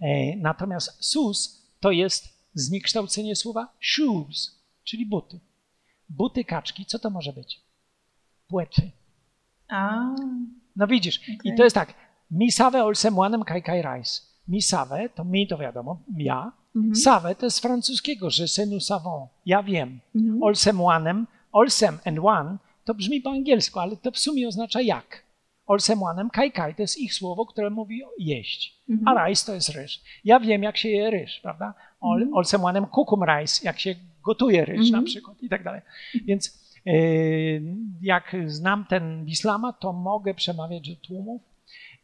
[0.00, 5.40] E, natomiast sus to jest zniekształcenie słowa shoes, czyli buty.
[6.08, 7.60] Buty kaczki, co to może być?
[8.48, 8.90] Płetwy.
[9.68, 10.14] A.
[10.76, 11.36] No widzisz, okay.
[11.44, 11.94] i to jest tak.
[12.30, 14.33] Mi save olsem łanem kai kai rice.
[14.48, 16.52] Mi save, to mi to wiadomo, ja.
[16.76, 16.94] Mhm.
[16.96, 19.26] Save to jest z francuskiego, że senu savon.
[19.46, 20.00] Ja wiem.
[20.14, 20.42] Mhm.
[20.42, 25.24] Olsem łanem, olsem and one to brzmi po angielsku, ale to w sumie oznacza jak.
[25.66, 29.08] Olsemłanem kaj kaj, to jest ich słowo, które mówi jeść, Mhm.
[29.08, 30.00] a rajs to jest ryż.
[30.24, 31.74] Ja wiem, jak się je ryż, prawda?
[32.00, 32.86] Ol, Mhm.
[32.86, 33.94] Kukum rajs, jak się
[34.24, 35.04] gotuje ryż na Mhm.
[35.04, 35.80] przykład i tak dalej.
[36.24, 37.62] Więc y,
[38.02, 41.42] jak znam ten Islama, to mogę przemawiać do tłumów.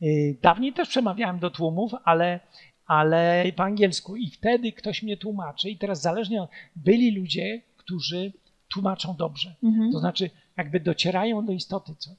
[0.03, 2.41] Y, Dawniej też przemawiałem do tłumów, ale,
[2.87, 8.33] ale po angielsku i wtedy ktoś mnie tłumaczy i teraz zależnie od, byli ludzie, którzy
[8.73, 9.55] tłumaczą dobrze.
[9.63, 9.93] Mhm.
[9.93, 12.11] To znaczy jakby docierają do istoty co,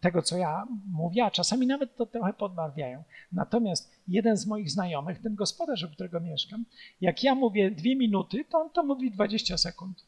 [0.00, 3.02] tego, co ja mówię, a czasami nawet to trochę podbarwiają.
[3.32, 6.64] Natomiast jeden z moich znajomych, ten gospodarz, u którego mieszkam,
[7.00, 10.04] jak ja mówię dwie minuty, to on to mówi 20 sekund.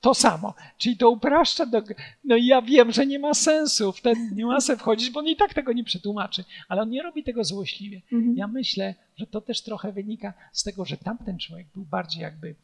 [0.00, 1.82] To samo, czyli to upraszcza do.
[2.24, 5.36] No i ja wiem, że nie ma sensu w ten niuansę wchodzić, bo on i
[5.36, 8.02] tak tego nie przetłumaczy, ale on nie robi tego złośliwie.
[8.12, 8.36] Mhm.
[8.36, 12.54] Ja myślę, że to też trochę wynika z tego, że tamten człowiek był bardziej jakby,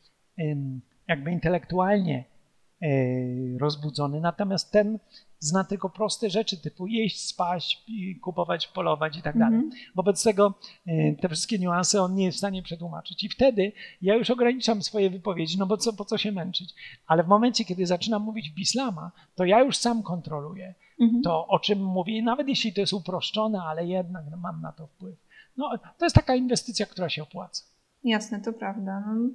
[1.09, 2.25] jakby intelektualnie
[3.61, 4.99] rozbudzony, natomiast ten
[5.39, 7.85] zna tylko proste rzeczy typu jeść, spać,
[8.23, 9.59] kupować, polować i tak dalej.
[9.59, 9.83] Mhm.
[9.95, 10.55] Wobec tego
[10.87, 13.25] e, te wszystkie niuanse on nie jest w stanie przetłumaczyć.
[13.25, 13.73] I wtedy
[14.03, 16.75] ja już ograniczam swoje wypowiedzi, no bo co, po co się męczyć?
[17.07, 21.23] Ale w momencie, kiedy zaczynam mówić w islama, to ja już sam kontroluję Mhm.
[21.23, 25.17] to, o czym mówię, nawet jeśli to jest uproszczone, ale jednak mam na to wpływ.
[25.57, 27.65] No, to jest taka inwestycja, która się opłaca.
[28.05, 29.01] Jasne, to prawda.
[29.07, 29.29] No.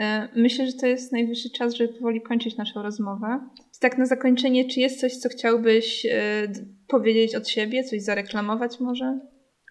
[0.00, 3.40] E, Myślę, że to jest najwyższy czas, żeby powoli kończyć naszą rozmowę.
[3.80, 6.48] Tak na zakończenie, czy jest coś, co chciałbyś e,
[6.88, 9.18] powiedzieć od siebie, coś zareklamować może?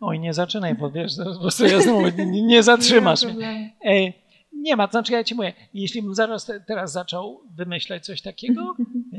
[0.01, 3.73] Oj, nie zaczynaj, bo wiesz, po prostu ja znowu nie, nie zatrzymasz Nie mnie.
[3.85, 4.13] E,
[4.53, 8.21] nie ma, to znaczy ja ci mówię, jeśli bym zaraz te, teraz zaczął wymyślać coś
[8.21, 8.75] takiego,
[9.13, 9.17] e,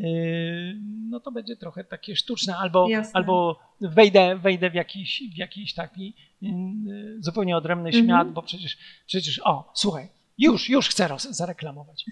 [1.10, 3.10] no to będzie trochę takie sztuczne, albo, Jasne.
[3.14, 6.86] albo wejdę, wejdę w jakiś, w jakiś taki mm,
[7.22, 8.04] zupełnie odrębny Mhm.
[8.04, 10.08] świat, bo przecież, przecież, o, słuchaj,
[10.38, 12.04] już, już chcę zareklamować.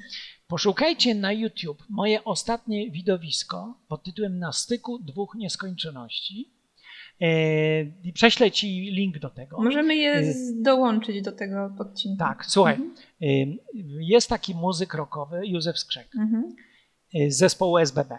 [0.49, 6.53] Poszukajcie na YouTube moje ostatnie widowisko pod tytułem Na styku dwóch nieskończoności
[7.21, 9.63] e, i prześlę ci link do tego.
[9.63, 12.25] Możemy je z- dołączyć do tego odcinka.
[12.29, 12.95] Tak, słuchaj, Mhm.
[13.23, 13.59] ym,
[14.01, 16.57] jest taki muzyk rockowy, Józef Skrzek, Mhm.
[17.29, 18.19] z zespołu SBB.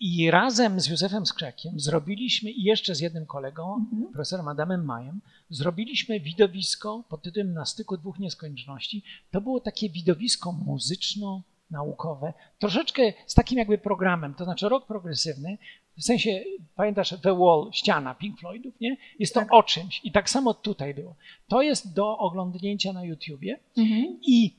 [0.00, 4.12] I razem z Józefem Skrzekiem zrobiliśmy, i jeszcze z jednym kolegą, Mhm.
[4.12, 5.20] profesorem Adamem Majem,
[5.50, 9.02] zrobiliśmy widowisko pod tytułem Na styku dwóch nieskończoności.
[9.30, 15.58] To było takie widowisko muzyczno-naukowe, troszeczkę z takim jakby programem, to znaczy rok progresywny,
[15.98, 16.44] w sensie,
[16.74, 18.96] pamiętasz, The Wall, ściana Pink Floydów, nie?
[19.18, 19.52] Jest to Tak.
[19.52, 21.14] o czymś i tak samo tutaj było.
[21.48, 23.58] To jest do oglądnięcia na YouTubie.
[23.76, 24.18] Mhm.
[24.22, 24.54] I,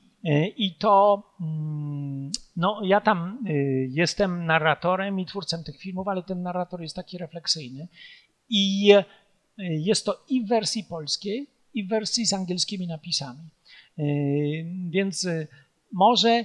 [0.56, 6.42] I to, mm, no ja tam y, jestem narratorem i twórcą tych filmów, ale ten
[6.42, 7.88] narrator jest taki refleksyjny.
[8.50, 9.04] I y,
[9.58, 13.40] jest to i w wersji polskiej, i w wersji z angielskimi napisami.
[13.98, 14.02] Y,
[14.90, 15.46] Więc y,
[15.92, 16.44] może,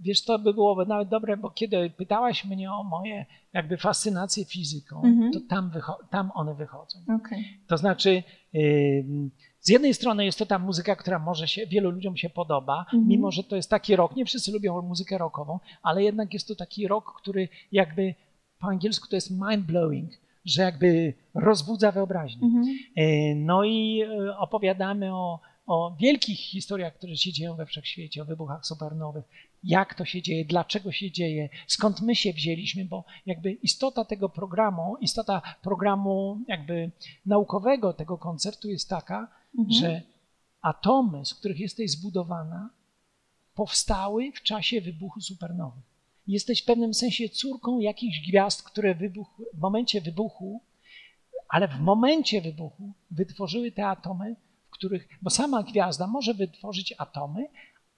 [0.00, 5.02] wiesz, to by byłoby nawet dobre, bo kiedy pytałaś mnie o moje jakby fascynację fizyką,
[5.04, 5.32] Mhm.
[5.32, 5.70] to tam,
[6.10, 6.98] tam one wychodzą.
[7.16, 7.44] Okej.
[7.66, 8.22] To znaczy,
[9.64, 13.08] z jednej strony jest to ta muzyka, która może się, wielu ludziom się podoba, Mhm.
[13.08, 16.54] mimo że to jest taki rock, nie wszyscy lubią muzykę rockową, ale jednak jest to
[16.54, 18.14] taki rock, który jakby
[18.60, 20.06] po angielsku to jest mind-blowing,
[20.44, 22.42] że jakby rozbudza wyobraźnię.
[22.46, 22.64] Mhm.
[22.96, 28.24] E, No i e, opowiadamy o, o wielkich historiach, które się dzieją we wszechświecie, o
[28.24, 29.24] wybuchach supernowych,
[29.62, 34.28] jak to się dzieje, dlaczego się dzieje, skąd my się wzięliśmy, bo jakby istota tego
[34.28, 36.90] programu, istota programu jakby
[37.26, 39.28] naukowego tego koncertu jest taka,
[39.58, 39.80] Mhm.
[39.80, 40.02] że
[40.62, 42.70] atomy, z których jesteś zbudowana,
[43.54, 45.84] powstały w czasie wybuchu supernowych.
[46.26, 50.60] Jesteś w pewnym sensie córką jakichś gwiazd, które wybuchły, w momencie wybuchu,
[51.48, 54.36] ale w momencie wybuchu wytworzyły te atomy,
[54.66, 57.46] w których, bo sama gwiazda może wytworzyć atomy,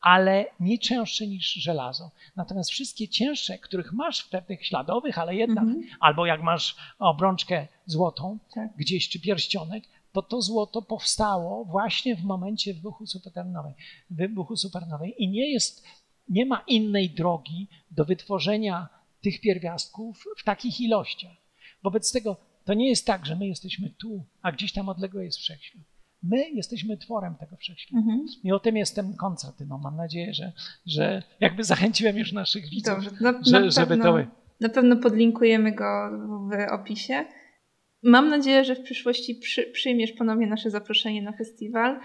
[0.00, 2.10] ale nie cięższe niż żelazo.
[2.36, 5.84] Natomiast wszystkie cięższe, których masz w pewnych śladowych, ale jednak, Mhm.
[6.00, 8.76] albo jak masz obrączkę złotą Tak.
[8.76, 9.84] gdzieś, czy pierścionek,
[10.22, 13.74] to to złoto powstało właśnie w momencie wybuchu supernowej.
[14.10, 15.84] Wybuchu supernowej i nie jest,
[16.28, 18.88] nie ma innej drogi do wytworzenia
[19.22, 21.36] tych pierwiastków w takich ilościach.
[21.82, 25.38] Wobec tego to nie jest tak, że my jesteśmy tu, a gdzieś tam odległy jest
[25.38, 25.82] wszechświat.
[26.22, 27.98] My jesteśmy tworem tego wszechświata.
[27.98, 28.26] Mhm.
[28.44, 29.60] I o tym jest ten koncert.
[29.68, 30.52] No, mam nadzieję, że,
[30.86, 33.10] że jakby zachęciłem już naszych widzów, Dobrze.
[33.20, 34.18] Na, że, na żeby pewno, to...
[34.60, 36.10] Na pewno podlinkujemy go
[36.50, 37.24] w opisie.
[38.02, 42.00] Mam nadzieję, że w przyszłości przy, przyjmiesz ponownie nasze zaproszenie na festiwal.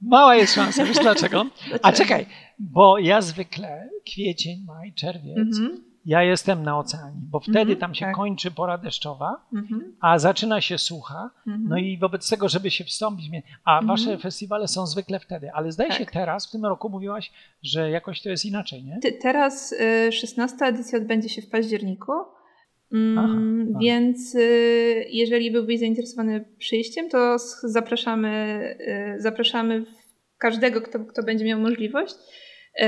[0.00, 1.46] Mała jest szansa, wiesz dlaczego?
[1.82, 2.26] A czekaj,
[2.58, 5.84] bo ja zwykle kwiecień, maj, czerwiec, Mhm.
[6.04, 8.14] ja jestem na oceanie, bo wtedy Mhm, tam się tak.
[8.14, 9.96] kończy pora deszczowa, Mhm.
[10.00, 11.30] a zaczyna się sucha.
[11.46, 11.68] Mhm.
[11.68, 13.30] No i wobec tego, żeby się wstąpić,
[13.64, 13.86] a Mhm.
[13.86, 16.14] wasze festiwale są zwykle wtedy, ale zdaje się Tak.
[16.14, 17.32] teraz, w tym roku mówiłaś,
[17.62, 18.98] że jakoś to jest inaczej, nie?
[19.02, 19.72] Ty, teraz
[20.08, 22.12] y, 16 edycja odbędzie się w październiku.
[22.92, 28.60] Mm, więc y, jeżeli byłbyś zainteresowany przyjściem, to zapraszamy,
[29.18, 29.84] y, zapraszamy
[30.38, 32.14] każdego, kto, kto będzie miał możliwość.
[32.14, 32.84] Y,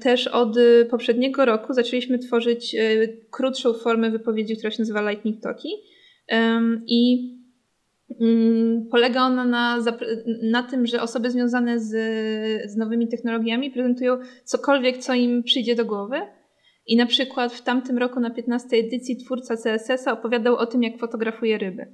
[0.00, 0.56] też od
[0.90, 2.76] poprzedniego roku zaczęliśmy tworzyć
[3.30, 5.68] krótszą formę wypowiedzi, która się nazywa Lightning Talki.
[6.86, 7.30] I
[8.20, 9.84] mm, polega ona na,
[10.42, 11.90] na tym, że osoby związane z,
[12.70, 16.20] z nowymi technologiami prezentują cokolwiek, co im przyjdzie do głowy.
[16.88, 20.98] I na przykład w tamtym roku na 15 edycji twórca CSS-a opowiadał o tym, jak
[20.98, 21.86] fotografuje ryby.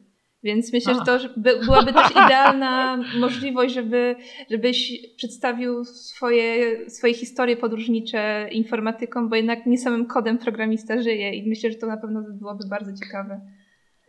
[0.43, 4.17] Więc myślę, że to byłaby też idealna możliwość, żeby,
[4.51, 11.49] żebyś przedstawił swoje, swoje historie podróżnicze informatykom, bo jednak nie samym kodem programista żyje i
[11.49, 13.41] myślę, że to na pewno byłoby bardzo ciekawe.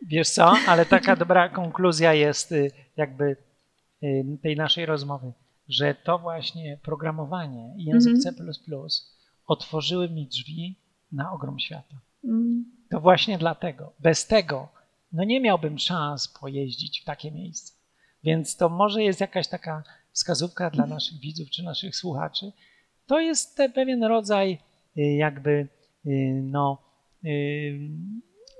[0.06, 3.36] Wiesz co, ale taka dobra konkluzja jest y, jakby
[4.02, 5.32] y, tej naszej rozmowy,
[5.68, 8.54] że to właśnie programowanie i język mm -hmm.
[8.54, 8.60] C++
[9.46, 10.78] otworzyły mi drzwi
[11.12, 12.00] na ogrom świata.
[12.24, 12.64] Mm.
[12.90, 13.92] To właśnie dlatego.
[13.98, 14.68] Bez tego
[15.12, 17.74] no nie miałbym szans pojeździć w takie miejsce.
[18.24, 19.82] Więc to może jest jakaś taka
[20.12, 22.52] wskazówka dla naszych widzów czy naszych słuchaczy.
[23.06, 24.58] To jest pewien rodzaj
[24.98, 25.68] y, jakby
[26.06, 26.82] y, no,
[27.24, 27.90] y,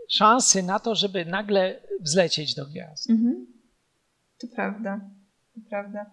[0.08, 3.10] szansy na to, żeby nagle wzlecieć do gwiazd.
[3.10, 3.46] Mhm.
[4.40, 5.00] To prawda,
[5.54, 6.10] to prawda.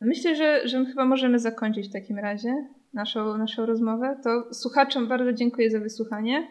[0.00, 4.16] Myślę, że, że chyba możemy zakończyć w takim razie naszą, naszą rozmowę.
[4.24, 6.48] To słuchaczom bardzo dziękuję za wysłuchanie.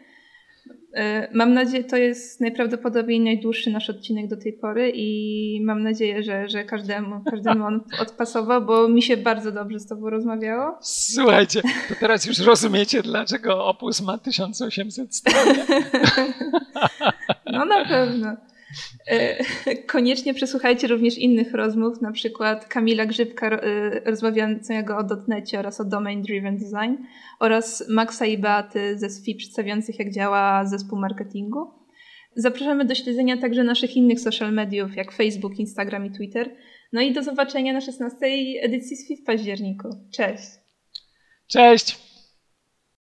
[0.94, 6.24] E, mam nadzieję, to jest najprawdopodobniej najdłuższy nasz odcinek do tej pory i mam nadzieję,
[6.24, 10.78] że, że każdemu, każdemu on odpasował, bo mi się bardzo dobrze z Tobą rozmawiało.
[10.82, 15.56] Słuchajcie, to teraz już rozumiecie, dlaczego Opus ma 1800 stron.
[17.54, 18.36] No na pewno.
[19.08, 19.38] E,
[19.94, 23.60] koniecznie przesłuchajcie również innych rozmów, na przykład Kamila Grzybka e,
[24.06, 26.96] rozmawiającego o dotnecie oraz o Domain Driven Design
[27.40, 31.84] oraz Maxa i Beaty ze SFI przedstawiających jak działa zespół marketingu.
[32.36, 36.56] Zapraszamy do śledzenia także naszych innych social mediów jak Facebook, Instagram i Twitter.
[36.94, 38.18] No i do zobaczenia na 16
[38.62, 39.90] edycji SFI w październiku.
[40.12, 40.44] Cześć!
[41.48, 42.03] Cześć!